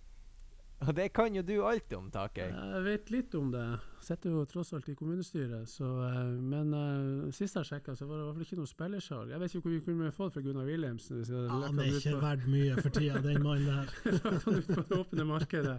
Og 0.84 0.96
det 0.96 1.08
kan 1.16 1.34
jo 1.34 1.42
du 1.42 1.54
alt 1.64 1.92
om, 1.96 2.10
Takøy. 2.12 2.44
Jeg 2.44 2.84
vet 2.84 3.10
litt 3.12 3.34
om 3.38 3.50
det. 3.52 3.64
Sitter 4.04 4.34
jo 4.34 4.44
tross 4.48 4.72
alt 4.76 4.88
i 4.92 4.94
kommunestyret. 4.98 5.68
Så, 5.70 5.86
uh, 5.86 6.34
men 6.36 6.74
uh, 6.76 7.32
sist 7.34 7.56
jeg 7.58 7.70
sjekka, 7.70 7.96
så 7.96 8.08
var 8.08 8.18
det 8.18 8.22
i 8.22 8.26
hvert 8.26 8.38
fall 8.38 8.46
ikke 8.48 8.60
noe 8.60 8.70
spillersalg. 8.70 9.32
Jeg 9.32 9.42
vet 9.42 9.54
ikke 9.54 9.64
hvor 9.64 9.74
vi 9.74 9.82
kunne 9.88 10.12
fått 10.14 10.36
fra 10.36 10.44
Gunnar 10.44 10.68
Wilhelmsen. 10.68 11.24
Ja, 11.24 11.42
han 11.64 11.80
er 11.80 11.90
ikke 11.90 12.16
verdt 12.22 12.48
mye 12.52 12.78
for 12.80 12.94
tida, 12.94 13.20
den 13.24 13.42
mannen 13.44 13.68
der. 13.70 13.92
Lagt 14.20 14.48
han 14.48 14.60
ut 14.60 14.72
på 14.72 14.86
det 14.88 15.00
åpne 15.00 15.28
markedet. 15.28 15.76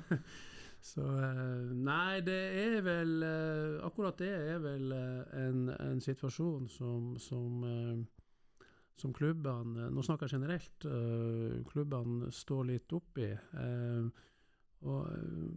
så 0.92 1.04
uh, 1.08 1.70
Nei, 1.74 2.20
det 2.26 2.40
er 2.60 2.82
vel 2.84 3.14
Akkurat 3.86 4.18
det 4.20 4.28
er 4.28 4.58
vel 4.60 4.92
en, 4.92 5.70
en, 5.72 6.02
situasjon 6.04 6.68
som, 6.68 7.14
som 7.16 7.64
som 9.00 9.14
klubbene 9.14 9.88
Nå 9.90 10.02
snakker 10.02 10.28
jeg 10.28 10.38
generelt. 10.38 10.86
Uh, 10.86 11.62
klubbene 11.70 12.30
står 12.32 12.68
litt 12.70 12.94
oppi. 12.94 13.30
Uh, 13.56 14.06
og 14.84 15.08
uh, 15.10 15.48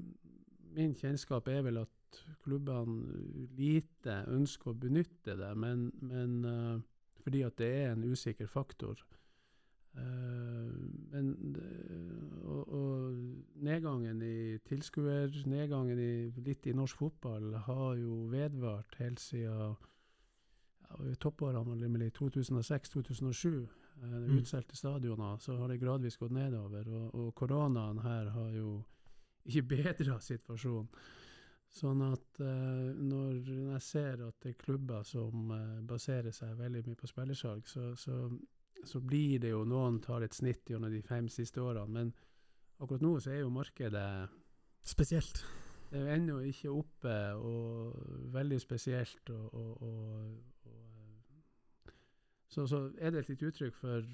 min 0.77 0.95
kjennskap 0.97 1.49
er 1.51 1.63
vel 1.65 1.83
at 1.83 2.21
klubbene 2.43 3.47
lite 3.57 4.21
ønsker 4.31 4.71
å 4.71 4.79
benytte 4.79 5.35
det, 5.37 5.49
men, 5.59 5.89
men 6.07 6.37
fordi 7.19 7.41
at 7.43 7.57
det 7.59 7.67
er 7.81 7.89
en 7.91 8.05
usikker 8.07 8.47
faktor. 8.47 9.01
men 11.11 11.33
og, 12.45 12.69
og, 12.69 13.17
nedgangen 13.55 14.21
i 14.21 14.57
tilskuer, 14.69 15.33
nedgangen 15.49 15.99
i, 15.99 16.31
litt 16.45 16.67
i 16.67 16.75
norsk 16.77 17.01
fotball, 17.01 17.57
har 17.67 17.97
jo 17.99 18.21
vedvart 18.31 18.95
helt 19.01 19.19
siden 19.19 19.75
toppårene 21.19 21.75
nemlig 21.75 22.11
2006-2007, 22.17 23.67
eh, 24.03 24.09
mm. 24.09 24.37
utsolgte 24.37 24.75
stadioner, 24.75 25.37
så 25.37 25.57
har 25.57 25.67
det 25.67 25.77
gradvis 25.81 26.17
gått 26.17 26.35
nedover. 26.35 26.89
Og, 26.89 27.15
og 27.15 27.35
koronaen 27.35 27.99
her 28.03 28.31
har 28.35 28.51
jo 28.55 28.81
ikke 29.47 29.67
bedra 29.75 30.19
situasjonen. 30.23 30.91
Sånn 31.67 31.99
at 32.05 32.39
eh, 32.39 32.93
når 32.95 33.41
jeg 33.51 33.81
ser 33.83 34.21
at 34.23 34.37
det 34.43 34.53
er 34.53 34.61
klubber 34.61 35.03
som 35.05 35.51
eh, 35.51 35.81
baserer 35.85 36.31
seg 36.31 36.55
veldig 36.57 36.85
mye 36.87 36.99
på 36.99 37.09
spillersalg, 37.11 37.67
så, 37.67 37.91
så, 37.99 38.21
så, 38.87 39.01
blir 39.03 39.41
det 39.43 39.51
jo 39.51 39.65
Noen 39.67 39.99
tar 40.01 40.23
et 40.23 40.37
snitt 40.37 40.71
gjennom 40.71 40.93
de 40.93 41.03
fem 41.05 41.27
siste 41.29 41.61
årene, 41.61 41.91
men 41.91 42.13
akkurat 42.79 43.03
nå 43.03 43.17
så 43.19 43.35
er 43.35 43.43
jo 43.43 43.53
markedet 43.53 44.09
Spesielt. 44.87 45.41
Det 45.87 45.99
er 45.99 46.03
jo 46.03 46.15
ennå 46.15 46.39
ikke 46.49 46.71
oppe, 46.71 47.15
og 47.33 47.95
veldig 48.33 48.59
spesielt. 48.61 49.29
og, 49.29 49.53
og, 49.53 49.83
og 49.83 50.37
så, 52.47 52.67
så, 52.67 52.89
er 52.97 53.11
det 53.11 53.19
et 53.19 53.29
litt 53.29 53.43
uttrykk 53.43 53.75
for 53.75 54.05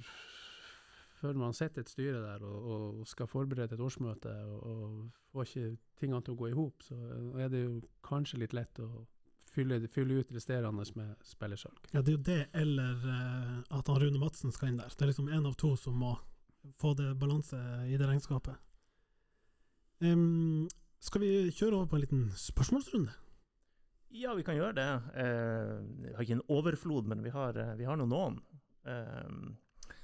før 1.24 1.38
man 1.40 1.56
sitter 1.56 1.82
et 1.82 1.90
styre 1.90 2.20
der 2.20 2.44
og, 2.44 3.04
skal 3.08 3.30
forberede 3.32 3.78
et 3.78 3.82
årsmøte 3.82 4.32
og, 4.58 5.10
får 5.32 5.48
ikke 5.48 5.78
tingene 5.98 6.22
til 6.22 6.36
å 6.36 6.38
gå 6.38 6.50
i 6.52 6.58
hop, 6.58 6.84
så 6.86 6.98
er 7.42 7.48
det 7.50 7.64
jo 7.64 7.78
kanskje 8.06 8.42
litt 8.44 8.52
lett 8.54 8.82
å 8.84 8.90
fylle, 9.54 9.80
fylle 9.90 10.20
ut 10.22 10.34
resterende 10.36 10.86
med 11.00 11.26
spillersalg. 11.26 11.88
Ja, 11.94 12.02
det 12.02 12.12
er 12.12 12.18
jo 12.18 12.26
det, 12.28 12.42
eller 12.60 13.08
uh, 13.08 13.56
at 13.80 13.90
han 13.90 14.02
Rune 14.04 14.22
Madsen 14.22 14.54
skal 14.54 14.70
inn 14.70 14.78
der. 14.82 14.94
Det 14.94 15.06
er 15.06 15.10
liksom 15.14 15.32
én 15.34 15.48
av 15.50 15.56
to 15.58 15.74
som 15.80 15.98
må 16.04 16.14
få 16.82 16.94
det 17.00 17.16
balanse 17.22 17.58
i 17.90 17.98
det 17.98 18.08
regnskapet. 18.10 18.60
Um, 20.04 20.68
skal 21.04 21.24
vi 21.24 21.52
kjøre 21.52 21.76
over 21.78 21.90
på 21.92 21.98
en 21.98 22.04
liten 22.06 22.24
spørsmålsrunde? 22.40 23.12
Ja, 24.14 24.34
vi 24.38 24.44
kan 24.46 24.56
gjøre 24.56 24.76
det. 24.78 24.90
Eh, 25.20 25.72
vi 26.04 26.14
har 26.14 26.22
ikke 26.24 26.38
en 26.38 26.50
overflod, 26.54 27.08
men 27.10 27.24
vi 27.26 27.32
har, 27.34 27.58
eh, 27.58 27.76
vi 27.80 27.88
har 27.90 27.98
noen. 27.98 28.38
Eh, 28.86 29.30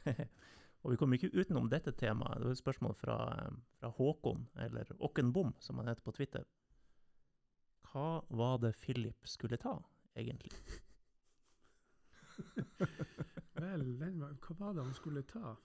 og 0.82 0.92
vi 0.92 0.98
kommer 0.98 1.20
ikke 1.20 1.30
utenom 1.38 1.70
dette 1.70 1.94
temaet. 1.94 2.40
Det 2.40 2.50
var 2.50 2.56
et 2.56 2.64
spørsmål 2.64 2.96
fra, 2.98 3.18
eh, 3.36 3.60
fra 3.80 3.92
Håkon, 3.96 4.48
eller 4.66 4.90
Okkenbom, 5.00 5.54
som 5.60 5.78
han 5.78 5.88
heter 5.92 6.04
på 6.04 6.16
Twitter. 6.18 6.48
Hva 7.92 8.24
var 8.30 8.58
det 8.66 8.76
Philip 8.82 9.28
skulle 9.30 9.58
ta, 9.62 9.78
egentlig? 10.18 10.52
Vel, 13.60 13.86
den, 14.00 14.20
hva 14.20 14.58
var 14.58 14.74
det 14.74 14.84
han 14.84 14.98
skulle 14.98 15.24
ta? 15.28 15.56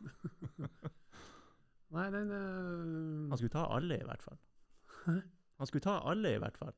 Nei, 1.94 2.08
den 2.10 2.30
uh... 2.32 3.28
Han 3.30 3.38
skulle 3.38 3.54
ta 3.54 3.68
alle, 3.76 4.00
i 4.00 4.08
hvert 4.08 4.24
fall. 4.24 4.40
Han 5.04 5.66
skulle 5.66 5.84
ta 5.84 6.00
alle, 6.10 6.34
i 6.34 6.40
hvert 6.42 6.58
fall. 6.58 6.74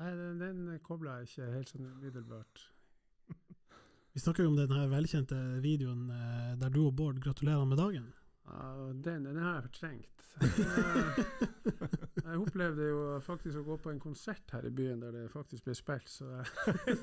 Nei, 0.00 0.10
den, 0.16 0.40
den 0.40 0.78
kobla 0.84 1.18
jeg 1.20 1.28
ikke 1.28 1.48
helt 1.54 1.72
sånn 1.72 1.90
umiddelbart. 1.90 2.62
Vi 4.14 4.22
snakker 4.22 4.46
jo 4.46 4.52
om 4.52 4.56
den 4.58 4.72
her 4.72 4.88
velkjente 4.90 5.36
videoen 5.64 6.08
eh, 6.14 6.54
der 6.60 6.72
du 6.72 6.80
og 6.86 6.94
Bård 6.96 7.20
gratulerer 7.22 7.66
med 7.68 7.78
dagen. 7.80 8.08
Ja, 8.50 8.70
den, 9.04 9.26
den 9.28 9.38
har 9.38 9.58
jeg 9.58 9.66
fortrengt. 9.68 10.16
Jeg, 10.40 11.26
jeg 12.24 12.38
opplevde 12.40 12.88
jo 12.88 13.02
faktisk 13.22 13.60
å 13.60 13.66
gå 13.66 13.76
på 13.84 13.92
en 13.92 14.00
konsert 14.02 14.54
her 14.54 14.66
i 14.66 14.72
byen 14.74 15.04
der 15.04 15.12
det 15.14 15.26
faktisk 15.34 15.68
ble 15.68 15.76
spilt, 15.76 16.08
så 16.10 16.24
det 16.80 16.96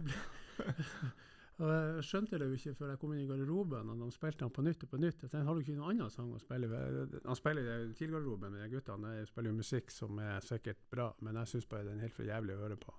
ble 0.00 1.25
og 1.56 1.70
Jeg 1.72 2.04
skjønte 2.04 2.38
det 2.40 2.46
jo 2.50 2.56
ikke 2.58 2.74
før 2.76 2.90
jeg 2.92 3.00
kom 3.00 3.12
inn 3.14 3.22
i 3.22 3.28
garderoben 3.30 3.92
og 3.92 4.00
de 4.02 4.10
spilte 4.12 4.44
han 4.44 4.52
på 4.52 4.64
nytt 4.66 4.82
og 4.84 4.90
på 4.92 5.00
nytt. 5.00 5.22
Jeg 5.24 5.30
tenkte, 5.30 5.44
har 5.48 5.56
du 5.56 5.62
ikke 5.62 5.76
noen 5.78 5.94
annen 5.94 6.12
sang 6.12 6.28
å 6.36 6.40
spille? 6.42 6.82
Han 7.24 7.38
spiller 7.38 7.70
i 7.72 7.94
TIL-garderoben 7.96 8.52
med 8.52 8.64
de 8.66 8.68
guttene. 8.74 9.14
Jeg 9.16 9.30
spiller 9.30 9.54
jo 9.54 9.60
musikk 9.62 9.94
som 9.94 10.20
er 10.20 10.44
sikkert 10.44 10.82
bra, 10.92 11.08
men 11.24 11.40
jeg 11.40 11.54
syns 11.54 11.68
bare 11.70 11.88
den 11.88 11.96
er 11.96 12.08
helt 12.08 12.16
for 12.18 12.28
jævlig 12.28 12.58
å 12.58 12.64
høre 12.66 12.76
på. 12.82 12.92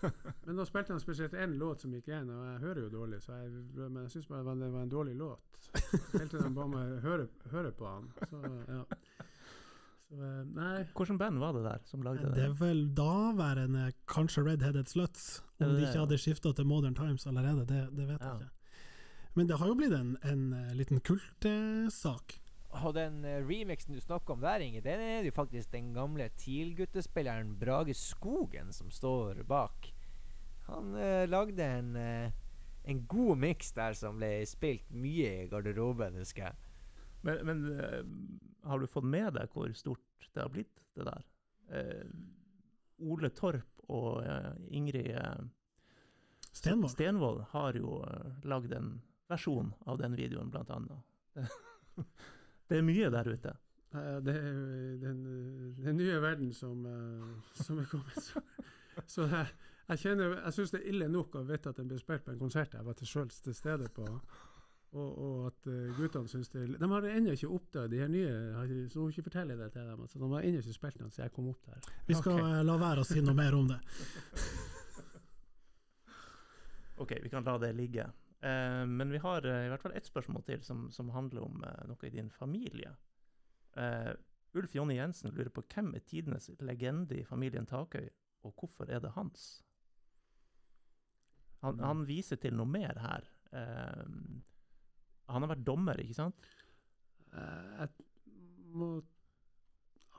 men 0.46 0.60
da 0.60 0.68
spilte 0.68 0.94
han 0.94 1.02
spesielt 1.02 1.34
én 1.34 1.58
låt 1.58 1.82
som 1.82 1.96
gikk 1.96 2.12
igjen, 2.12 2.30
og 2.30 2.46
jeg 2.46 2.62
hører 2.62 2.82
jo 2.84 2.92
dårlig, 2.94 3.20
så 3.24 3.40
jeg, 3.42 3.64
men 3.80 4.04
jeg 4.04 4.14
syns 4.14 4.30
bare 4.30 4.56
det 4.62 4.70
var 4.70 4.86
en 4.86 4.94
dårlig 4.94 5.16
låt. 5.18 5.60
Helt 6.14 6.30
til 6.30 6.38
de 6.38 6.54
ba 6.54 6.70
meg 6.70 6.94
høre, 7.04 7.26
høre 7.50 7.74
på 7.74 7.90
han. 7.90 8.06
Så 8.30 8.44
ja. 8.70 8.84
Så, 10.10 10.18
eh, 10.18 10.46
nei. 10.56 10.82
Hvilket 10.90 11.18
band 11.18 11.38
var 11.38 11.54
det 11.54 11.62
der 11.62 11.82
som 11.86 12.02
lagde 12.02 12.24
det? 12.24 12.34
Det 12.34 12.46
er 12.48 12.54
vel 12.58 12.82
daværende 12.98 13.92
kanskje 14.10 14.42
Redheaded 14.48 14.90
Sluts, 14.90 15.42
om 15.60 15.76
de 15.76 15.84
ikke 15.86 16.02
hadde 16.02 16.18
skifta 16.18 16.50
til 16.56 16.66
Modern 16.66 16.96
Times 16.98 17.26
allerede. 17.30 17.66
Det, 17.68 17.82
det 17.94 18.08
vet 18.08 18.18
ja. 18.18 18.32
jeg 18.32 18.48
ikke. 18.48 18.50
Men 19.38 19.46
det 19.46 19.58
har 19.60 19.70
jo 19.70 19.76
blitt 19.78 19.94
en, 19.94 20.16
en 20.26 20.42
uh, 20.56 20.72
liten 20.74 20.98
kultsak. 21.06 22.40
Og 22.80 22.94
den 22.94 23.22
remixen 23.46 23.94
du 23.94 24.00
snakker 24.02 24.34
om 24.34 24.42
der, 24.42 24.62
Inge, 24.62 24.82
den 24.82 25.02
er 25.02 25.22
jo 25.26 25.34
faktisk 25.34 25.70
den 25.72 25.92
gamle 25.94 26.26
TIL-guttespilleren 26.42 27.54
Brage 27.58 27.94
Skogen 27.94 28.74
som 28.74 28.90
står 28.90 29.44
bak. 29.46 29.92
Han 30.66 30.90
uh, 30.98 31.22
lagde 31.30 31.62
en, 31.62 31.94
en 32.82 33.04
god 33.06 33.38
miks 33.38 33.70
der 33.78 33.94
som 33.94 34.18
ble 34.18 34.40
spilt 34.50 34.90
mye 34.90 35.44
i 35.44 35.48
garderoben, 35.50 36.18
husker 36.18 36.48
jeg. 36.48 36.69
Men, 37.26 37.42
men 37.46 37.60
har 38.64 38.80
du 38.80 38.86
fått 38.88 39.08
med 39.08 39.34
deg 39.36 39.52
hvor 39.52 39.72
stort 39.76 40.28
det 40.34 40.42
har 40.42 40.52
blitt, 40.52 40.82
det 40.96 41.06
der? 41.08 41.24
Eh, 41.70 42.06
Ole 43.00 43.30
Torp 43.34 43.80
og 43.90 44.20
eh, 44.24 44.52
Ingrid 44.76 45.14
eh, 45.14 45.40
Stenvold. 46.52 46.92
Stenvold 46.92 47.40
har 47.52 47.78
jo 47.78 48.00
eh, 48.06 48.44
lagd 48.48 48.74
en 48.76 48.92
versjon 49.30 49.72
av 49.86 50.00
den 50.00 50.16
videoen, 50.18 50.50
blant 50.50 50.70
annet. 50.74 51.46
det 52.68 52.78
er 52.80 52.86
mye 52.86 53.10
der 53.14 53.30
ute. 53.30 53.56
det 53.90 54.34
er 54.34 54.96
den, 55.02 55.20
den, 55.78 55.96
nye 55.96 56.20
verden 56.22 56.52
som, 56.54 56.82
som 57.54 57.78
er 57.78 57.88
kommet. 57.90 58.18
Så, 58.22 58.42
så 59.06 59.26
jeg, 59.30 59.46
jeg, 59.88 60.02
kjenner, 60.02 60.36
jeg 60.40 60.56
syns 60.56 60.74
det 60.74 60.80
er 60.82 60.90
ille 60.92 61.08
nok 61.10 61.38
å 61.38 61.44
vite 61.46 61.70
at 61.70 61.78
den 61.78 61.90
ble 61.90 61.98
spilt 62.02 62.26
på 62.26 62.34
en 62.34 62.42
konsert 62.42 62.74
jeg 62.74 62.86
var 62.86 62.98
til 62.98 63.10
sjøl 63.10 63.30
til 63.30 63.54
stede 63.54 63.90
på. 63.94 64.06
Og, 64.90 65.10
og, 65.22 65.34
at 65.46 65.68
uh, 65.70 65.92
guttene 65.94 66.26
syns 66.26 66.48
det 66.50 66.64
De 66.80 66.86
har 66.90 67.04
ennå 67.06 67.36
ikke 67.36 67.46
oppdaget 67.54 67.92
de 67.92 68.00
her 68.00 68.08
nye 68.10 68.88
Så 68.90 68.98
hun 68.98 69.12
ikke 69.12 69.28
forteller 69.28 69.54
det 69.60 69.68
til 69.70 69.86
dem. 69.86 70.00
Altså, 70.02 70.18
de 70.18 70.30
har 70.32 70.48
ennå 70.48 70.62
ikke 70.64 70.74
spilt 70.74 70.98
noe 70.98 71.12
siden 71.14 71.28
jeg 71.28 71.34
kom 71.36 71.52
opp 71.52 71.68
der. 71.68 71.92
Vi 72.08 72.16
skal 72.18 72.40
okay. 72.40 72.56
uh, 72.58 72.64
la 72.66 72.78
være 72.80 73.04
å 73.04 73.06
si 73.06 73.22
noe 73.22 73.36
mer 73.38 73.54
om 73.54 73.70
det. 73.70 73.78
OK, 77.00 77.14
vi 77.22 77.30
kan 77.32 77.46
la 77.46 77.54
det 77.58 77.72
ligge. 77.72 78.10
Eh, 78.40 78.86
men 78.86 79.10
vi 79.10 79.18
har 79.18 79.46
eh, 79.46 79.66
i 79.66 79.68
hvert 79.68 79.82
fall 79.82 79.94
ett 79.96 80.08
spørsmål 80.08 80.42
til 80.44 80.62
som, 80.64 80.86
som 80.92 81.10
handler 81.12 81.44
om 81.44 81.64
eh, 81.64 81.82
noe 81.88 82.08
i 82.08 82.12
din 82.12 82.30
familie. 82.32 82.92
Eh, 83.76 84.12
Ulf 84.56 84.74
Jonny 84.74 84.96
Jensen 84.96 85.32
lurer 85.32 85.52
på 85.54 85.64
hvem 85.74 85.94
er 85.94 86.04
tidenes 86.08 86.50
legende 86.60 87.20
i 87.20 87.24
familien 87.24 87.68
Takøy, 87.68 88.08
og 88.44 88.54
hvorfor 88.56 88.88
er 88.90 89.00
det 89.04 89.12
hans? 89.16 89.62
Han, 91.60 91.76
Mm. 91.76 91.84
han 91.84 92.06
viser 92.08 92.36
til 92.40 92.56
noe 92.56 92.66
mer 92.66 92.98
her. 92.98 93.28
Eh, 93.52 94.04
han 95.30 95.44
har 95.44 95.52
vært 95.54 95.66
dommer, 95.66 96.00
ikke 96.02 96.18
sant? 96.18 96.50
Eh, 97.30 97.72
jeg 97.80 97.90
må 98.76 98.92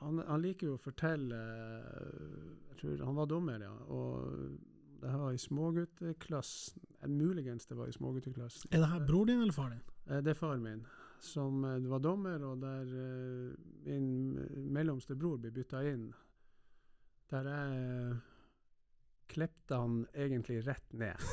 han, 0.02 0.18
han 0.26 0.42
liker 0.42 0.70
jo 0.70 0.76
å 0.76 0.82
fortelle 0.82 1.38
eh, 1.38 2.48
Jeg 2.72 2.80
tror 2.80 3.04
han 3.06 3.20
var 3.20 3.28
dommer, 3.30 3.62
ja. 3.62 3.74
Og 3.92 4.56
det 5.02 5.12
var 5.18 5.34
i 5.34 5.38
smågutteklassen. 5.40 6.82
eh, 7.00 7.12
Muligens 7.12 7.68
det 7.70 7.78
var 7.78 7.90
i 7.90 7.94
smågutteklassen. 7.94 8.72
Er 8.72 8.82
det 8.82 8.90
her 8.90 9.06
bror 9.06 9.30
din 9.30 9.44
eller 9.44 9.54
far 9.56 9.70
din? 9.74 9.86
Det 10.08 10.34
er 10.34 10.38
far 10.38 10.58
min 10.58 10.82
som 11.22 11.60
var 11.62 12.00
dommer, 12.02 12.42
og 12.42 12.56
der 12.58 12.88
min 13.86 14.08
mellomste 14.74 15.14
bror 15.14 15.36
ble 15.38 15.52
bytta 15.54 15.84
inn. 15.86 16.08
Der 17.30 17.46
jeg 17.46 18.16
klepte 19.32 19.78
han 19.78 20.02
egentlig 20.14 20.60
rett 20.66 20.92
ned. 20.92 21.28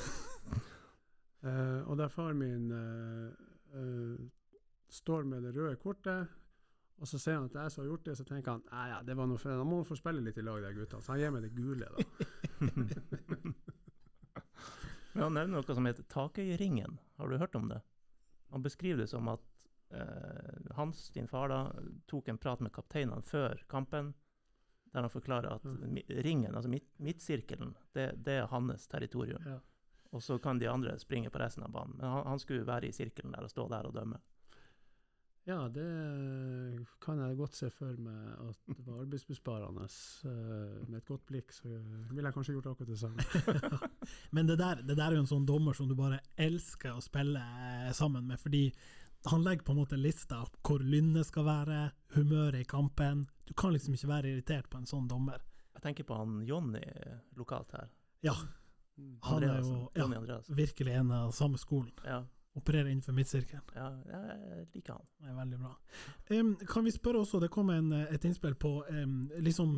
Uh, 1.44 1.82
og 1.90 1.98
der 2.00 2.12
far 2.12 2.34
min 2.38 2.72
eh, 2.72 3.49
står 4.90 5.28
med 5.30 5.46
det 5.46 5.54
røde 5.56 5.78
kortet, 5.82 6.36
og 7.00 7.08
så 7.08 7.20
ser 7.20 7.38
han 7.38 7.46
at 7.48 7.54
det 7.54 7.60
er 7.62 7.68
jeg 7.68 7.74
som 7.74 7.84
har 7.84 7.92
gjort 7.94 8.08
det, 8.10 8.16
så 8.20 8.26
tenker 8.28 8.56
han 8.56 8.64
nei, 8.68 8.86
ja, 8.92 8.98
det 9.08 9.16
var 9.16 9.30
noe 9.30 9.40
for, 9.40 9.56
da 9.56 9.68
må 9.68 9.80
han 9.80 9.88
få 9.88 9.98
spille 10.00 10.24
litt 10.24 10.40
i 10.40 10.44
lag, 10.44 10.64
de 10.66 10.72
gutta. 10.76 11.00
Så 11.00 11.14
han 11.14 11.22
gir 11.22 11.32
meg 11.32 11.46
det 11.46 11.56
gule, 11.56 11.88
da. 11.88 12.00
Men 15.14 15.24
han 15.24 15.38
nevner 15.38 15.56
noe 15.56 15.78
som 15.78 15.88
heter 15.88 16.06
Takøyringen. 16.12 16.98
Har 17.20 17.32
du 17.32 17.40
hørt 17.40 17.56
om 17.56 17.70
det? 17.72 17.80
Han 18.52 18.66
beskriver 18.66 19.04
det 19.04 19.12
som 19.12 19.30
at 19.32 19.48
eh, 19.96 20.74
Hans, 20.76 20.98
din 21.16 21.28
far, 21.28 21.48
da, 21.52 21.60
tok 22.12 22.30
en 22.30 22.42
prat 22.42 22.60
med 22.66 22.74
kapteinene 22.76 23.26
før 23.26 23.64
kampen, 23.72 24.14
der 24.94 25.06
han 25.06 25.14
forklarer 25.14 25.54
at 25.54 25.66
ringen, 26.26 26.56
altså 26.56 26.70
midt, 26.72 26.88
midtsirkelen, 26.98 27.76
det, 27.94 28.12
det 28.26 28.36
er 28.42 28.52
hans 28.52 28.88
territorium. 28.90 29.44
Ja. 29.46 29.60
Og 30.16 30.24
så 30.26 30.40
kan 30.42 30.60
de 30.60 30.70
andre 30.70 30.98
springe 31.00 31.30
på 31.30 31.40
resten 31.42 31.64
av 31.64 31.74
banen. 31.74 31.96
Men 32.00 32.10
han, 32.10 32.26
han 32.34 32.42
skulle 32.42 32.68
være 32.68 32.90
i 32.90 32.96
sirkelen 32.96 33.36
der 33.36 33.46
og 33.46 33.52
stå 33.54 33.68
der 33.70 33.90
og 33.90 33.96
dømme. 33.96 34.22
Ja, 35.50 35.64
det 35.74 36.86
kan 37.02 37.18
jeg 37.18 37.38
godt 37.40 37.56
se 37.58 37.72
for 37.74 37.96
meg 38.04 38.34
at 38.44 38.58
det 38.70 38.84
var 38.86 39.00
arbeidsbesparende. 39.02 39.88
Eh, 40.30 40.76
med 40.86 41.00
et 41.00 41.10
godt 41.10 41.26
blikk 41.30 41.54
så 41.56 41.72
ville 42.12 42.28
jeg 42.28 42.36
kanskje 42.36 42.54
gjort 42.58 42.70
akkurat 42.70 42.92
det 42.92 43.00
samme. 43.00 43.80
Men 44.36 44.50
det 44.50 44.60
der, 44.62 44.84
det 44.86 44.98
der 44.98 45.08
er 45.08 45.18
jo 45.18 45.24
en 45.24 45.32
sånn 45.32 45.48
dommer 45.50 45.78
som 45.78 45.90
du 45.90 45.96
bare 45.98 46.22
elsker 46.38 46.94
å 46.94 47.02
spille 47.02 47.42
eh, 47.42 47.90
sammen 47.98 48.30
med, 48.30 48.42
fordi 48.42 48.68
han 49.32 49.44
legger 49.44 49.66
på 49.66 49.74
en 49.74 49.82
måte 49.82 50.00
lista 50.00 50.44
opp 50.46 50.60
hvor 50.64 50.86
lynnet 50.86 51.28
skal 51.28 51.48
være, 51.50 51.80
humøret 52.14 52.62
i 52.62 52.70
kampen. 52.70 53.26
Du 53.50 53.56
kan 53.58 53.74
liksom 53.74 53.98
ikke 53.98 54.14
være 54.14 54.36
irritert 54.36 54.70
på 54.70 54.80
en 54.80 54.88
sånn 54.90 55.10
dommer. 55.10 55.42
Jeg 55.74 55.86
tenker 55.88 56.06
på 56.06 56.20
han 56.20 56.44
Jonny 56.46 56.86
lokalt 57.40 57.74
her. 57.74 57.90
Ja, 58.22 58.36
han 59.28 59.44
er 59.44 59.62
jo 59.62 59.88
ja, 59.96 60.42
virkelig 60.48 60.94
en 61.00 61.12
av 61.12 61.32
samme 61.36 61.58
skolen. 61.58 61.92
Ja, 62.06 62.24
Opererer 62.58 62.90
innenfor 62.90 63.14
midtsirkelen. 63.14 63.62
ja, 63.76 63.90
jeg 64.10 64.66
liker 64.74 64.94
han. 64.94 65.06
Det 65.22 65.30
er 65.30 65.36
veldig 65.38 65.60
bra. 65.62 65.70
Um, 66.32 66.50
kan 66.68 66.84
vi 66.84 66.92
spørre 66.92 67.22
også, 67.22 67.40
det 67.40 67.52
kom 67.54 67.70
en, 67.70 67.92
et 67.94 68.26
innspill 68.26 68.56
på 68.60 68.72
um, 68.90 69.30
liksom 69.46 69.76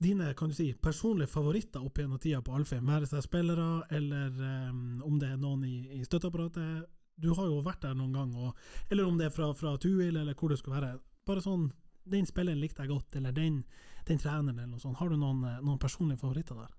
dine 0.00 0.30
kan 0.38 0.52
du 0.52 0.54
si, 0.54 0.70
personlige 0.72 1.32
favoritter 1.32 1.82
opp 1.82 1.98
gjennom 1.98 2.22
tida 2.22 2.40
på 2.40 2.54
Alfheim, 2.56 2.86
være 2.86 3.10
seg 3.10 3.26
spillere, 3.26 3.82
eller 3.90 4.38
um, 4.70 5.02
om 5.04 5.18
det 5.20 5.32
er 5.32 5.42
noen 5.42 5.66
i, 5.66 5.76
i 5.98 6.04
støtteapparatet. 6.06 6.86
Du 7.20 7.32
har 7.36 7.50
jo 7.50 7.60
vært 7.66 7.82
der 7.84 7.98
noen 7.98 8.14
gang, 8.14 8.32
og, 8.38 8.54
eller 8.88 9.10
om 9.10 9.18
det 9.18 9.28
er 9.28 9.34
fra, 9.34 9.50
fra 9.58 9.74
Tuil, 9.82 10.14
eller 10.14 10.32
hvor 10.38 10.54
det 10.54 10.60
skulle 10.62 10.78
være. 10.78 10.94
Bare 11.26 11.42
sånn, 11.44 11.68
den 12.08 12.26
spilleren 12.26 12.62
likte 12.62 12.86
jeg 12.86 12.94
godt, 12.94 13.18
eller 13.18 13.34
den, 13.34 13.64
den 14.08 14.22
treneren, 14.22 14.56
eller 14.56 14.72
noe 14.72 14.82
sånt. 14.82 14.98
Har 15.02 15.10
du 15.10 15.18
noen, 15.18 15.42
eh, 15.50 15.60
noen 15.60 15.82
personlige 15.82 16.22
favoritter 16.22 16.62
der? 16.62 16.72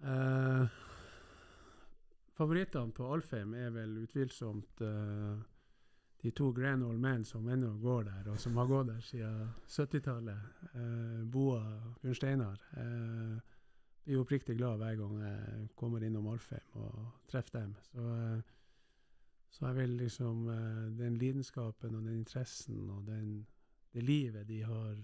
Eh, 0.00 0.80
favorittene 2.38 2.94
på 2.94 3.12
Alfheim 3.14 3.54
er 3.58 3.70
vel 3.74 3.96
utvilsomt 4.04 4.80
eh, 4.86 5.44
de 6.22 6.30
to 6.34 6.52
grand 6.52 6.82
old 6.86 7.00
men 7.02 7.24
som 7.24 7.48
ennå 7.48 7.76
går 7.82 8.08
der, 8.08 8.30
og 8.32 8.40
som 8.42 8.56
har 8.58 8.66
gått 8.66 8.88
der 8.90 9.04
siden 9.06 9.52
70-tallet. 9.70 10.48
Uh, 10.74 11.22
Boa 11.30 11.60
og 11.62 12.00
Bjørn 12.02 12.16
Steinar. 12.18 12.64
Uh, 12.74 13.38
blir 14.08 14.22
oppriktig 14.22 14.56
glad 14.56 14.78
hver 14.80 14.94
gang 14.96 15.18
jeg 15.20 15.64
kommer 15.76 16.04
innom 16.04 16.30
Alfheim 16.32 16.76
og 16.80 17.26
treffer 17.28 17.58
dem. 17.58 17.74
Så, 17.90 18.04
eh, 18.16 18.40
så 19.52 19.66
jeg 19.66 19.76
vil 19.76 19.96
liksom 20.00 20.48
eh, 20.48 20.86
Den 20.96 21.18
lidenskapen 21.20 21.94
og 21.94 22.06
den 22.06 22.16
interessen 22.22 22.88
og 22.90 23.06
den, 23.06 23.46
det 23.92 24.02
livet 24.02 24.48
de 24.48 24.62
har 24.64 24.96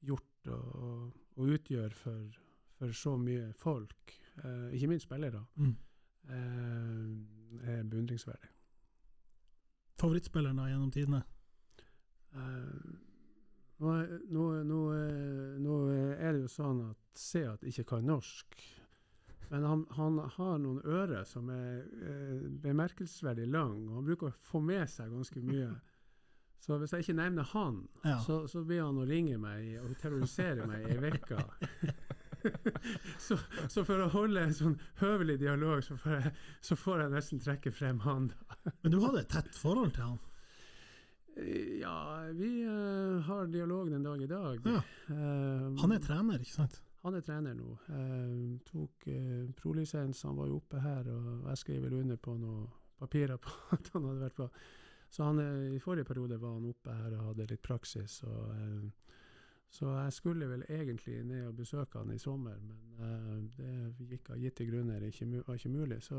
gjort 0.00 0.50
og, 0.56 1.14
og 1.36 1.54
utgjør 1.54 1.94
for, 1.94 2.40
for 2.78 2.92
så 2.94 3.16
mye 3.18 3.52
folk, 3.58 4.14
eh, 4.44 4.68
ikke 4.78 4.88
minst 4.92 5.06
spillere, 5.08 5.44
Mm. 5.56 5.74
eh, 6.28 7.74
er 7.78 7.82
beundringsverdig. 7.84 8.48
Favorittspilleren 9.98 10.60
gjennom 10.70 10.90
tidene? 10.94 11.22
Eh, 12.34 12.96
nå, 13.80 13.94
nå, 14.30 14.44
nå, 14.68 14.80
eh, 14.94 15.58
nå 15.62 15.78
er 16.18 16.32
det 16.36 16.42
jo 16.44 16.50
sånn 16.52 16.82
at 16.90 16.96
Seat 17.18 17.64
ikke 17.66 17.84
kan 17.96 18.04
norsk. 18.06 18.60
Men 19.50 19.64
han, 19.64 19.86
han 19.96 20.18
har 20.36 20.58
noen 20.60 20.82
ører 20.84 21.24
som 21.26 21.48
er 21.50 21.80
eh, 22.04 22.42
bemerkelsesverdig 22.62 23.46
lang, 23.50 23.88
og 23.88 23.94
han 23.96 24.04
bruker 24.10 24.28
å 24.28 24.36
få 24.50 24.60
med 24.62 24.86
seg 24.92 25.10
ganske 25.10 25.42
mye. 25.42 25.70
Så 26.62 26.74
hvis 26.78 26.90
jeg 26.92 27.04
ikke 27.06 27.14
nevner 27.20 27.46
han, 27.54 27.76
Ja. 28.04 28.16
så, 28.20 28.40
så 28.50 28.64
blir 28.66 28.82
han 28.82 28.96
å 28.98 29.04
ringe 29.06 29.36
meg 29.38 29.76
og 29.80 29.92
terrorisere 30.02 30.66
meg 30.66 30.88
i 30.90 30.96
vekka. 31.00 31.38
så, 33.26 33.36
så 33.68 33.84
for 33.84 34.04
å 34.04 34.08
holde 34.12 34.42
en 34.46 34.54
sånn 34.56 34.78
høvelig 35.02 35.38
dialog, 35.42 35.82
så 35.84 35.96
får 36.00 36.16
jeg, 36.18 36.32
så 36.70 36.78
får 36.78 37.04
jeg 37.04 37.14
nesten 37.14 37.42
trekke 37.44 37.72
frem 37.74 38.00
han. 38.06 38.30
da. 38.32 38.58
Men 38.82 38.94
du 38.94 38.98
hadde 39.04 39.22
et 39.24 39.30
tett 39.36 39.58
forhold 39.58 39.94
til 39.96 40.06
han? 40.10 40.18
Eh, 41.36 41.78
Ja, 41.82 41.96
vi 42.34 42.50
uh, 42.66 43.20
har 43.28 43.46
dialog 43.46 43.90
den 43.90 44.02
dag 44.02 44.22
i 44.22 44.26
dag. 44.30 44.64
Ja. 44.66 44.82
Eh, 45.14 45.66
Han 45.82 45.94
er 45.94 46.02
trener, 46.02 46.42
ikke 46.42 46.58
sant? 46.60 46.82
han 47.04 47.14
er 47.14 47.22
trener 47.22 47.54
nå. 47.54 47.76
Uh, 47.88 48.58
tok 48.66 49.06
uh, 49.06 49.46
prolisens, 49.56 50.24
han 50.26 50.36
var 50.36 50.48
jo 50.50 50.58
oppe 50.58 50.80
her, 50.82 51.06
og 51.08 51.46
jeg 51.48 51.60
skrev 51.62 51.84
vel 51.86 51.94
under 52.02 52.18
på 52.20 52.34
noen 52.36 52.66
papirer 52.98 53.38
på 53.40 53.54
at 53.76 53.88
han 53.94 54.08
hadde 54.10 54.24
vært 54.26 54.36
på. 54.40 54.48
Så 55.08 55.24
han, 55.24 55.38
i 55.72 55.78
forrige 55.80 56.04
periode 56.04 56.36
var 56.42 56.58
han 56.58 56.66
oppe 56.68 56.92
her 56.92 57.14
og 57.16 57.30
hadde 57.30 57.46
litt 57.48 57.62
praksis. 57.64 58.18
Og, 58.28 58.50
eh, 58.52 59.07
så 59.70 59.90
jeg 59.92 60.12
skulle 60.16 60.46
vel 60.48 60.62
egentlig 60.72 61.18
ned 61.28 61.50
og 61.50 61.56
besøke 61.58 62.00
han 62.00 62.12
i 62.14 62.18
sommer, 62.18 62.56
men 62.64 62.78
uh, 62.98 63.34
det 63.58 64.08
gikk 64.14 64.30
av 64.32 64.40
gitte 64.40 64.64
grunner 64.64 65.04
ikke, 65.04 65.26
var 65.46 65.58
ikke 65.60 65.72
mulig. 65.74 65.98
Så 66.06 66.16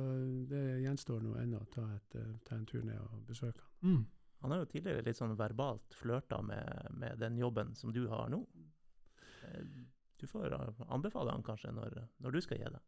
det 0.52 0.64
gjenstår 0.84 1.24
nå 1.26 1.34
ennå 1.42 1.64
å 1.64 1.70
ta, 1.74 1.88
et, 1.96 2.16
eh, 2.20 2.36
ta 2.46 2.56
en 2.60 2.68
tur 2.70 2.86
ned 2.86 3.00
og 3.02 3.24
besøke 3.28 3.64
han. 3.64 3.96
Mm. 3.96 4.04
Han 4.44 4.54
har 4.54 4.62
jo 4.62 4.70
tidligere 4.72 5.04
litt 5.04 5.18
sånn 5.18 5.34
verbalt 5.36 5.98
flørta 5.98 6.42
med, 6.46 6.94
med 6.96 7.18
den 7.20 7.42
jobben 7.42 7.74
som 7.76 7.92
du 7.96 8.06
har 8.12 8.30
nå. 8.32 8.44
Eh, 9.48 9.66
Du 10.20 10.28
får 10.28 10.52
anbefale 10.92 11.32
han 11.32 11.44
kanskje 11.48 11.70
når, 11.72 11.94
når 12.20 12.32
du 12.36 12.42
skal 12.44 12.58
gi 12.60 12.70
det. 12.74 12.80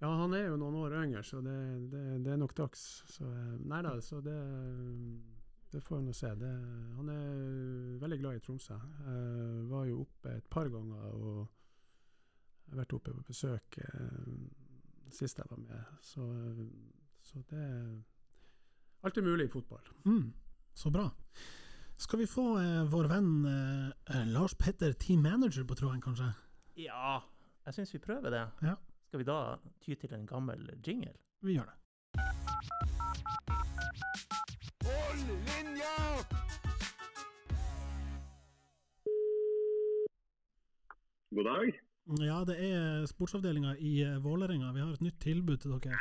Ja, 0.00 0.08
han 0.08 0.32
er 0.32 0.46
jo 0.48 0.56
noen 0.56 0.78
år 0.80 0.94
yngre, 1.02 1.20
så 1.22 1.42
det, 1.44 1.56
det, 1.92 2.00
det 2.24 2.32
er 2.32 2.38
nok 2.40 2.54
dags. 2.56 2.80
Så, 3.12 3.28
nei 3.60 3.82
da, 3.84 3.92
så 4.00 4.22
det, 4.24 4.36
det 5.74 5.82
får 5.82 5.98
vi 5.98 6.06
nå 6.06 6.12
se. 6.14 6.30
Det, 6.38 6.50
han 6.94 7.08
er 7.10 7.98
veldig 8.02 8.18
glad 8.20 8.38
i 8.38 8.42
Tromsø. 8.44 8.76
Jeg 8.78 9.66
var 9.70 9.88
jo 9.88 10.04
oppe 10.04 10.36
et 10.38 10.46
par 10.50 10.70
ganger 10.70 11.16
og 11.18 11.40
har 12.70 12.80
vært 12.80 12.94
oppe 12.96 13.14
på 13.14 13.24
besøk 13.28 13.78
eh, 13.82 14.30
sist 15.12 15.40
jeg 15.40 15.50
var 15.50 15.60
med. 15.60 15.92
Så, 16.02 16.26
så 17.26 17.42
det 17.50 17.66
Alt 19.04 19.18
er 19.20 19.26
mulig 19.26 19.50
i 19.50 19.52
fotball. 19.52 19.84
Mm, 20.08 20.30
så 20.72 20.90
bra. 20.94 21.10
Skal 22.00 22.22
vi 22.22 22.30
få 22.30 22.46
eh, 22.62 22.86
vår 22.90 23.10
venn 23.10 23.30
eh, 23.50 24.24
Lars 24.32 24.54
Petter, 24.58 24.94
team 24.96 25.26
manager, 25.26 25.66
på 25.68 25.76
tråden, 25.78 26.00
kanskje? 26.02 26.30
Ja, 26.80 27.18
jeg 27.66 27.76
syns 27.76 27.94
vi 27.94 28.02
prøver 28.02 28.32
det. 28.32 28.46
Ja. 28.64 28.78
Skal 29.10 29.22
vi 29.22 29.28
da 29.28 29.38
ty 29.84 29.94
til 29.98 30.14
en 30.16 30.26
gammel 30.26 30.70
jingle? 30.86 31.12
Vi 31.44 31.58
gjør 31.58 31.68
det. 31.68 31.80
God 41.34 41.44
dag. 41.44 41.80
Ja, 42.22 42.38
det 42.46 42.56
er 42.62 43.06
sportsavdelinga 43.10 43.72
i 43.80 44.02
eh, 44.02 44.22
Vålerenga. 44.22 44.72
Vi 44.72 44.80
har 44.80 44.92
et 44.92 45.00
nytt 45.02 45.16
tilbud 45.24 45.56
til 45.56 45.70
dere. 45.72 45.98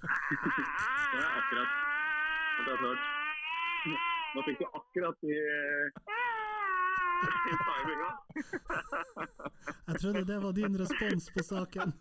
Det 0.00 1.20
er 1.20 1.30
akkurat 1.40 1.70
det 2.64 2.72
er 2.72 2.78
klart. 2.80 3.02
Nå 4.34 4.42
fikk 4.46 4.58
du 4.60 4.66
akkurat 4.80 5.18
i, 5.22 5.36
i 7.50 7.54
timinga. 7.66 8.10
Jeg 9.86 9.96
trodde 10.02 10.24
det 10.32 10.38
var 10.42 10.52
din 10.58 10.74
respons 10.82 11.30
på 11.36 11.46
saken. 11.52 11.88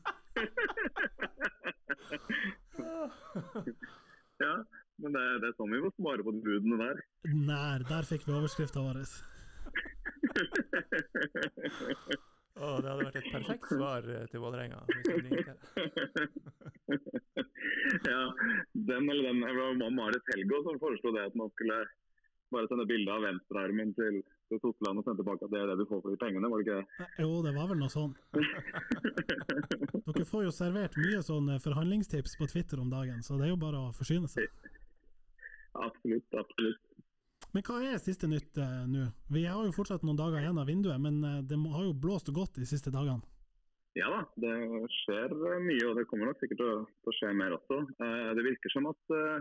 Ja, 4.40 4.54
men 5.04 5.12
det, 5.12 5.24
det 5.44 5.48
er 5.50 5.56
sånn 5.58 5.74
vi 5.74 5.82
må 5.84 5.90
spare 5.92 6.24
på 6.24 6.32
de 6.32 6.40
budene 6.46 6.78
der. 6.80 7.02
Nær, 7.28 7.84
der 7.90 8.08
fikk 8.08 8.24
vi 8.24 8.32
overskrifta 8.38 8.80
vår. 8.80 9.04
Å, 12.60 12.70
det 12.84 12.90
hadde 12.92 13.06
vært 13.08 13.22
et 13.22 13.30
perfekt 13.32 13.70
svar 13.72 14.04
eh, 14.12 14.26
til 14.32 14.40
Vålerenga. 14.44 14.80
ja, 18.10 18.24
den 18.74 19.10
eller 19.14 19.24
den 19.30 19.40
Det 19.46 19.54
var 19.56 19.94
Marit 19.96 20.26
Helgå 20.34 20.58
som 20.66 20.82
foreslo 20.82 21.10
det 21.16 21.24
at 21.30 21.36
man 21.40 21.50
skulle 21.54 21.78
bare 22.52 22.68
sende 22.68 22.86
bilde 22.90 23.12
av 23.14 23.22
venstrearmen 23.24 23.94
til, 23.96 24.16
til 24.50 24.58
Totland 24.64 25.00
og 25.00 25.04
sende 25.06 25.20
tilbake 25.22 25.44
at 25.46 25.52
det 25.54 25.60
er 25.62 25.68
det 25.72 25.80
du 25.80 25.86
får 25.88 26.02
for 26.04 26.12
de 26.12 26.18
pengene, 26.20 26.50
var 26.52 26.58
det 26.60 26.66
ikke 26.66 26.80
det? 26.82 26.88
Jo, 27.24 27.32
det 27.46 27.54
var 27.56 27.66
vel 27.72 27.80
noe 27.80 27.94
sånn. 27.94 28.14
Dere 30.10 30.26
får 30.34 30.42
jo 30.48 30.52
servert 30.60 30.94
mye 31.00 31.22
sånne 31.26 31.56
forhandlingstips 31.64 32.34
på 32.42 32.46
Twitter 32.52 32.78
om 32.82 32.90
dagen, 32.92 33.20
så 33.24 33.32
det 33.40 33.46
er 33.48 33.52
jo 33.54 33.62
bare 33.62 33.80
å 33.86 33.96
forsyne 33.96 34.28
seg. 34.32 34.44
absolutt, 35.88 36.30
absolutt. 36.44 36.84
Men 37.56 37.66
hva 37.66 37.80
er 37.82 38.02
siste 38.02 38.28
nytt 38.30 38.58
eh, 38.62 38.82
nå? 38.90 39.08
Vi 39.34 39.44
har 39.50 39.64
jo 39.66 39.74
fortsatt 39.74 40.04
noen 40.06 40.20
dager 40.20 40.44
igjen 40.44 40.60
av 40.62 40.70
vinduet, 40.70 41.02
men 41.02 41.22
eh, 41.26 41.40
det 41.50 41.58
har 41.74 41.86
jo 41.88 41.96
blåst 41.98 42.30
godt 42.36 42.60
de 42.62 42.68
siste 42.70 42.94
dagene. 42.94 43.26
Ja 43.98 44.10
da, 44.14 44.20
det 44.38 44.52
skjer 45.00 45.34
eh, 45.34 45.62
mye, 45.66 45.86
og 45.90 45.98
det 45.98 46.06
kommer 46.12 46.30
nok 46.30 46.42
sikkert 46.44 46.62
til 46.62 46.70
å, 46.70 46.84
til 46.86 47.12
å 47.12 47.16
skje 47.18 47.32
mer 47.40 47.56
også. 47.58 47.80
Eh, 48.06 48.28
det 48.38 48.46
virker 48.46 48.74
som 48.74 48.90
at 48.92 49.16
eh, 49.18 49.40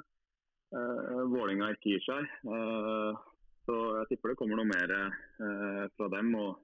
eh, 0.73 1.21
Vålinga 1.35 1.69
ikke 1.75 1.93
gir 1.93 2.07
seg. 2.07 2.33
Eh, 2.49 3.27
så 3.69 3.77
jeg 3.99 4.09
tipper 4.15 4.33
det 4.33 4.39
kommer 4.41 4.57
noe 4.57 4.71
mer 4.71 4.93
fra 5.99 6.07
dem. 6.15 6.31
Og, 6.41 6.55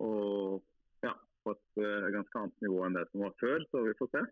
og 0.00 1.04
ja, 1.04 1.10
på 1.44 1.52
et 1.52 1.82
ganske 2.14 2.40
annet 2.40 2.64
nivå 2.64 2.78
enn 2.86 2.96
det 2.96 3.02
som 3.10 3.20
var 3.26 3.34
før, 3.36 3.66
så 3.68 3.82
vi 3.84 3.92
får 3.98 4.08
se. 4.14 4.22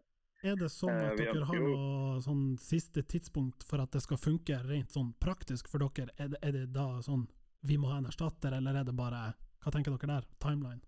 Er 0.43 0.57
det 0.59 0.73
sånn 0.75 0.91
Eh, 0.91 1.11
at 1.13 1.21
dere 1.21 1.47
har 1.47 1.61
noe 1.63 2.21
sånn 2.23 2.57
siste 2.59 3.05
tidspunkt 3.07 3.63
for 3.63 3.83
at 3.83 3.93
det 3.95 4.03
skal 4.03 4.19
funke 4.19 4.57
rent 4.67 4.91
sånn 4.91 5.13
praktisk 5.23 5.69
for 5.71 5.85
dere? 5.85 6.11
Er 6.19 6.33
det, 6.33 6.39
er 6.43 6.53
det 6.57 6.65
da 6.75 6.87
sånn 7.07 7.29
vi 7.63 7.77
må 7.79 7.93
ha 7.93 8.01
en 8.01 8.09
erstatter, 8.11 8.57
eller 8.59 8.81
er 8.81 8.85
det 8.89 8.95
bare 8.99 9.35
Hva 9.63 9.71
tenker 9.71 9.95
dere 9.95 10.19
der? 10.19 10.25
Timeline? 10.43 10.83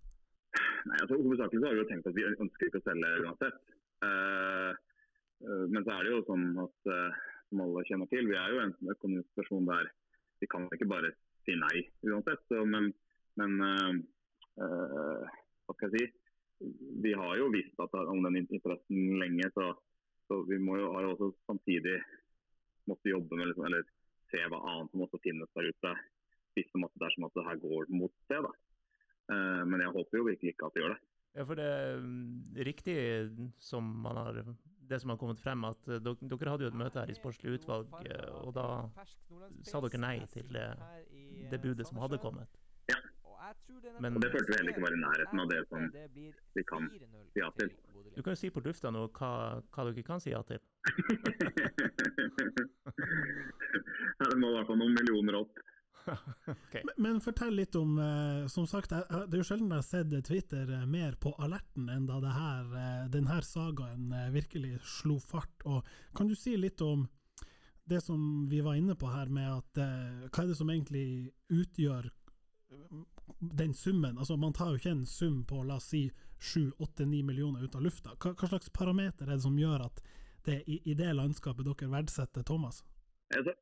Nei, 0.85 0.97
altså 0.99 1.15
Hovedsakelig 1.15 1.61
så 1.61 1.69
har 1.69 1.77
vi 1.77 1.79
jo 1.79 1.87
tenkt 1.87 2.09
at 2.09 2.17
vi 2.17 2.25
ønsker 2.27 2.67
ikke 2.67 2.81
å 2.81 2.83
selge 2.83 3.11
uansett. 3.23 3.61
Uh, 4.03 4.71
uh, 5.47 5.63
men 5.71 5.85
så 5.85 5.93
er 5.95 6.03
det 6.03 6.11
jo 6.11 6.25
sånn 6.27 6.43
at 6.59 6.91
uh, 6.91 7.21
som 7.47 7.63
alle 7.63 7.85
kjenner 7.87 8.11
til, 8.11 8.27
vi 8.27 8.35
er 8.35 8.51
jo 8.51 8.59
en 8.65 8.75
økonomisk 8.91 9.31
stasjon 9.37 9.71
der 9.71 9.87
vi 10.43 10.51
kan 10.51 10.67
ikke 10.75 10.89
bare 10.91 11.13
si 11.47 11.55
nei 11.55 11.85
uansett. 12.03 12.43
Så, 12.51 12.65
men 12.67 12.91
men 13.39 13.57
hva 14.55 15.73
skal 15.75 15.91
jeg 15.91 15.95
si? 15.95 16.24
Vi 17.03 17.13
har 17.13 17.37
jo 17.37 17.49
visst 17.53 17.79
om 17.79 18.21
den 18.23 18.37
interessen 18.41 19.17
lenge, 19.19 19.49
så, 19.53 19.71
så 20.27 20.41
vi 20.49 20.59
må 20.61 20.77
jo, 20.79 20.91
har 20.95 21.05
jo 21.05 21.15
også 21.15 21.31
samtidig 21.49 21.97
måtte 22.89 23.11
jobbe 23.11 23.37
med 23.37 23.49
liksom, 23.49 23.65
eller 23.67 23.87
se 24.31 24.43
hva 24.51 24.61
annet 24.71 24.93
som 24.93 25.03
også 25.05 25.21
finnes 25.23 25.51
der 25.57 25.71
ute. 25.71 25.95
Hvis 26.55 26.69
det 26.71 26.79
er 27.03 27.15
som 27.15 27.27
at 27.27 27.35
det 27.35 27.47
her 27.49 27.59
går 27.59 27.91
mot 27.91 28.13
det. 28.31 28.39
da. 28.45 28.53
Uh, 29.25 29.63
men 29.67 29.81
jeg 29.81 29.91
håper 29.91 30.17
jo 30.17 30.29
virkelig 30.29 30.53
ikke 30.53 30.69
at 30.69 30.75
det 30.75 30.83
gjør 30.83 30.93
det. 30.95 31.01
Ja, 31.35 31.43
for 31.43 31.59
det 31.59 31.65
er 31.67 31.97
mm, 31.99 32.55
riktig 32.63 32.95
som 33.59 33.83
man 34.05 34.15
har 34.21 34.37
det 34.89 34.99
som 34.99 35.09
har 35.09 35.17
kommet 35.17 35.39
frem, 35.39 35.63
at 35.65 35.87
eh, 35.87 36.01
dere, 36.03 36.29
dere 36.29 36.51
hadde 36.51 36.67
jo 36.67 36.71
et 36.71 36.77
møte 36.77 37.01
her 37.01 37.11
i 37.11 37.17
sportslig 37.17 37.57
utvalg, 37.57 37.89
eh, 38.05 38.27
og 38.45 38.53
da 38.55 38.67
sa 39.65 39.81
dere 39.83 40.01
nei 40.01 40.19
til 40.31 40.47
det, 40.53 40.67
det 41.51 41.61
budet 41.63 41.87
som 41.89 41.99
hadde 42.03 42.21
kommet. 42.21 42.59
Men- 43.99 44.19
det 44.19 44.31
følte 44.31 44.51
vi 44.51 44.57
heller 44.57 44.71
ikke 44.73 44.81
var 44.81 44.93
i 44.95 45.01
nærheten 45.01 45.39
av 45.39 45.49
det 45.49 45.67
som 45.69 45.91
vi 46.55 46.63
kan 46.63 46.89
si 46.89 47.39
ja 47.39 47.49
til. 47.59 47.69
Du 48.15 48.21
kan 48.23 48.31
jo 48.31 48.35
si 48.39 48.49
på 48.49 48.61
lufta 48.63 48.91
nå 48.91 49.07
hva, 49.11 49.61
hva 49.75 49.83
dere 49.89 50.03
kan 50.07 50.19
si 50.23 50.31
ja 50.31 50.41
til. 50.47 50.59
Det 54.15 54.37
må 54.39 54.49
i 54.49 54.55
hvert 54.55 54.67
fall 54.69 54.79
noen 54.79 54.95
millioner 54.95 55.35
opp. 55.41 55.57
okay. 56.05 56.83
Men, 56.85 56.93
men 56.97 57.21
fortell 57.23 57.55
litt 57.57 57.75
om 57.79 57.95
eh, 57.97 58.45
Som 58.51 58.67
sagt, 58.69 58.91
jeg, 58.93 59.07
det 59.09 59.33
er 59.33 59.41
jo 59.41 59.47
sjelden 59.47 59.71
jeg 59.73 59.81
har 59.81 59.87
sett 59.87 60.11
Twitter 60.27 60.69
eh, 60.69 60.83
mer 60.85 61.15
på 61.21 61.31
alerten 61.41 61.89
enn 61.89 62.05
da 62.05 62.19
det 62.21 62.33
her, 62.35 62.67
eh, 62.81 63.07
denne 63.13 63.39
sagaen 63.45 64.11
eh, 64.13 64.27
virkelig 64.35 64.75
slo 64.99 65.17
fart. 65.19 65.65
Og 65.65 65.87
kan 66.17 66.29
du 66.29 66.35
si 66.37 66.53
litt 66.61 66.81
om 66.85 67.07
det 67.89 68.01
som 68.01 68.45
vi 68.49 68.61
var 68.65 68.77
inne 68.77 68.95
på 68.97 69.09
her, 69.09 69.29
med 69.33 69.49
at 69.49 69.77
eh, 69.81 70.27
hva 70.29 70.43
er 70.43 70.51
det 70.51 70.57
som 70.57 70.69
egentlig 70.73 71.07
utgjør 71.53 72.09
den 73.39 73.73
summen? 73.73 74.17
Altså, 74.17 74.37
man 74.37 74.53
tar 74.53 74.71
jo 74.71 74.79
ikke 74.79 74.95
en 74.95 75.05
sum 75.05 75.43
på 75.47 75.63
la 75.63 75.79
oss 75.79 75.91
si 75.93 76.07
7-8-9 76.41 77.23
millioner 77.23 77.63
ut 77.63 77.75
av 77.75 77.85
lufta. 77.85 78.15
Hva, 78.19 78.33
hva 78.35 78.49
slags 78.51 78.71
parameter 78.73 79.27
er 79.27 79.35
det 79.35 79.45
som 79.45 79.57
gjør 79.59 79.87
at 79.87 80.03
det 80.45 80.61
i, 80.69 80.81
i 80.91 80.93
det 80.97 81.13
landskapet 81.15 81.65
dere 81.65 81.91
verdsetter 81.91 82.45
Thomas? 82.45 82.83
Altså, 83.33 83.55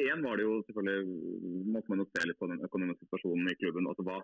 en 0.00 0.22
var 0.24 0.38
det 0.38 0.46
jo 0.46 0.60
selvfølgelig 0.64 1.64
måtte 1.74 1.92
man 1.92 2.06
se 2.08 2.22
litt 2.24 2.38
på 2.40 2.48
den 2.48 2.62
økonomiske 2.64 3.04
situasjonen 3.04 3.50
i 3.52 3.56
klubben. 3.60 3.88
Altså, 3.90 4.06
hva, 4.06 4.20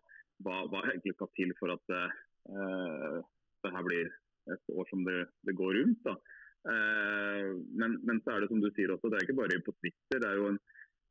hva, 0.46 0.62
hva 0.72 0.84
egentlig 0.88 1.12
skal 1.18 1.30
til 1.36 1.52
for 1.58 1.74
at 1.74 1.92
uh, 1.92 3.18
det 3.62 3.74
her 3.74 3.84
blir 3.88 4.08
et 4.52 4.72
år 4.72 4.88
som 4.90 5.04
det, 5.06 5.18
det 5.46 5.56
går 5.58 5.76
rundt. 5.78 6.00
da. 6.08 6.16
Uh, 6.62 7.58
men, 7.76 7.98
men 8.06 8.22
så 8.24 8.32
er 8.32 8.42
det 8.42 8.48
som 8.52 8.62
du 8.62 8.70
sier 8.72 8.94
også, 8.94 9.12
det 9.12 9.20
er 9.20 9.28
ikke 9.28 9.40
bare 9.42 9.60
på 9.66 9.76
Twitter. 9.76 10.22
Det 10.22 10.30
er 10.30 10.40
jo 10.40 10.48
en, 10.54 10.60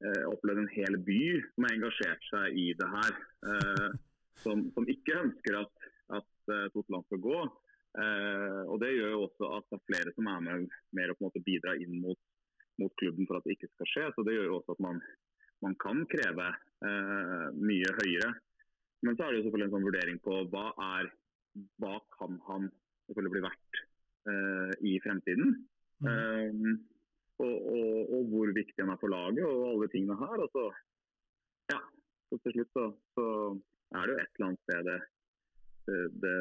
eh, 0.05 0.23
opplevd 0.29 0.63
en 0.63 0.71
hel 0.75 0.97
by 1.07 1.21
som 1.53 1.67
har 1.67 1.75
engasjert 1.77 2.29
seg 2.29 2.57
i 2.57 2.67
det 2.77 2.89
her. 2.95 3.19
Eh, 3.51 3.89
som, 4.41 4.63
som 4.75 4.87
ikke 4.89 5.19
ønsker 5.25 5.59
at, 5.61 5.89
at 6.17 6.53
eh, 6.53 6.67
Totland 6.75 7.07
skal 7.07 7.23
gå. 7.23 7.39
Eh, 8.01 8.61
og 8.67 8.77
Det 8.83 8.93
gjør 8.95 9.15
jo 9.15 9.23
også 9.27 9.49
at 9.57 9.67
det 9.69 9.79
er 9.79 9.87
flere 9.89 10.13
som 10.15 10.29
er 10.31 10.45
med 10.45 10.77
mer 10.97 11.11
å 11.11 11.17
på 11.17 11.25
en 11.25 11.29
måte 11.29 11.43
bidra 11.45 11.75
inn 11.79 11.97
mot, 12.03 12.19
mot 12.81 12.93
klubben 13.01 13.27
for 13.29 13.39
at 13.39 13.47
det 13.47 13.57
ikke 13.57 13.71
skal 13.73 13.91
skje. 13.93 14.05
Så 14.15 14.25
Det 14.27 14.37
gjør 14.37 14.49
jo 14.49 14.59
også 14.59 14.77
at 14.77 14.85
man, 14.87 15.01
man 15.65 15.77
kan 15.83 16.05
kreve 16.11 16.47
eh, 16.87 17.47
mye 17.57 17.97
høyere. 18.01 18.31
Men 19.01 19.17
så 19.17 19.25
er 19.25 19.33
det 19.33 19.41
jo 19.41 19.47
selvfølgelig 19.49 19.69
en 19.69 19.75
sånn 19.75 19.89
vurdering 19.89 20.21
på 20.23 20.43
hva 20.53 20.67
er 20.95 21.11
hva 21.81 21.97
kan 22.15 22.37
han 22.47 22.69
selvfølgelig 23.09 23.33
bli 23.33 23.43
verdt 23.43 23.79
eh, 24.31 24.73
i 24.87 24.93
fremtiden. 25.03 25.55
Mm. 26.01 26.77
Og, 27.41 27.69
og, 28.15 28.25
hvor 28.31 28.51
viktig 28.53 28.77
han 28.83 28.93
er 28.93 28.99
for 29.01 29.11
laget 29.13 29.45
og 29.47 29.69
alle 29.71 29.87
tingene 29.93 30.17
her. 30.19 30.43
Og 30.45 30.49
så, 30.53 30.65
ja, 31.73 31.79
så 32.29 32.39
til 32.43 32.57
slutt 32.57 32.75
så, 32.77 32.85
så 33.17 33.25
er 33.97 34.05
det 34.05 34.13
jo 34.13 34.19
et 34.21 34.35
eller 34.35 34.49
annet 34.49 34.65
sted 34.67 34.91
det, 34.91 34.99
det, 36.23 36.35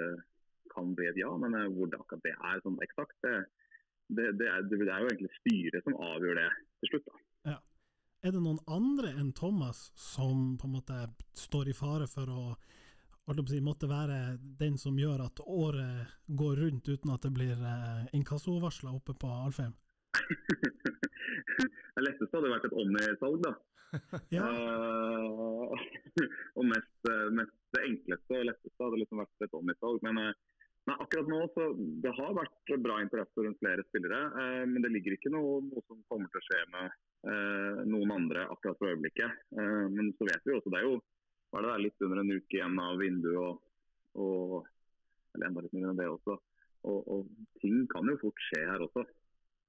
kan 0.70 0.92
bli 0.94 1.08
et 1.10 1.16
ja, 1.18 1.30
men 1.42 1.56
eh, 1.58 1.70
hvor 1.74 1.88
det 1.90 1.98
akkurat 1.98 2.22
det 2.22 2.36
er 2.36 2.60
sånn 2.62 2.76
eksakt, 2.84 3.16
det, 3.26 4.28
det, 4.38 4.46
er, 4.46 4.68
det 4.70 4.76
er 4.84 5.02
jo 5.02 5.08
egentlig 5.08 5.32
styret 5.40 5.86
som 5.86 5.96
avgjør 5.98 6.38
det 6.38 6.46
til 6.82 6.92
slutt. 6.92 7.08
da. 7.08 7.24
Er 8.20 8.34
det 8.34 8.40
noen 8.44 8.60
andre 8.68 9.14
enn 9.16 9.30
Thomas 9.32 9.86
som 9.96 10.58
på 10.60 10.68
en 10.68 10.74
måte 10.74 10.96
står 11.40 11.70
i 11.72 11.76
fare 11.76 12.04
for 12.10 12.28
å 12.28 12.42
si, 13.48 13.60
måtte 13.64 13.88
være 13.88 14.36
den 14.60 14.76
som 14.80 14.98
gjør 14.98 15.22
at 15.24 15.40
året 15.46 16.10
går 16.28 16.60
rundt 16.60 16.90
uten 16.90 17.14
at 17.14 17.24
det 17.24 17.30
blir 17.32 17.56
eh, 17.56 18.10
inkassovarsler 18.18 18.92
oppe 18.98 19.14
på 19.16 19.30
Alfheim? 19.46 19.72
det 21.94 22.04
letteste 22.04 22.36
hadde 22.36 22.52
vært 22.52 22.68
et 22.68 22.78
Omni-salg, 22.82 23.44
da. 23.44 23.52
Ja, 24.36 24.46
uh, 24.46 25.74
og 26.58 26.66
mest, 26.70 27.08
eh, 27.10 27.26
mest 27.34 27.56
det 27.74 27.82
enkleste 27.88 28.36
og 28.38 28.46
letteste 28.46 28.84
hadde 28.84 29.00
liksom 29.00 29.22
vært 29.22 29.46
et 29.46 29.56
Omni-salg. 29.58 29.98
Men 30.06 30.20
eh, 30.22 30.36
nei, 30.86 30.96
akkurat 30.96 31.30
nå 31.30 31.40
så 31.56 31.66
det 32.04 32.12
har 32.14 32.36
vært 32.38 32.74
bra 32.84 33.00
interesse 33.02 33.46
rundt 33.46 33.58
flere 33.62 33.86
spillere. 33.88 34.20
Uh, 34.36 34.64
men 34.70 34.86
det 34.86 34.92
ligger 34.94 35.16
ikke 35.16 35.34
noe, 35.34 35.58
noe 35.66 35.82
som 35.88 36.02
kommer 36.10 36.30
til 36.30 36.42
å 36.42 36.46
skje 36.48 36.66
med 36.74 36.98
noen 37.84 38.12
andre 38.14 38.46
akkurat 38.48 38.78
for 38.80 38.88
øyeblikket. 38.88 39.42
Men 39.52 40.06
så 40.16 40.24
vet 40.24 40.40
vi 40.46 40.54
jo 40.54 40.56
også, 40.56 40.70
det 40.72 40.78
er 40.78 40.86
jo 40.86 40.94
hva 41.50 41.58
er 41.58 41.66
det 41.66 41.72
der, 41.74 41.82
litt 41.84 42.04
under 42.06 42.20
en 42.22 42.30
uke 42.32 42.56
igjen 42.56 42.78
av 42.80 42.94
vinduet. 42.96 43.42
og, 43.44 43.58
og 44.16 44.70
eller 45.34 45.50
enda 45.50 45.64
litt 45.64 45.74
mindre 45.76 45.92
enn 45.92 46.00
det 46.00 46.08
også. 46.10 46.36
Og, 46.88 47.00
og 47.12 47.60
ting 47.60 47.82
kan 47.92 48.08
jo 48.08 48.16
fort 48.22 48.46
skje 48.48 48.62
her 48.66 48.84
også. 48.86 49.04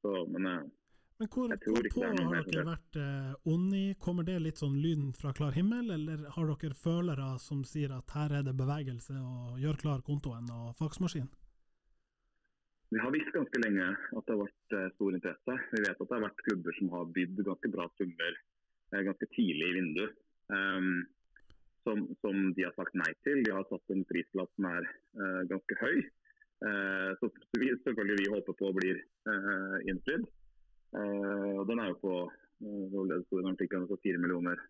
Så, 0.01 0.13
men 0.33 0.47
eh, 0.49 0.69
men 1.21 1.29
hvor, 1.29 1.51
på 1.93 2.01
har 2.01 2.47
dere 2.49 2.63
vært 2.65 2.97
eh, 2.97 3.33
onde? 3.45 3.81
Kommer 4.01 4.25
det 4.25 4.39
litt 4.41 4.57
sånn 4.57 4.79
lyden 4.81 5.11
fra 5.13 5.29
klar 5.37 5.53
himmel, 5.53 5.91
eller 5.93 6.23
har 6.33 6.47
dere 6.49 6.73
følere 6.73 7.27
som 7.43 7.59
sier 7.61 7.93
at 7.93 8.09
her 8.17 8.33
er 8.39 8.47
det 8.47 8.55
bevegelse 8.57 9.13
og 9.21 9.59
gjør 9.61 9.77
klar 9.83 10.01
kontoen 10.07 10.49
og 10.49 10.71
faksmaskin? 10.79 11.29
Vi 12.91 12.99
har 12.99 13.13
visst 13.13 13.29
ganske 13.35 13.61
lenge 13.61 13.85
at 13.85 14.25
det 14.25 14.33
har 14.33 14.41
vært 14.41 14.75
eh, 14.79 14.87
stor 14.95 15.19
interesse. 15.19 15.59
Vi 15.75 15.83
vet 15.85 15.93
at 15.93 16.01
det 16.01 16.17
har 16.17 16.25
vært 16.25 16.41
klubber 16.47 16.77
som 16.79 16.89
har 16.95 17.13
bydd 17.19 17.43
ganske 17.51 17.71
bra 17.77 17.85
summer 17.99 18.33
eh, 18.33 19.03
ganske 19.11 19.29
tidlig 19.37 19.69
i 19.69 19.75
vinduet. 19.77 20.17
Um, 20.51 21.05
som, 21.85 22.01
som 22.25 22.49
de 22.57 22.65
har 22.65 22.73
sagt 22.75 22.97
nei 22.97 23.13
til. 23.21 23.45
De 23.45 23.53
har 23.53 23.69
satt 23.69 23.93
en 23.93 24.03
prislapp 24.09 24.49
som 24.57 24.67
er 24.73 24.89
uh, 25.21 25.41
ganske 25.53 25.77
høy. 25.79 26.01
Eh, 26.61 27.11
så 27.19 27.29
vi, 27.59 27.67
selvfølgelig 27.83 28.17
vi 28.25 28.33
håper 28.35 28.53
på 28.53 28.69
blir 28.77 28.99
uh, 29.29 29.77
innfridd. 29.89 30.27
Eh, 30.93 31.53
og 31.57 31.65
den 31.69 31.81
er 31.81 31.89
jo 31.89 31.97
på 32.03 32.13
uh, 32.29 32.99
det 33.09 33.17
sto 33.25 33.39
i 33.41 33.47
en 33.49 33.87
på 33.89 33.97
4 34.03 34.21
millioner 34.21 34.61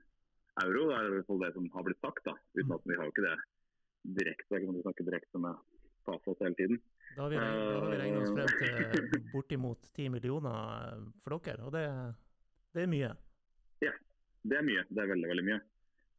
euro. 0.64 0.86
Det 0.88 0.96
er 0.96 1.10
i 1.10 1.14
hvert 1.18 1.28
fall 1.28 1.44
det 1.44 1.52
som 1.58 1.68
har 1.76 1.88
blitt 1.88 2.00
sagt. 2.06 2.24
da, 2.30 2.38
uten 2.56 2.78
at 2.78 2.88
Vi 2.88 2.96
har 2.96 3.04
jo 3.04 3.14
ikke 3.16 3.28
det 3.28 3.36
direkte. 4.22 4.56
Jeg 4.56 4.64
kan 4.64 4.72
ikke 4.72 4.88
snakke 4.88 5.08
direkte 5.10 5.44
med 5.48 5.60
Fafos 6.08 6.40
hele 6.40 6.56
tiden. 6.56 6.80
Da 7.18 7.28
har 7.28 7.34
vi, 7.34 7.42
vi 7.92 8.00
regnet 8.00 8.22
oss 8.24 8.32
frem 8.32 9.10
til 9.12 9.28
bortimot 9.34 9.92
10 9.92 10.08
millioner 10.16 11.04
for 11.26 11.36
dere, 11.36 11.68
og 11.68 11.76
det, 11.76 11.84
det 12.72 12.86
er 12.86 12.90
mye. 12.96 13.12
Ja, 13.84 13.92
Det 14.48 14.58
er 14.58 14.64
mye. 14.66 14.88
Det 14.88 15.04
er 15.04 15.12
veldig, 15.12 15.28
veldig 15.34 15.48
mye. 15.52 15.60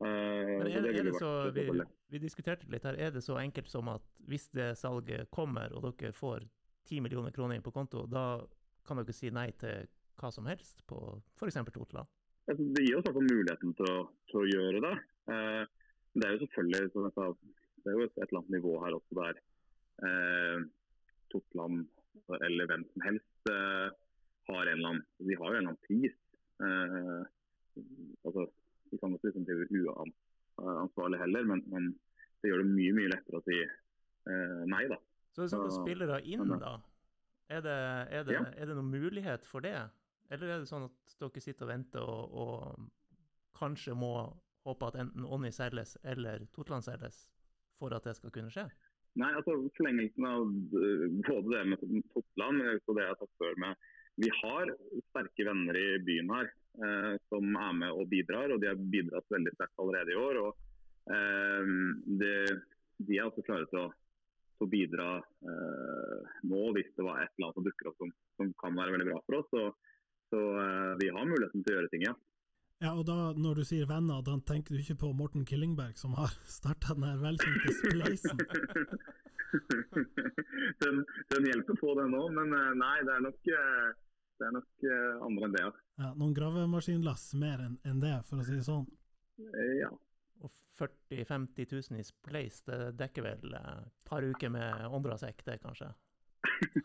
Eh, 0.02 0.48
Men 0.58 0.66
er, 0.66 0.82
det, 0.82 0.94
er 0.98 1.06
det 1.06 1.14
så, 1.18 1.30
vi, 1.54 1.66
vi 2.10 2.20
diskuterte 2.22 2.68
litt 2.72 2.86
her, 2.86 2.98
er 2.98 3.12
det 3.14 3.22
så 3.24 3.38
enkelt 3.40 3.70
som 3.70 3.90
at 3.92 4.04
hvis 4.30 4.48
det 4.56 4.72
salget 4.80 5.30
kommer, 5.34 5.72
og 5.76 5.86
dere 5.86 6.14
får 6.16 6.46
10 6.90 7.04
millioner 7.04 7.34
kroner 7.34 7.58
inn 7.58 7.64
på 7.64 7.74
konto, 7.74 8.06
da 8.10 8.42
kan 8.86 8.98
dere 8.98 9.14
si 9.14 9.30
nei 9.30 9.50
til 9.60 9.86
hva 10.18 10.30
som 10.34 10.48
helst 10.50 10.82
på 10.90 10.98
f.eks. 11.38 11.60
Totland? 11.72 12.10
Det 12.50 12.82
gir 12.82 12.98
oss 12.98 13.06
i 13.06 13.14
muligheten 13.14 13.74
til 13.78 13.88
å, 13.88 13.98
til 14.30 14.42
å 14.42 14.48
gjøre 14.50 14.82
det. 14.82 14.94
Eh, 15.30 15.62
det 16.18 16.26
er 16.26 16.34
jo 16.34 16.44
selvfølgelig 16.44 16.92
som 16.92 17.06
jeg 17.06 17.16
sa, 17.16 17.28
det 17.82 17.92
er 17.92 17.98
jo 17.98 18.06
et, 18.06 18.16
et 18.18 18.26
eller 18.26 18.40
annet 18.42 18.56
nivå 18.58 18.72
her 18.82 18.96
også 18.98 19.18
der 19.18 19.38
eh, 20.06 20.64
Totland 21.32 21.86
eller 22.42 22.68
hvem 22.70 22.84
som 22.90 23.04
helst 23.06 23.50
eh, 23.50 23.88
har 24.50 24.66
en 24.66 24.74
eller 24.74 24.90
annen 24.90 25.04
De 25.22 25.38
har 25.38 25.46
jo 25.46 25.54
en 25.54 25.62
eller 25.62 25.72
annen 25.72 25.86
pris. 25.86 26.18
Eh, 26.62 27.22
altså, 28.26 28.46
vi 28.92 29.00
kan 29.00 29.14
ikke 29.16 29.30
liksom 29.30 29.46
bli 29.48 29.82
uansvarlig 30.62 31.18
heller, 31.22 31.48
men, 31.48 31.64
men 31.72 31.90
det 32.42 32.50
gjør 32.52 32.62
det 32.62 32.70
mye 32.74 32.94
mye 32.98 33.10
lettere 33.14 33.40
å 33.40 33.44
si 33.46 33.58
eh, 33.62 34.62
nei, 34.68 34.84
da. 34.92 34.98
Så 35.32 35.48
sånne 35.48 35.70
Ja, 35.70 35.76
spillere 35.80 36.20
inn, 36.28 36.44
da. 36.60 36.76
Er 37.52 37.64
det, 37.64 37.76
er, 38.12 38.24
det, 38.28 38.36
Ja. 38.36 38.44
er 38.52 38.68
det 38.68 38.76
noen 38.76 38.92
mulighet 38.92 39.44
for 39.48 39.64
det? 39.64 39.76
Eller 40.32 40.48
er 40.54 40.62
det 40.62 40.68
sånn 40.70 40.86
at 40.88 41.16
dere 41.20 41.42
sitter 41.44 41.66
og 41.66 41.72
venter 41.72 42.04
og, 42.08 42.36
og 42.42 43.58
kanskje 43.58 43.96
må 43.96 44.12
håpe 44.66 44.88
at 44.88 44.96
enten 45.02 45.26
Onni 45.26 45.50
selges 45.52 45.96
eller 46.04 46.46
Totland 46.54 46.86
selges 46.86 47.26
for 47.80 47.92
at 47.96 48.06
det 48.06 48.14
skal 48.16 48.32
kunne 48.34 48.52
skje? 48.52 48.68
Nei, 49.20 49.28
altså 49.36 49.58
forlengelsen 49.76 50.24
av 50.24 50.46
øh, 50.48 51.02
både 51.26 51.50
det 51.52 51.64
med 51.68 51.82
Totland 52.14 52.62
og 52.64 52.94
det 52.96 53.02
jeg 53.04 53.10
har 53.10 53.18
sagt 53.20 53.34
før 53.42 53.58
med 53.60 53.88
Vi 54.22 54.30
har 54.38 54.72
sterke 55.10 55.44
venner 55.48 55.76
i 55.76 55.88
byen 56.06 56.32
her 56.32 56.48
eh, 56.78 57.14
som 57.28 57.56
er 57.56 57.74
med 57.78 57.96
og 57.96 58.08
bidrar, 58.10 58.54
og 58.54 58.62
de 58.62 58.70
har 58.70 58.86
bidratt 58.94 59.34
veldig 59.34 59.54
sterkt 59.56 59.82
allerede 59.82 60.14
i 60.14 60.20
år. 60.20 60.40
og 60.44 61.16
eh, 61.16 61.72
det, 62.22 62.36
De 62.98 63.18
er 63.18 63.28
også 63.28 63.44
klare 63.46 63.68
til 63.70 63.84
å, 63.84 63.86
til 64.56 64.66
å 64.66 64.72
bidra 64.72 65.08
eh, 65.20 66.34
nå 66.50 66.66
hvis 66.76 66.92
det 66.96 67.06
var 67.06 67.22
et 67.22 67.32
eller 67.36 67.48
annet 67.48 67.60
som 67.60 67.68
dukker 67.68 67.92
opp 67.92 68.04
som, 68.04 68.12
som 68.40 68.52
kan 68.62 68.76
være 68.78 68.96
veldig 68.96 69.08
bra 69.12 69.22
for 69.26 69.40
oss. 69.40 69.54
Så, 69.54 69.64
så 70.34 70.44
eh, 70.66 70.92
vi 71.02 71.14
har 71.14 71.28
muligheten 71.28 71.64
til 71.64 71.74
å 71.74 71.80
gjøre 71.80 71.94
ting, 71.94 72.06
ja. 72.10 72.18
Ja, 72.82 72.96
og 72.98 73.04
da, 73.06 73.30
når 73.38 73.60
du 73.60 73.66
sier 73.66 73.86
venner, 73.86 74.24
da 74.26 74.34
tenker 74.42 74.74
du 74.74 74.80
ikke 74.82 74.98
på 75.04 75.12
Morten 75.14 75.44
Killingberg, 75.46 75.94
som 76.00 76.16
har 76.18 76.32
starta 76.58 76.96
den 76.96 77.06
her 77.06 77.20
velkjente 77.22 77.76
spleisen? 77.78 78.40
den, 80.82 81.04
den 81.30 81.46
hjelper 81.46 81.78
på, 81.78 81.92
den 82.00 82.16
òg, 82.18 82.32
men 82.34 82.56
eh, 82.58 82.72
nei, 82.80 82.96
det 83.06 83.14
er 83.14 83.22
nok, 83.28 83.52
eh, 83.54 83.92
det 84.42 84.48
er 84.50 84.54
nok 84.58 84.86
eh, 84.90 85.26
andre 85.28 85.48
enn 85.48 85.54
det. 85.56 85.62
ja. 85.62 85.72
Ja, 86.02 86.08
noen 86.18 86.32
gravemaskinlass 86.34 87.28
mer 87.38 87.60
enn 87.62 87.76
en 87.86 88.00
det, 88.02 88.16
for 88.26 88.42
å 88.42 88.46
si 88.46 88.56
det 88.58 88.66
sånn. 88.66 88.88
Eh, 89.38 89.76
Ja. 89.84 89.92
Og 90.42 90.50
40 90.74 91.20
000-50 91.22 91.68
000 91.92 92.00
i 92.00 92.02
Splace, 92.02 92.64
det 92.66 92.78
dekker 92.98 93.22
vel 93.22 93.52
et 93.54 93.92
par 94.08 94.24
uker 94.26 94.50
med 94.50 94.88
Ondrasek, 94.90 95.44
det 95.46 95.60
kanskje? 95.62 95.92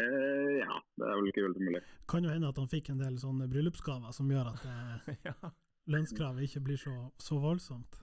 Eh, 0.00 0.58
ja, 0.62 0.76
det 0.96 1.06
er 1.06 1.16
vel 1.18 1.28
ikke 1.30 1.42
veldig 1.44 1.64
mulig. 1.66 1.80
Kan 2.08 2.24
jo 2.24 2.30
hende 2.30 2.48
at 2.52 2.58
han 2.60 2.68
fikk 2.70 2.90
en 2.92 3.00
del 3.00 3.16
sånne 3.20 3.48
bryllupsgaver 3.50 4.12
som 4.14 4.28
gjør 4.30 4.50
at 4.52 4.62
eh, 4.70 5.08
ja. 5.28 5.50
lønnskravet 5.90 6.46
ikke 6.46 6.62
blir 6.68 6.78
så, 6.80 6.92
så 7.20 7.38
voldsomt. 7.42 7.98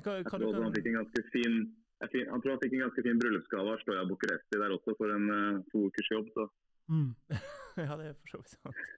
Hva, 0.00 0.14
Jeg 0.22 0.26
tror 0.30 0.46
du 0.56 0.62
han 0.64 0.74
fikk 0.74 0.88
en 0.90 0.96
ganske 1.02 1.24
fin 1.34 1.58
jeg 2.02 2.10
fin- 2.14 2.30
han 2.32 2.40
tror 2.42 2.56
han 2.56 2.62
fikk 2.64 2.74
en 2.78 2.84
ganske 2.86 3.04
fin 3.06 3.20
bryllupsgave 3.22 3.74
av 3.76 3.82
Stoja 3.84 4.06
Bucuresti 4.08 4.58
der 4.60 4.72
også 4.74 4.96
for 4.98 5.12
en 5.14 5.28
uh, 5.30 5.60
to 5.70 5.84
ukers 5.90 6.08
jobb. 6.10 6.32
Så. 6.34 6.48
Mm. 6.90 7.10
ja, 7.86 7.92
det 8.00 8.06
er 8.10 8.20
for 8.20 8.28
så 8.34 8.38
vidt 8.42 8.54
sant. 8.54 8.80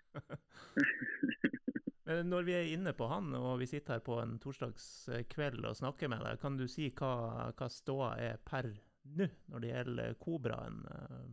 Men 2.06 2.28
når 2.30 2.42
vi 2.46 2.54
er 2.54 2.68
inne 2.70 2.92
på 2.94 3.08
han, 3.10 3.32
og 3.34 3.58
vi 3.58 3.66
sitter 3.66 3.96
her 3.96 4.02
på 4.06 4.14
en 4.22 4.36
torsdagskveld 4.42 5.64
og 5.66 5.78
snakker 5.78 6.08
med 6.10 6.20
deg, 6.22 6.38
kan 6.38 6.58
du 6.58 6.66
si 6.70 6.84
hva, 6.94 7.12
hva 7.50 7.68
ståa 7.72 8.10
er 8.22 8.36
per 8.46 8.66
nå 9.16 9.26
når 9.50 9.58
det 9.62 9.72
gjelder 9.72 10.18
Kobraen, 10.22 10.78
eh, 10.90 11.26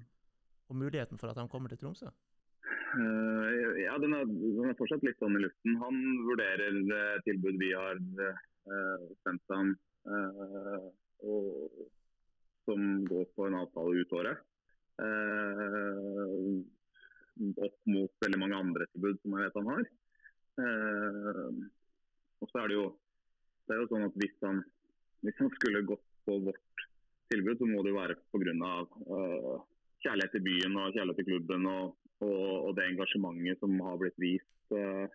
og 0.70 0.76
muligheten 0.82 1.18
for 1.22 1.28
at 1.30 1.40
han 1.42 1.52
kommer 1.52 1.70
til 1.70 1.80
Tromsø? 1.82 2.10
Uh, 2.94 3.74
ja, 3.82 3.94
den 4.02 4.14
er, 4.14 4.24
den 4.30 4.70
er 4.70 4.78
fortsatt 4.78 5.04
litt 5.06 5.20
sånn 5.22 5.38
i 5.38 5.44
luften. 5.44 5.78
Han 5.82 5.96
vurderer 6.28 6.74
uh, 6.90 7.22
tilbud 7.26 7.58
vi 7.62 7.72
har 7.74 7.98
uh, 7.98 9.08
sendt 9.26 9.54
ham, 9.54 9.74
eh, 10.08 10.86
og, 11.28 11.88
som 12.68 12.84
går 13.10 13.26
på 13.36 13.48
en 13.48 13.58
avtale 13.60 14.04
ut 14.04 14.16
året. 14.20 14.44
Eh, 15.02 16.62
opp 17.66 17.78
mot 17.90 18.12
veldig 18.22 18.40
mange 18.40 18.60
andre 18.60 18.86
tilbud 18.92 19.18
som 19.22 19.34
jeg 19.34 19.48
vet 19.48 19.58
han 19.60 19.72
har. 19.72 19.88
Eh, 20.64 21.54
og 22.44 22.52
så 22.52 22.62
er 22.62 22.70
det 22.70 22.78
jo 22.78 22.86
det 23.68 23.76
er 23.76 23.84
jo 23.84 23.90
sånn 23.92 24.08
at 24.08 24.16
hvis 24.20 24.34
han, 24.44 24.58
hvis 25.24 25.38
han 25.40 25.52
skulle 25.56 25.86
gått 25.88 26.04
på 26.28 26.36
vårt 26.44 26.86
tilbud, 27.32 27.58
så 27.60 27.68
må 27.70 27.84
det 27.84 27.94
jo 27.94 28.00
være 28.00 28.18
pga. 28.34 28.72
Uh, 29.08 29.62
kjærlighet 30.04 30.34
til 30.36 30.44
byen 30.44 30.80
og 30.82 30.96
kjærlighet 30.96 31.22
til 31.22 31.30
klubben 31.30 31.68
og, 31.72 31.94
og, 32.26 32.42
og 32.68 32.72
det 32.76 32.90
engasjementet 32.90 33.62
som 33.64 33.78
har 33.86 34.02
blitt 34.02 34.20
vist 34.20 34.76
uh, 34.76 35.08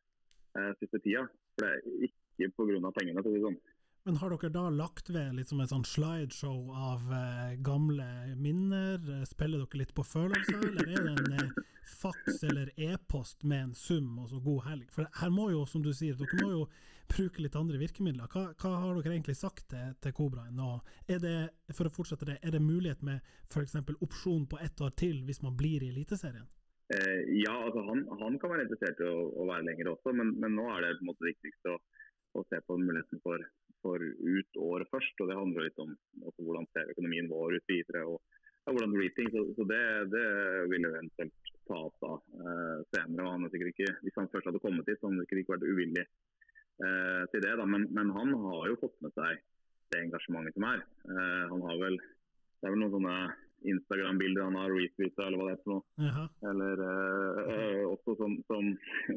siste 0.81 1.03
tida. 1.05 1.26
For 1.59 1.66
det 1.66 1.74
er 1.74 2.09
ikke 2.09 2.51
pga. 2.57 2.93
pengene. 2.97 3.20
For 3.20 3.29
å 3.29 3.37
si 3.37 3.45
sånn. 3.45 3.61
Men 4.07 4.16
har 4.16 4.32
dere 4.32 4.51
da 4.53 4.68
lagt 4.72 5.11
ved 5.11 5.34
litt 5.36 5.51
som 5.51 5.61
et 5.61 5.72
sånn 5.72 5.84
slideshow 5.84 6.70
av 6.72 7.11
eh, 7.12 7.57
gamle 7.64 8.07
minner? 8.40 9.01
Eh, 9.18 9.24
Spiller 9.28 9.64
dere 9.64 9.82
litt 9.82 9.94
på 9.96 10.05
følelser, 10.07 10.62
eller 10.70 10.92
er 10.94 11.09
det 11.09 11.14
en 11.16 11.40
eh, 11.42 11.59
faks 11.99 12.44
eller 12.49 12.70
e-post 12.76 13.44
med 13.44 13.66
en 13.66 13.74
sum 13.76 14.14
og 14.22 14.30
så 14.30 14.40
god 14.44 14.62
helg? 14.70 14.92
For 14.94 15.11
her 15.20 15.34
må 15.34 15.51
jo, 15.53 15.64
som 15.68 15.84
du 15.84 15.90
sier, 15.92 16.16
dere 16.16 16.40
må 16.40 16.53
jo 16.55 16.62
bruke 17.09 17.42
litt 17.42 17.57
andre 17.57 17.80
virkemidler. 17.80 18.28
Hva, 18.32 18.51
hva 18.61 18.74
har 18.82 19.01
dere 19.01 19.14
egentlig 19.16 19.36
sagt 19.38 19.68
til, 19.72 19.94
til 20.03 20.14
Kobraen? 20.16 20.57
nå? 20.57 20.78
er 21.09 21.20
det, 21.22 21.36
for 21.76 21.88
å 21.88 21.92
fortsette 21.92 22.28
det, 22.28 22.38
er 22.42 22.55
det 22.55 22.62
mulighet 22.64 23.03
med 23.05 23.20
f.eks. 23.49 23.76
opsjon 23.99 24.46
på 24.49 24.61
ett 24.64 24.80
år 24.84 24.94
til 24.96 25.22
hvis 25.26 25.42
man 25.44 25.57
blir 25.57 25.84
i 25.84 25.92
Eliteserien? 25.92 26.49
Eh, 26.94 27.22
ja, 27.42 27.53
altså 27.53 27.82
han, 27.84 28.07
han 28.20 28.38
kan 28.40 28.53
være 28.55 28.64
interessert 28.64 29.01
i 29.05 29.09
å, 29.09 29.28
å 29.36 29.49
være 29.49 29.66
lenger 29.68 29.90
også, 29.92 30.12
men, 30.16 30.32
men 30.40 30.55
nå 30.57 30.68
er 30.72 30.84
det 30.84 30.94
på 30.96 31.05
en 31.05 31.11
måte 31.11 31.28
viktigst 31.28 31.68
å, 31.68 31.74
å 32.40 32.44
se 32.49 32.61
på 32.64 32.78
muligheten 32.80 33.20
for, 33.24 33.44
for 33.85 34.03
ut 34.03 34.61
året 34.62 34.91
først. 34.93 35.20
og 35.20 35.31
Det 35.31 35.39
handler 35.39 35.66
litt 35.68 35.83
om 35.83 35.95
altså, 36.24 36.45
hvordan 36.45 36.68
ser 36.72 36.93
økonomien 36.95 37.31
vår 37.31 37.59
ut 37.59 37.72
videre. 37.72 38.05
og 38.07 38.20
ja, 38.68 38.72
hvordan 38.72 38.93
det 38.93 39.01
blir 39.01 39.14
ting. 39.16 39.31
Så, 39.33 39.45
så 39.57 39.64
det, 39.64 39.83
det 40.12 40.24
vil 40.72 40.85
jo 40.85 40.95
eventuelt 40.95 41.53
ta 41.68 41.79
opp 41.89 42.09
av 42.09 42.18
eh, 42.37 42.81
senere. 42.93 43.24
og 43.24 43.33
han 43.33 43.47
er 43.47 43.53
sikkert 43.55 43.74
ikke, 43.74 43.95
Hvis 44.05 44.18
han 44.20 44.31
først 44.33 44.51
hadde 44.51 44.64
kommet 44.64 44.89
hit, 44.89 45.01
så 45.01 45.09
hadde 45.09 45.16
han 45.16 45.24
sikkert 45.24 45.43
ikke 45.43 45.55
vært 45.57 45.68
uvillig 45.72 46.05
eh, 46.05 47.24
til 47.33 47.45
det. 47.45 47.55
da, 47.61 47.64
men, 47.64 47.89
men, 47.97 48.12
han 48.16 48.35
har 48.45 48.68
jo 48.68 48.81
fått 48.83 48.99
med 49.05 49.14
seg 49.16 49.43
det 49.89 50.03
engasjementet 50.05 50.57
som 50.59 50.68
er. 50.68 50.85
Eh, 51.09 51.45
han 51.53 51.68
har 51.68 51.85
vel, 51.85 52.01
Det 52.59 52.68
er 52.68 52.74
vel 52.74 52.83
noen 52.83 52.97
sånne 52.99 53.18
Instagram-bilder 53.72 54.45
han 54.45 54.59
har 54.59 54.74
retweeta, 54.74 55.26
eller 55.26 55.41
hva 55.41 55.49
det 55.49 55.55
er 55.57 55.62
for 55.64 55.74
noe. 55.74 56.26
Eller 56.51 56.83
eh, 56.87 57.53
eh, 57.55 57.85
også 57.89 58.18
som, 58.20 58.37
som 58.51 58.68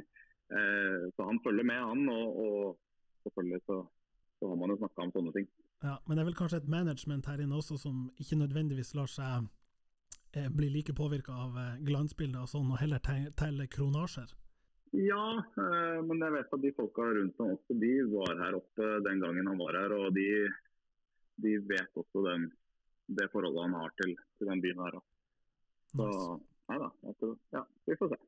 eh, 0.58 1.10
Så 1.16 1.28
han 1.28 1.42
følger 1.46 1.68
med, 1.68 1.82
han. 1.92 2.08
Og, 2.10 2.40
og 2.46 3.26
selvfølgelig 3.26 3.62
så, 3.68 3.82
så 4.42 4.50
har 4.50 4.58
man 4.58 4.74
jo 4.74 4.78
snakka 4.82 5.06
om 5.06 5.12
sånne 5.14 5.32
ting. 5.38 5.48
Ja, 5.86 5.96
men 6.08 6.18
det 6.18 6.24
er 6.24 6.30
vel 6.32 6.38
kanskje 6.38 6.60
et 6.64 6.70
management 6.70 7.28
her 7.30 7.42
inne 7.46 7.58
også 7.62 7.78
som 7.80 8.08
ikke 8.22 8.38
nødvendigvis 8.42 8.96
lar 8.98 9.10
seg 9.10 9.48
eh, 10.34 10.48
bli 10.50 10.70
like 10.74 10.94
påvirka 10.98 11.34
av 11.46 11.58
eh, 11.62 11.78
glansbilder 11.86 12.44
og 12.46 12.50
sånn, 12.52 12.72
og 12.74 12.82
heller 12.82 13.02
teller 13.38 13.70
kronasjer? 13.70 14.34
Ja, 14.98 15.24
eh, 15.40 16.00
men 16.04 16.20
jeg 16.26 16.34
vet 16.36 16.54
at 16.58 16.62
de 16.66 16.74
folka 16.76 17.06
rundt 17.16 17.38
ham 17.40 17.54
også, 17.56 17.78
de 17.86 17.92
var 18.12 18.34
her 18.44 18.58
oppe 18.60 18.90
den 19.08 19.22
gangen 19.24 19.48
han 19.48 19.62
var 19.62 19.78
her. 19.80 19.94
Og 19.96 20.10
de, 20.18 20.26
de 21.46 21.54
vet 21.70 22.02
også 22.02 22.26
den, 22.28 22.50
det 23.08 23.30
forholdet 23.32 23.64
han 23.70 23.78
har 23.80 23.94
til, 24.02 24.18
til 24.40 24.52
den 24.52 24.62
byen 24.66 24.82
her. 24.86 24.98
da. 24.98 25.06
Så 25.94 26.08
Nice. 26.08 26.28
nei 26.72 26.78
da. 26.84 26.90
jeg 27.08 27.16
tror- 27.22 27.40
Ja, 27.56 27.64
vi 27.88 27.96
får 28.00 28.10
se. 28.16 28.20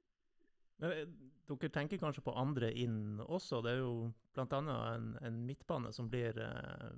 Eh, 0.82 1.04
dere 1.48 1.70
tenker 1.70 2.00
kanskje 2.02 2.24
på 2.26 2.34
andre 2.40 2.72
inn 2.72 3.20
også. 3.22 3.62
Det 3.64 3.74
er 3.74 3.84
jo 3.84 4.12
bl.a. 4.34 4.62
En, 4.96 5.12
en 5.22 5.44
midtbane 5.46 5.92
som 5.94 6.10
blir 6.10 6.40
uh, 6.40 6.94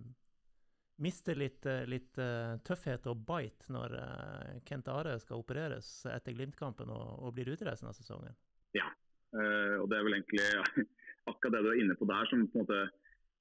Mister 1.03 1.35
litt, 1.35 1.65
eh, 1.67 1.83
litt 1.91 2.15
uh, 2.21 2.55
tøffhet 2.63 3.07
og 3.11 3.25
bite 3.27 3.73
når 3.75 3.95
uh, 3.99 4.51
Kent 4.67 4.87
Are 4.87 5.17
skal 5.19 5.41
opereres 5.41 5.89
etter 6.07 6.31
Glimt-kampen 6.37 6.91
og, 6.93 7.07
og 7.19 7.33
blir 7.35 7.51
ute 7.51 7.67
resten 7.67 7.89
av 7.89 7.97
sesongen. 7.97 8.37
Ja, 8.75 8.87
og 9.35 9.89
Det 9.91 9.97
er 9.97 10.05
vel 10.07 10.15
egentlig 10.15 10.85
akkurat 11.31 11.57
det 11.57 11.63
du 11.65 11.69
er 11.73 11.81
inne 11.81 11.97
på 11.99 12.07
der. 12.07 12.29
som 12.29 12.45
på 12.47 12.61
en 12.61 12.63
måte, 12.63 12.79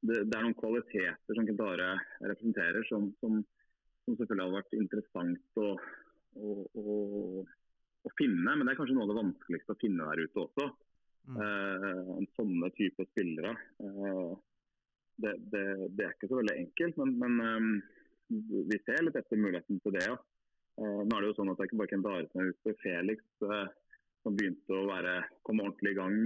Det, 0.00 0.16
det 0.26 0.34
er 0.36 0.42
noen 0.42 0.58
kvaliteter 0.58 1.36
som 1.38 1.46
Kent 1.46 1.62
Are 1.62 1.92
representerer, 2.24 2.82
som, 2.90 3.06
som, 3.22 3.38
som 4.04 4.16
selvfølgelig 4.18 4.48
hadde 4.48 4.58
vært 4.58 4.74
interessant 4.80 5.62
å, 5.62 5.68
å, 6.34 6.56
å, 6.74 6.96
å 8.04 8.12
finne. 8.18 8.54
Men 8.54 8.66
det 8.66 8.74
er 8.74 8.80
kanskje 8.80 8.96
noe 8.96 9.06
av 9.06 9.12
det 9.12 9.20
vanskeligste 9.20 9.74
å 9.74 9.80
finne 9.80 10.08
der 10.10 10.26
ute 10.26 10.44
også. 10.44 10.68
Mm. 11.24 11.40
Eh, 11.40 12.24
sånne 12.36 12.70
type 12.76 13.06
spillere. 13.08 13.54
Eh, 13.80 14.32
det, 15.24 15.34
det, 15.52 15.64
det 15.96 16.06
er 16.06 16.14
ikke 16.16 16.28
så 16.28 16.40
veldig 16.40 16.56
enkelt, 16.58 17.00
men, 17.00 17.14
men, 17.22 17.40
um, 17.40 17.74
vi 18.70 18.78
ser 18.82 19.04
litt 19.04 19.16
etter 19.18 19.40
muligheten 19.40 19.80
til 19.80 19.94
det. 19.94 20.04
Ja. 20.10 20.18
Eh, 20.80 21.00
nå 21.06 21.08
er 21.08 21.22
det 21.22 21.30
jo 21.30 21.36
sånn 21.38 21.52
at 21.52 21.60
det 21.60 21.66
er 21.66 21.70
ikke 21.70 21.80
bare 21.80 21.92
Kent 21.92 22.08
Are 22.10 22.28
som 22.28 22.42
er 22.42 22.52
ute. 22.52 22.76
Felix, 22.82 23.24
som 24.24 24.36
begynte 24.36 24.76
å 24.76 24.88
være, 24.88 25.18
komme 25.46 25.66
ordentlig 25.66 25.94
i 25.94 25.98
gang, 25.98 26.16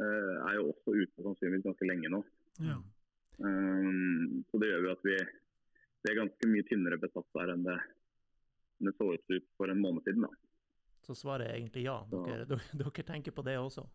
er 0.00 0.54
jo 0.56 0.70
også 0.70 0.94
ute 0.96 1.22
sannsynligvis 1.24 1.66
ganske 1.66 1.88
lenge 1.88 2.08
nå. 2.12 2.20
Ja. 2.64 2.78
Um, 3.40 4.40
så 4.48 4.60
det 4.60 4.70
gjør 4.70 4.86
jo 4.86 4.92
at 4.94 5.02
vi, 5.04 5.16
vi 6.00 6.12
er 6.12 6.18
ganske 6.18 6.48
mye 6.48 6.66
tynnere 6.68 7.00
besatt 7.00 7.28
der 7.36 7.52
enn 7.52 7.66
det, 7.66 7.76
enn 8.80 8.88
det 8.88 8.94
så 8.96 9.10
ut 9.12 9.50
for 9.60 9.72
en 9.72 9.82
måned 9.84 10.08
siden. 10.08 10.24
da. 10.24 10.49
Så 11.00 11.16
svaret 11.16 11.48
er 11.48 11.56
egentlig 11.56 11.86
ja. 11.86 11.96
Dere, 12.12 12.44
dere, 12.46 13.04
tenker 13.06 13.34
på 13.34 13.44
det 13.46 13.56
også? 13.58 13.86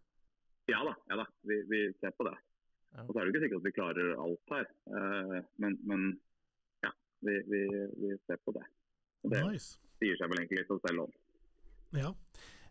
Ja 0.72 0.82
da, 0.86 0.95
ja 1.10 1.20
da. 1.22 1.26
Vi, 1.45 1.62
vi 1.70 1.82
ser 2.01 2.14
på 2.18 2.26
det. 2.28 2.36
Ja. 2.95 3.03
Og 3.03 3.12
så 3.12 3.20
er 3.20 3.26
det 3.28 3.34
ikke 3.34 3.43
sikkert 3.43 3.62
at 3.62 3.68
vi 3.68 3.76
klarer 3.76 4.12
alt 4.24 4.53
her, 4.53 4.68
eh, 4.97 5.47
men, 5.62 5.78
men 5.84 6.06
ja, 6.86 6.91
vi, 7.28 7.34
vi, 7.51 7.62
vi 8.01 8.12
ser 8.26 8.39
på 8.45 8.53
det. 8.56 8.64
Og 9.26 9.34
det 9.34 9.41
Nice. 9.49 9.76
sier 9.99 10.18
seg 10.20 10.32
vel 10.32 10.41
egentlig 10.41 10.62
litt 10.62 10.86
selv 10.88 11.03
om. 11.03 11.18
Ja. 11.95 12.14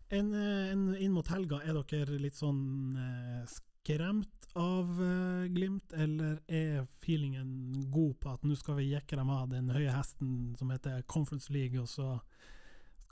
En, 0.09 0.33
eh, 0.33 0.71
en, 0.73 0.87
inn 0.97 1.13
mot 1.13 1.29
helga, 1.29 1.61
er 1.61 1.77
dere 1.77 2.17
litt 2.21 2.39
sånn 2.39 2.63
eh, 2.97 3.45
skremt 3.53 4.49
av 4.57 4.97
Glimt, 5.51 5.93
eller 5.93 6.39
er 6.47 6.85
feelingen 7.03 7.85
god 7.91 8.13
på 8.23 8.33
at 8.33 8.45
nå 8.47 8.55
skal 8.57 8.79
vi 8.79 8.87
jekke 8.93 9.17
dem 9.19 9.29
av 9.29 9.49
den 9.51 9.67
høye 9.75 9.91
hesten 9.91 10.55
som 10.57 10.71
heter 10.71 11.03
Conference 11.11 11.51
League, 11.53 11.77
og 11.81 11.91
så 11.91 12.15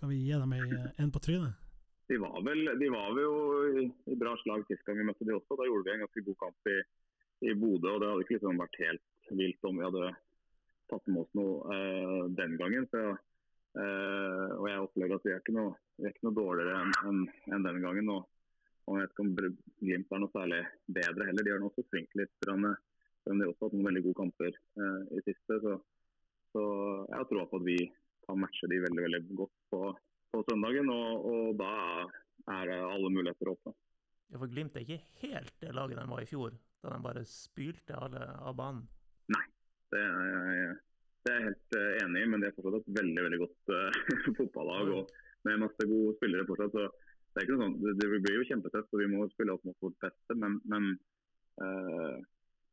skal 0.03 0.09
vi 0.09 0.23
gi 0.27 0.31
dem 0.33 0.53
en 0.97 1.11
på 1.11 1.19
trynet? 1.19 1.53
De 2.07 2.17
var 2.17 2.41
vel, 2.43 2.65
de 2.79 2.87
var 2.91 3.13
vel 3.15 3.23
jo 3.23 3.35
i, 3.79 4.15
bra 4.19 4.33
slag 4.41 4.65
sist 4.67 4.83
gang 4.83 4.97
vi 4.99 5.05
møtte 5.07 5.23
de 5.23 5.31
også. 5.37 5.55
Da 5.55 5.63
gjorde 5.63 5.87
vi 5.87 5.93
en 5.93 6.03
ganske 6.03 6.23
god 6.25 6.37
kamp 6.41 6.67
i, 6.67 6.75
i 7.47 7.53
Bodø. 7.55 7.93
og 7.93 8.01
Det 8.01 8.09
hadde 8.09 8.25
ikke 8.25 8.35
liksom 8.35 8.59
vært 8.59 8.79
helt 8.81 9.31
vilt 9.39 9.69
om 9.69 9.79
vi 9.79 9.85
hadde 9.87 10.09
tatt 10.91 11.07
med 11.07 11.21
oss 11.23 11.31
noe 11.39 11.77
eh, 11.77 12.19
den 12.35 12.57
gangen. 12.59 12.89
Så, 12.91 13.05
eh, 13.79 14.51
og 14.57 14.67
jeg 14.73 14.83
opplever 14.89 15.15
at 15.15 15.29
vi 15.29 15.35
er 15.37 15.39
ikke 15.39 15.55
noe, 15.55 15.71
er 16.03 16.11
ikke 16.11 16.27
noe 16.27 16.39
dårligere 16.41 16.83
enn 16.83 16.93
en, 17.13 17.23
en 17.55 17.67
den 17.69 17.81
gangen. 17.87 18.13
Og, 18.17 18.27
og 18.83 18.99
jeg 18.99 19.07
vet 19.07 19.15
ikke 19.15 19.27
om 19.29 19.33
Glimt 19.87 20.11
er 20.11 20.23
noe 20.25 20.35
særlig 20.35 20.61
bedre 20.99 21.31
heller. 21.31 21.47
De 21.47 21.55
har 21.55 21.63
nå 21.63 21.71
også 21.71 21.87
svingt 21.87 22.19
litt. 22.19 22.35
grann, 22.43 22.73
eh, 22.73 23.31
har 23.31 23.55
også 23.55 23.69
hatt 23.69 23.79
noen 23.79 23.87
veldig 23.87 24.07
gode 24.09 24.19
kamper 24.19 24.51
eh, 24.51 25.01
i 25.15 25.23
siste. 25.31 25.63
Så, 25.63 25.79
så 26.51 26.69
jeg 27.07 27.21
har 27.21 27.31
troa 27.31 27.47
på 27.47 27.63
at 27.63 27.69
vi 27.71 27.79
kan 28.27 28.41
matche 28.41 28.69
de 28.71 28.81
veldig 28.83 29.05
veldig 29.07 29.37
godt 29.39 29.55
på, 29.73 29.81
på 30.33 30.43
søndagen. 30.49 30.91
Og, 30.93 31.29
og 31.31 31.55
da 31.61 31.73
er 32.57 32.69
det 32.71 32.79
alle 32.87 33.11
muligheter 33.13 33.53
åpne. 33.53 33.75
Ja, 34.33 34.39
for 34.41 34.49
Glimt 34.49 34.75
er 34.75 34.85
ikke 34.85 35.03
helt 35.21 35.53
det 35.61 35.75
laget 35.77 35.99
de 35.99 36.09
var 36.09 36.23
i 36.23 36.29
fjor, 36.29 36.55
da 36.81 36.95
de 36.95 37.05
bare 37.05 37.23
spylte 37.29 37.99
alle 37.99 38.25
av 38.41 38.57
banen. 38.57 38.87
Det 39.93 40.01
er 40.01 40.57
jeg, 40.57 40.75
det 41.23 41.31
er 41.31 41.39
jeg 41.39 41.49
helt 41.49 41.77
eh, 41.77 41.89
enig 42.01 42.23
i, 42.23 42.29
men 42.31 42.41
de 42.41 42.49
er 42.49 42.55
fortsatt 42.55 42.79
et 42.79 42.95
veldig 42.97 43.25
veldig 43.27 43.39
godt 43.43 43.73
uh, 43.75 43.97
fotballag. 44.39 44.93
og 44.97 45.11
Med 45.45 45.61
masse 45.61 45.87
gode 45.89 46.15
spillere 46.17 46.47
fortsatt. 46.49 46.73
så 46.73 46.87
Det 46.89 47.41
er 47.41 47.45
ikke 47.45 47.57
noe 47.57 47.65
sånn, 47.67 47.79
det, 47.83 47.93
det 48.01 48.21
blir 48.25 48.39
jo 48.39 48.47
kjempetøft, 48.49 48.93
og 48.93 49.03
vi 49.03 49.09
må 49.11 49.27
spille 49.31 49.53
opp 49.55 49.65
mot 49.67 49.85
vårt 49.85 49.99
beste. 50.01 50.37
Men, 50.39 50.57
men 50.71 50.89
uh, 51.61 52.17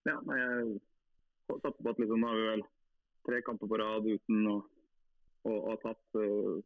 ja, 0.08 0.16
jeg 0.16 0.80
satser 1.50 1.80
på 1.82 1.92
at 1.92 2.00
liksom, 2.00 2.22
nå 2.22 2.30
har 2.30 2.40
vi 2.40 2.50
vel 2.54 2.66
tre 3.28 3.40
kamper 3.44 3.68
på 3.68 3.80
rad 3.82 4.08
uten 4.08 4.48
å, 4.48 4.56
å, 5.48 5.52
har 5.52 5.76
ha 5.76 5.80
tatt 5.84 6.20
uh, 6.20 6.60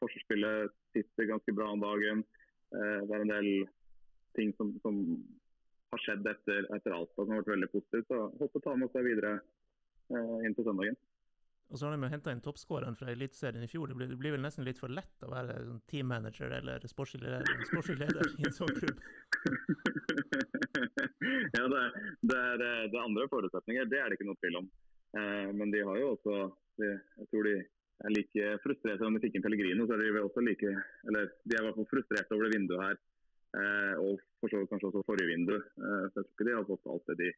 Forsvarsspillet 0.00 0.72
sitter 0.96 1.28
ganske 1.30 1.52
bra 1.54 1.68
om 1.70 1.82
dagen. 1.82 2.24
Uh, 2.74 3.02
det 3.06 3.12
er 3.14 3.22
en 3.22 3.34
del 3.34 3.50
ting 4.36 4.50
som, 4.58 4.72
som 4.82 5.02
har 5.94 6.02
skjedd 6.02 6.26
etter, 6.26 6.66
etter 6.74 6.94
Alta 6.96 7.22
som 7.22 7.34
har 7.34 7.44
vært 7.44 7.54
veldig 7.54 7.72
positivt. 7.74 8.08
Så 8.10 8.24
håper 8.40 8.62
å 8.62 8.64
ta 8.64 8.74
med 8.80 8.90
seg 8.94 9.06
videre 9.06 9.36
uh, 9.38 10.38
inn 10.42 10.56
til 10.58 10.66
søndagen. 10.66 10.98
Og 11.66 11.78
så 11.78 11.88
har 11.88 11.96
de 11.96 12.08
henta 12.10 12.30
inn 12.30 12.42
toppskåreren 12.42 12.94
fra 12.98 13.10
Eliteserien 13.10 13.64
i 13.64 13.68
fjor. 13.70 13.90
Det 13.90 13.96
blir, 13.98 14.10
det 14.12 14.18
blir 14.20 14.36
vel 14.36 14.44
nesten 14.44 14.66
litt 14.66 14.78
for 14.78 14.92
lett 14.92 15.24
å 15.26 15.30
være 15.32 15.56
sånn 15.64 15.80
teammanager 15.90 16.52
eller 16.60 16.84
sportslig 16.86 17.24
leder, 17.26 18.28
i 18.38 18.46
en 18.46 18.54
sånn 18.54 18.76
klubb. 18.76 19.00
ja, 21.56 21.64
det, 21.72 21.82
det, 22.22 22.38
er, 22.38 22.62
det 22.62 22.68
er 22.92 23.02
andre 23.02 23.26
forutsetninger, 23.32 23.88
det 23.90 23.98
er 23.98 24.06
det 24.06 24.18
ikke 24.18 24.28
noe 24.28 24.38
tvil 24.44 24.60
om. 24.62 24.68
Eh, 25.18 25.48
men 25.58 25.74
de 25.74 25.82
har 25.88 25.98
jo 25.98 26.12
også 26.14 26.36
de, 26.78 26.92
Jeg 26.92 27.28
tror 27.32 27.48
de 27.48 27.56
er 28.04 28.12
like 28.12 28.48
frustrerte 28.64 29.06
om 29.06 29.16
de 29.16 29.22
fikk 29.24 29.38
inn 29.38 29.44
Pellegrino. 29.44 29.86
så 29.86 29.96
er 29.96 30.04
De 30.04 30.22
også 30.22 30.44
like, 30.44 30.72
eller 31.08 31.30
de 31.44 31.56
er 31.56 31.62
i 31.62 31.66
hvert 31.66 31.78
fall 31.78 31.92
frustrerte 31.92 32.36
over 32.36 32.48
det 32.48 32.58
vinduet 32.58 32.84
her. 32.84 32.98
Eh, 33.56 33.94
og 34.02 34.20
for 34.40 34.52
så 34.52 34.60
vidt 34.60 34.70
kanskje 34.72 34.90
også 34.90 35.04
forrige 35.06 35.30
vindu. 35.32 35.56
Eh, 35.56 36.04
så 36.10 36.20
jeg 36.20 36.26
tror 36.26 36.32
ikke 36.34 36.48
de 36.48 36.56
har 36.56 36.68
fått 36.68 36.90
alt 36.92 37.10
det 37.12 37.18
de, 37.22 37.28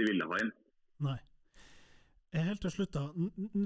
de 0.00 0.08
ville 0.10 0.28
ha 0.32 0.40
inn. 0.42 0.52
Nei. 1.06 1.18
Helt 2.30 2.60
til 2.62 2.70
slutt, 2.70 2.92
da. 2.94 3.08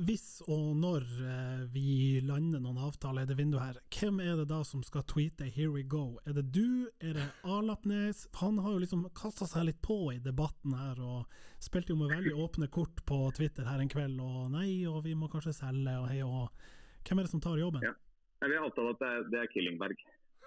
Hvis 0.06 0.38
og 0.48 0.70
når 0.80 1.04
eh, 1.20 1.64
vi 1.74 2.20
lander 2.24 2.62
noen 2.64 2.78
avtaler 2.86 3.26
i 3.26 3.28
det 3.28 3.36
vinduet 3.36 3.60
her, 3.60 3.80
hvem 3.92 4.22
er 4.24 4.38
det 4.40 4.46
da 4.48 4.62
som 4.64 4.80
skal 4.82 5.04
tweete 5.04 5.50
'here 5.52 5.68
we 5.74 5.82
go'? 5.84 6.16
Er 6.24 6.32
det 6.32 6.46
du? 6.54 6.88
Er 6.98 7.12
det 7.12 7.26
Alapnes? 7.44 8.26
Han 8.40 8.58
har 8.58 8.72
jo 8.72 8.78
liksom 8.78 9.04
kasta 9.12 9.44
seg 9.44 9.66
litt 9.68 9.82
på 9.84 10.14
i 10.14 10.18
debatten 10.18 10.72
her, 10.72 10.96
og 10.96 11.28
spilte 11.60 11.92
jo 11.92 12.00
med 12.00 12.16
veldig 12.16 12.32
åpne 12.40 12.70
kort 12.72 13.04
på 13.04 13.20
Twitter 13.36 13.68
her 13.68 13.84
en 13.84 13.88
kveld, 13.88 14.16
og 14.20 14.50
nei, 14.56 14.86
og 14.88 15.04
vi 15.04 15.12
må 15.12 15.28
kanskje 15.28 15.52
selge, 15.52 15.98
og 16.00 16.08
hei 16.08 16.22
og 16.24 16.48
Hvem 17.04 17.18
er 17.18 17.22
det 17.22 17.30
som 17.30 17.40
tar 17.40 17.58
jobben? 17.60 17.82
Ja. 17.84 17.92
Vi 18.48 18.56
har 18.56 18.64
avtalt 18.64 18.94
at 18.94 19.00
det 19.28 19.36
er, 19.36 19.42
er 19.44 19.48
Killingberg. 19.52 19.96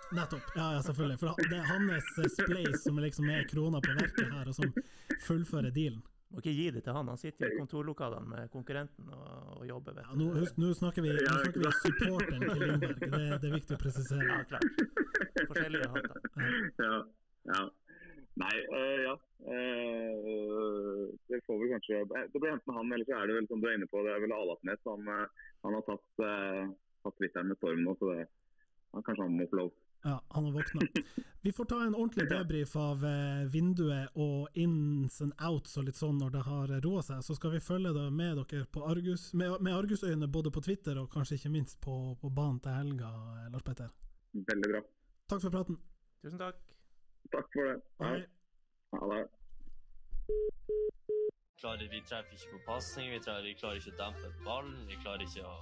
Nettopp. 0.10 0.42
Ja, 0.56 0.72
ja, 0.74 0.82
selvfølgelig. 0.82 1.20
For 1.20 1.38
det 1.38 1.58
er 1.58 1.70
hans 1.70 2.18
eh, 2.18 2.74
som 2.82 2.98
liksom 2.98 3.30
er 3.30 3.46
krona 3.46 3.78
på 3.78 3.94
verket 3.94 4.34
her, 4.34 4.48
og 4.48 4.56
som 4.58 4.74
fullfører 5.22 5.70
dealen. 5.70 6.02
Må 6.28 6.42
ikke 6.42 6.54
gi 6.58 6.68
det 6.76 6.82
til 6.84 6.96
han. 6.98 7.08
Han 7.08 7.20
sitter 7.20 7.48
i 7.48 7.58
kontorlokalene 7.58 8.28
med 8.28 8.50
konkurrenten 8.52 9.12
og, 9.16 9.28
og 9.58 9.68
jobber. 9.70 9.96
vet 9.96 10.10
Ja, 10.10 10.16
nå, 10.20 10.28
husk, 10.36 10.58
nå 10.60 10.74
snakker 10.76 11.06
vi, 11.06 11.14
nå 11.16 11.22
snakker 11.24 11.62
vi 11.64 11.72
supporteren 11.82 12.44
til 12.44 12.64
Lindberg, 12.64 12.98
det, 13.04 13.22
det 13.42 13.50
er 13.50 13.54
viktig 13.56 13.78
å 13.78 13.82
presisere. 13.82 14.28
Ja, 14.28 14.40
klart. 14.50 14.82
Forskjellige 15.52 15.92
hatter. 15.94 16.20
ja, 16.84 16.98
ja. 17.54 17.62
Nei, 18.38 18.56
øh, 18.78 19.00
ja. 19.08 19.14
Øh, 19.54 21.06
det 21.30 21.40
får 21.48 21.58
vi 21.62 21.72
kanskje 21.72 22.04
Det 22.34 22.42
blir 22.42 22.52
enten 22.54 22.76
han, 22.76 22.92
eller 22.94 23.06
så 23.08 23.16
er 23.18 23.30
det 23.30 23.38
vel 23.38 23.48
som 23.50 23.62
du 23.62 23.70
er 23.70 23.78
inne 23.78 23.90
på, 23.90 24.04
det 24.06 24.12
er 24.14 24.22
vel 24.22 24.36
Alatnes. 24.36 24.84
Han, 24.92 25.08
han 25.64 25.78
har 25.78 25.86
tatt, 25.88 26.12
øh, 26.28 26.68
tatt 27.06 27.18
Twitteren 27.18 27.50
med 27.50 27.58
storm 27.62 27.82
nå, 27.88 27.96
så 27.98 28.12
det, 28.12 28.28
han, 28.94 29.06
kanskje 29.08 29.26
han 29.26 29.40
må 29.40 29.48
få 29.50 29.62
lov. 29.64 29.72
Ja, 30.04 30.24
han 30.28 30.46
har 30.46 30.52
våkna. 30.52 30.82
Vi 31.42 31.52
får 31.52 31.66
ta 31.66 31.84
en 31.84 31.96
ordentlig 31.96 32.30
debrief 32.30 32.76
av 32.76 33.06
eh, 33.06 33.46
vinduet 33.52 34.10
og 34.14 34.48
ins 34.54 35.22
and 35.22 35.34
outs 35.50 35.78
og 35.78 35.88
litt 35.88 36.00
sånn 36.00 36.18
når 36.20 36.34
det 36.36 36.44
har 36.48 36.74
roa 36.84 37.04
seg. 37.06 37.22
Så 37.24 37.38
skal 37.38 37.54
vi 37.56 37.62
følge 37.64 37.94
det 37.96 38.08
med 38.12 38.42
dere 38.42 38.68
på 38.72 38.84
Argus, 38.88 39.30
med, 39.34 39.58
med 39.62 39.76
Argusøyne 39.76 40.28
både 40.28 40.52
på 40.52 40.64
Twitter 40.66 41.00
og 41.02 41.12
kanskje 41.14 41.40
ikke 41.40 41.54
minst 41.54 41.80
på, 41.84 41.96
på 42.22 42.30
banen 42.30 42.60
til 42.64 42.76
helga, 42.76 43.12
Lars 43.54 43.66
Petter. 43.68 43.94
Veldig 44.38 44.74
bra. 44.74 44.84
Takk 45.28 45.46
for 45.46 45.56
praten. 45.60 45.80
Tusen 46.24 46.40
takk. 46.42 46.60
Takk 47.32 47.52
for 47.54 47.72
det. 47.72 47.78
Hei. 48.04 48.18
ha 48.96 49.14
det. 49.14 49.24
Klarer, 51.62 51.90
vi 51.92 52.02
treffer 52.06 52.38
ikke 52.38 52.52
på 52.52 52.60
pasning, 52.68 53.10
vi, 53.12 53.20
vi 53.46 53.54
klarer 53.60 53.82
ikke 53.82 53.94
å 53.96 54.00
dempe 54.02 54.32
ballen. 54.46 54.78
Vi 54.90 55.00
klarer 55.04 55.26
ikke 55.26 55.46
å 55.48 55.58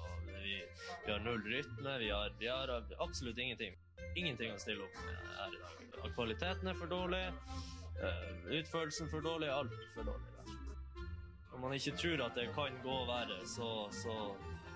Vi, 0.46 0.60
vi 1.06 1.12
har 1.12 1.22
null 1.26 1.42
rytme. 1.42 1.98
Vi 2.00 2.10
har, 2.12 2.34
vi 2.40 2.48
har 2.52 2.70
absolutt 3.02 3.38
ingenting. 3.42 3.74
Ingenting 4.16 4.54
å 4.54 4.60
stille 4.62 4.84
opp 4.86 5.00
med 5.02 5.16
her 5.40 5.56
i 5.56 5.62
dag. 5.64 6.12
Kvaliteten 6.14 6.70
er 6.70 6.78
for 6.78 6.92
dårlig. 6.92 7.24
eh, 8.04 8.60
utførelsen 8.60 9.10
for 9.10 9.26
dårlig. 9.26 9.50
Alt 9.50 9.74
for 9.96 10.04
dårlig. 10.04 10.36
Når 11.52 11.60
man 11.64 11.74
ikke 11.74 11.96
tror 11.98 12.26
at 12.26 12.36
det 12.36 12.50
kan 12.54 12.78
gå 12.84 12.98
verre, 13.08 13.40
så, 13.48 13.70
så, 13.92 14.36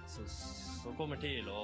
så 0.10 0.92
kommer 0.98 1.20
TIL 1.22 1.48
å, 1.52 1.60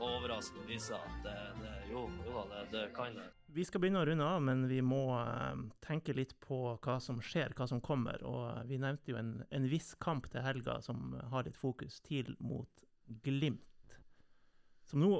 å 0.00 0.08
overraske 0.16 0.60
og 0.62 0.68
vise 0.70 0.96
at 0.96 1.24
det, 1.24 1.34
det, 1.60 1.72
jo, 1.90 2.06
jo 2.24 2.44
det, 2.48 2.62
det 2.72 2.84
kan 2.96 3.16
det. 3.16 3.26
Vi 3.52 3.64
skal 3.66 3.82
begynne 3.82 4.00
å 4.00 4.06
runde 4.08 4.26
av, 4.26 4.40
men 4.46 4.64
vi 4.70 4.78
må 4.84 5.02
eh, 5.18 5.64
tenke 5.84 6.14
litt 6.16 6.32
på 6.40 6.62
hva 6.80 6.96
som 7.02 7.20
skjer, 7.24 7.52
hva 7.58 7.66
som 7.68 7.82
kommer. 7.84 8.22
Og 8.26 8.44
eh, 8.48 8.62
vi 8.70 8.78
nevnte 8.80 9.12
jo 9.12 9.18
en, 9.20 9.34
en 9.50 9.66
viss 9.68 9.92
kamp 10.00 10.30
til 10.32 10.44
helga 10.46 10.78
som 10.84 11.16
har 11.32 11.44
litt 11.44 11.58
fokus, 11.60 12.00
TIL 12.06 12.32
mot 12.38 12.86
Glimt. 13.24 13.96
Som 14.86 15.02
nå 15.02 15.16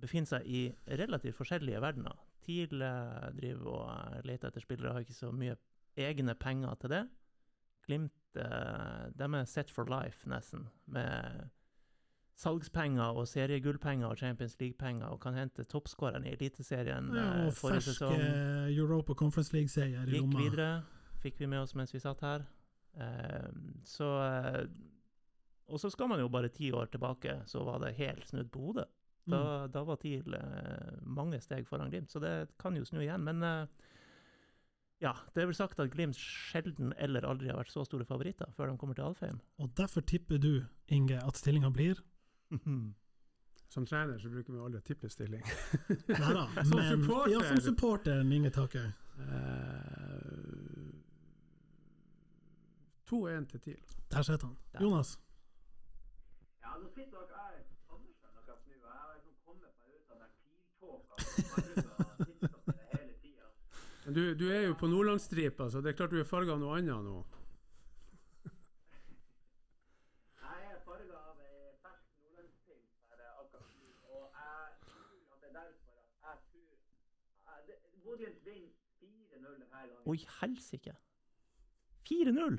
befinner 0.00 0.30
seg 0.36 0.46
i 0.46 0.62
relativt 1.00 1.36
forskjellige 1.38 1.82
verdener. 1.82 2.22
TIL 2.44 2.78
driver 2.78 3.68
og 3.72 3.84
eh, 3.90 4.22
leter 4.30 4.48
etter 4.48 4.64
spillere, 4.64 4.94
har 4.94 5.04
ikke 5.04 5.18
så 5.18 5.32
mye 5.34 5.58
egne 6.00 6.36
penger 6.38 6.78
til 6.80 6.94
det. 6.94 7.02
Glimt 7.84 8.20
de 8.34 9.26
er 9.38 9.44
set 9.46 9.68
for 9.70 9.86
life, 9.86 10.24
nesten, 10.26 10.64
med 10.90 11.44
salgspenger 12.34 13.14
og 13.14 13.28
seriegullpenger 13.30 14.08
og 14.10 14.18
Champions 14.18 14.56
League-penger, 14.60 15.06
og 15.14 15.20
kan 15.22 15.34
hente 15.38 15.64
toppskåreren 15.70 16.24
i 16.26 16.32
Eliteserien 16.34 17.12
Ja, 17.14 17.26
eh, 17.42 17.46
og 17.46 17.52
forrige 17.54 17.80
fersk 17.84 17.98
sesong. 18.00 18.20
eh, 18.20 18.72
Europa 18.76 19.14
Conference 19.14 19.52
League-seier 19.54 20.08
i 20.08 20.18
Gikk 20.18 20.34
videre, 20.38 20.82
fikk 21.22 21.38
vi 21.38 21.46
med 21.46 21.62
oss 21.62 21.74
mens 21.78 21.94
vi 21.94 22.00
satt 22.02 22.20
her. 22.26 22.44
Eh, 22.98 23.48
så 23.84 24.08
eh, 24.24 24.66
Og 25.66 25.78
så 25.80 25.88
skal 25.90 26.08
man 26.08 26.20
jo 26.20 26.28
bare 26.28 26.48
ti 26.52 26.70
år 26.72 26.90
tilbake, 26.92 27.38
så 27.46 27.62
var 27.64 27.78
det 27.80 27.94
helt 27.96 28.26
snudd 28.28 28.50
på 28.52 28.60
hodet. 28.60 28.84
Da, 29.26 29.38
Mm. 29.66 29.70
da 29.72 29.82
var 29.84 29.96
TIL 29.96 30.34
eh, 30.34 30.98
mange 31.00 31.40
steg 31.40 31.64
foran 31.66 31.88
Glimt, 31.90 32.10
så 32.12 32.20
det 32.20 32.50
kan 32.60 32.76
jo 32.76 32.84
snu 32.84 32.98
igjen. 33.00 33.22
Men 33.24 33.42
eh, 33.42 33.66
Ja, 35.00 35.12
det 35.34 35.42
er 35.42 35.46
vel 35.46 35.54
sagt 35.56 35.80
at 35.80 35.90
Glimt 35.90 36.14
sjelden 36.16 36.92
eller 36.98 37.22
aldri 37.26 37.48
har 37.48 37.56
vært 37.58 37.72
så 37.72 37.84
store 37.86 38.04
favoritter 38.04 38.46
før 38.56 38.70
de 38.70 38.76
kommer 38.78 38.94
til 38.94 39.04
Alfheim. 39.04 39.40
Og 39.58 39.72
derfor 39.74 40.00
tipper 40.02 40.38
du, 40.38 40.64
Inge, 40.88 41.16
at 41.26 41.36
stillinga 41.36 41.70
blir 41.72 41.98
Som 43.74 43.86
trener 43.86 44.18
så 44.22 44.28
bruker 44.30 44.52
vi 44.52 44.58
aldri 44.62 44.78
å 44.78 44.84
tippe 44.86 45.08
stilling. 45.10 45.42
Nei 46.08 46.64
Som 46.64 46.76
men 46.78 46.90
supporter. 47.02 47.32
Ja, 47.32 47.40
som 47.48 47.60
supporteren 47.64 48.32
Inge 48.32 48.50
Takøy. 48.54 48.86
Uh, 49.18 50.92
2-1 53.10 53.46
til 53.50 53.60
TIL. 53.60 53.82
Der 54.12 54.22
sitter 54.22 54.46
han. 54.46 54.56
Der. 54.72 54.80
Jonas. 54.84 55.18
Ja, 56.62 56.70
nå 56.80 56.88
sitter 56.94 57.18
dere 57.18 57.36
her 57.40 57.54
Andersen 57.94 58.30
akkurat 58.30 58.60
nå, 58.66 58.72
jeg 58.74 58.80
har 58.94 59.14
liksom 59.14 59.34
kommet 59.44 59.72
meg 59.78 59.88
ut 59.94 60.06
av 60.10 60.16
den 60.22 60.32
piltåka 60.40 61.14
som 61.18 61.30
jeg 61.44 61.68
bruker 61.74 62.48
å 62.48 62.62
sitte 62.64 62.84
hele 62.94 63.14
tida. 63.22 63.46
Du, 64.16 64.22
du 64.40 64.46
er 64.54 64.62
jo 64.68 64.74
på 64.80 64.86
Nordlandsstripa, 64.92 65.64
så 65.70 65.76
det 65.84 65.88
er 65.92 65.98
klart 66.00 66.14
du 66.14 66.20
er 66.22 66.28
farga 66.30 66.50
av 66.56 66.60
noe 66.62 66.74
annet 66.78 67.02
nå. 67.10 67.18
Jeg 70.40 70.60
er 70.72 70.78
farga 70.88 71.16
av 71.30 71.36
ei 71.44 71.72
fersk 71.84 72.08
nordlandspils 72.24 72.90
her 73.10 73.18
eh, 73.20 73.32
akkurat 73.44 73.68
nå, 73.78 73.88
og 74.16 74.22
jeg 74.40 74.64
tror 74.88 75.16
at 75.36 75.38
det 75.44 75.48
er 75.50 75.56
derfor 75.60 75.94
at 76.00 76.10
jeg 76.24 76.36
tror 76.48 76.72
jeg- 77.52 77.64
det- 77.68 77.80
Bodø-Glimt 78.04 78.76
vinner 79.00 79.24
4-0 79.30 79.40
denne 79.40 79.68
gangen. 79.70 79.93
Oi, 80.04 80.18
helsike! 80.40 80.92
4-0! 82.04 82.58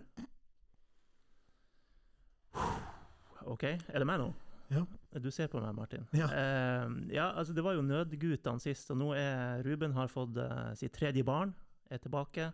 OK, 3.45 3.63
er 3.63 4.01
det 4.01 4.07
meg 4.09 4.21
nå? 4.21 4.31
Ja. 4.73 4.81
Du 5.21 5.29
ser 5.31 5.47
på 5.51 5.61
meg, 5.61 5.75
Martin. 5.77 6.07
Ja. 6.17 6.25
Eh, 6.33 6.93
ja, 7.13 7.29
altså 7.37 7.53
Det 7.53 7.63
var 7.63 7.75
jo 7.77 7.85
nødguttene 7.85 8.59
sist, 8.63 8.89
og 8.91 8.97
nå 8.97 9.11
er 9.13 9.61
Ruben 9.65 9.93
har 9.93 10.09
fått 10.09 10.39
uh, 10.41 10.73
sitt 10.77 10.95
tredje 10.97 11.23
barn. 11.23 11.53
Er 11.93 12.01
tilbake. 12.01 12.49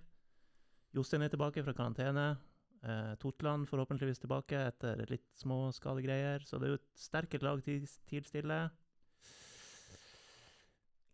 Jostein 0.91 1.23
er 1.23 1.31
tilbake 1.31 1.63
fra 1.63 1.73
karantene. 1.73 2.33
Eh, 2.81 3.13
Totland 3.21 3.69
forhåpentligvis 3.69 4.19
tilbake 4.19 4.57
etter 4.57 5.05
litt 5.07 5.27
små 5.39 5.69
skadegreier. 5.75 6.43
Så 6.43 6.59
det 6.59 6.67
er 6.67 6.73
jo 6.73 6.79
et 6.81 6.89
sterkert 6.99 7.45
lag 7.45 7.61
til 7.63 7.85
tilstille. 8.09 8.59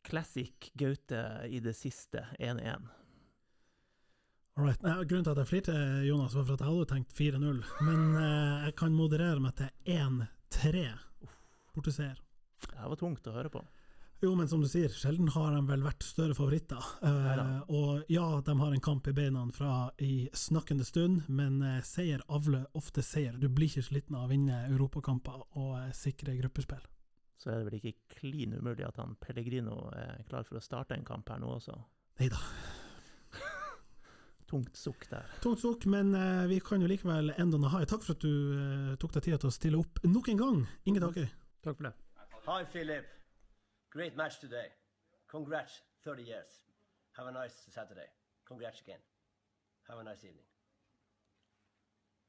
Classic 0.07 0.71
Gaute 0.80 1.21
i 1.51 1.59
det 1.61 1.75
siste 1.75 2.23
1-1. 2.39 2.88
Alright. 4.58 4.82
Nei, 4.82 4.95
grunnen 5.05 5.26
til 5.28 5.36
at 5.36 5.41
jeg 5.43 5.49
flirte, 5.51 5.74
Jonas, 6.08 6.34
var 6.34 6.47
for 6.47 6.58
at 6.58 6.64
jeg 6.64 6.72
hadde 6.72 6.89
tenkt 6.89 7.12
4-0. 7.14 7.60
Men 7.86 8.05
eh, 8.18 8.68
jeg 8.68 8.78
kan 8.80 8.95
moderere 8.97 9.41
meg 9.43 9.53
til 9.60 9.70
1-3. 9.93 10.88
Borteseier. 11.76 12.18
Det 12.64 12.80
her 12.80 12.89
var 12.89 12.97
tungt 12.97 13.30
å 13.30 13.36
høre 13.36 13.51
på. 13.53 13.62
Jo, 14.20 14.32
men 14.36 14.47
som 14.49 14.64
du 14.64 14.66
sier, 14.66 14.89
sjelden 14.89 15.30
har 15.36 15.51
de 15.53 15.60
vel 15.68 15.84
vært 15.86 16.01
større 16.01 16.34
favoritter. 16.34 16.86
Eh, 17.05 17.41
og 17.70 18.10
ja, 18.10 18.26
de 18.41 18.55
har 18.58 18.74
en 18.74 18.82
kamp 18.82 19.05
i 19.05 19.14
beina 19.14 19.43
fra 19.53 19.91
i 20.01 20.26
snakkende 20.34 20.88
stund, 20.88 21.28
men 21.30 21.62
eh, 21.62 21.84
seier 21.86 22.24
avler 22.34 22.66
ofte 22.78 23.05
seier. 23.05 23.38
Du 23.38 23.45
blir 23.53 23.70
ikke 23.70 23.86
sliten 23.86 24.18
av 24.18 24.26
å 24.26 24.32
vinne 24.32 24.64
europakamper 24.72 25.45
og 25.62 25.76
eh, 25.84 25.93
sikre 25.93 26.34
gruppespill. 26.39 26.82
Så 27.38 27.53
er 27.53 27.62
det 27.62 27.70
vel 27.70 27.78
ikke 27.78 28.18
klin 28.18 28.58
umulig 28.58 28.88
at 28.88 28.97
han 28.97 29.14
Pellegrino 29.22 29.84
er 29.93 30.26
klar 30.26 30.49
for 30.49 30.58
å 30.58 30.66
starte 30.66 30.97
en 30.97 31.05
kamp 31.05 31.30
her 31.30 31.38
nå 31.43 31.53
også. 31.60 31.78
Neida. 32.18 32.41
Tungt 34.48 34.78
sukk 34.80 35.10
der. 35.12 35.28
Tungt 35.43 35.60
sukk, 35.60 35.86
men 35.91 36.14
uh, 36.16 36.45
vi 36.48 36.62
kan 36.64 36.80
jo 36.80 36.88
likevel 36.88 37.34
enda 37.36 37.60
ha. 37.74 37.82
Takk 37.84 38.06
for 38.06 38.16
at 38.16 38.24
du 38.24 38.32
uh, 38.56 38.93
tok 39.02 39.12
deg 39.18 39.26
tid 39.26 39.39
til 39.43 39.50
å 39.50 39.56
stille 39.56 39.82
opp 39.82 40.00
nok 40.08 40.30
en 40.32 40.39
gang. 40.39 40.62
Inge 40.88 41.04
Takøy. 41.04 41.28
Takk 41.66 41.76
for 41.82 41.89
det. 41.89 41.93
Hi, 42.48 42.62
Philip. 42.72 43.10
Great 43.91 44.16
match 44.16 44.39
today. 44.39 44.72
Congrats, 45.28 45.82
30 46.06 46.24
years. 46.24 46.62
Have 47.18 47.28
a 47.28 47.32
nice 47.32 47.68
Saturday. 47.74 48.08
Congrats 48.48 48.80
again. 48.80 49.04
Have 49.89 50.00
a 50.00 50.04
nice 50.04 50.24
evening. 50.24 50.48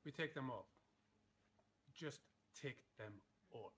We 0.05 0.11
take 0.11 0.35
them 0.35 0.51
all. 0.51 0.66
Just 1.95 2.21
take 2.61 2.79
them 2.99 3.12
all. 3.53 3.73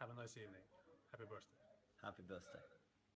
Have 0.00 0.10
a 0.10 0.20
nice 0.20 0.36
evening. 0.36 0.66
Happy 1.12 1.24
birthday. 1.28 1.60
Happy 2.02 2.22
birthday. 2.26 2.79